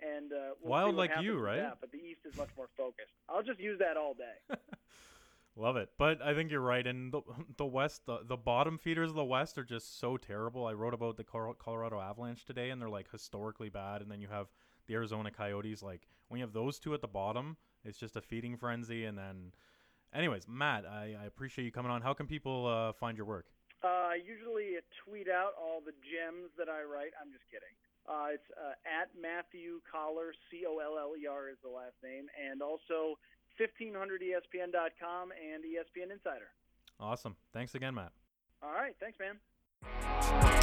and 0.00 0.32
uh, 0.32 0.54
we'll 0.60 0.70
wild 0.70 0.96
like 0.96 1.12
you, 1.20 1.38
right? 1.38 1.60
That, 1.60 1.78
but 1.80 1.92
the 1.92 1.98
East 1.98 2.20
is 2.24 2.36
much 2.36 2.50
more 2.56 2.68
focused. 2.76 3.12
I'll 3.28 3.42
just 3.42 3.60
use 3.60 3.78
that 3.78 3.96
all 3.96 4.14
day. 4.14 4.56
Love 5.56 5.76
it, 5.76 5.90
but 5.98 6.20
I 6.20 6.34
think 6.34 6.50
you're 6.50 6.60
right. 6.60 6.84
And 6.84 7.12
the 7.12 7.20
the 7.56 7.66
West, 7.66 8.06
the, 8.06 8.18
the 8.26 8.36
bottom 8.36 8.76
feeders 8.76 9.10
of 9.10 9.16
the 9.16 9.24
West 9.24 9.56
are 9.56 9.64
just 9.64 10.00
so 10.00 10.16
terrible. 10.16 10.66
I 10.66 10.72
wrote 10.72 10.94
about 10.94 11.16
the 11.16 11.24
Colorado 11.24 12.00
Avalanche 12.00 12.44
today, 12.44 12.70
and 12.70 12.82
they're 12.82 12.88
like 12.88 13.10
historically 13.10 13.68
bad. 13.68 14.02
And 14.02 14.10
then 14.10 14.20
you 14.20 14.26
have 14.28 14.48
the 14.86 14.94
Arizona 14.94 15.30
Coyotes. 15.30 15.80
Like 15.82 16.08
when 16.28 16.40
you 16.40 16.44
have 16.44 16.52
those 16.52 16.80
two 16.80 16.92
at 16.92 17.00
the 17.00 17.08
bottom, 17.08 17.56
it's 17.84 17.98
just 17.98 18.16
a 18.16 18.20
feeding 18.20 18.56
frenzy. 18.56 19.04
And 19.04 19.16
then, 19.16 19.52
anyways, 20.12 20.48
Matt, 20.48 20.86
I, 20.86 21.14
I 21.22 21.26
appreciate 21.26 21.64
you 21.64 21.72
coming 21.72 21.92
on. 21.92 22.02
How 22.02 22.14
can 22.14 22.26
people 22.26 22.66
uh, 22.66 22.92
find 22.92 23.16
your 23.16 23.26
work? 23.26 23.46
Uh, 23.84 24.16
I 24.16 24.18
usually 24.26 24.74
tweet 25.04 25.28
out 25.28 25.52
all 25.60 25.80
the 25.84 25.92
gems 26.02 26.50
that 26.58 26.68
I 26.68 26.82
write. 26.82 27.12
I'm 27.20 27.30
just 27.30 27.44
kidding. 27.52 27.76
Uh, 28.08 28.34
it's 28.34 28.44
uh, 28.52 28.76
at 28.84 29.08
Matthew 29.20 29.80
Coller, 29.90 30.34
C 30.50 30.64
O 30.68 30.78
L 30.78 30.98
L 30.98 31.12
E 31.16 31.26
R 31.26 31.48
is 31.48 31.56
the 31.62 31.70
last 31.70 31.96
name, 32.02 32.26
and 32.36 32.60
also 32.60 33.18
1500ESPN.com 33.60 35.32
and 35.32 35.64
ESPN 35.64 36.12
Insider. 36.12 36.50
Awesome. 37.00 37.36
Thanks 37.52 37.74
again, 37.74 37.94
Matt. 37.94 38.12
All 38.62 38.72
right. 38.72 38.94
Thanks, 39.00 39.18
man. 39.18 40.53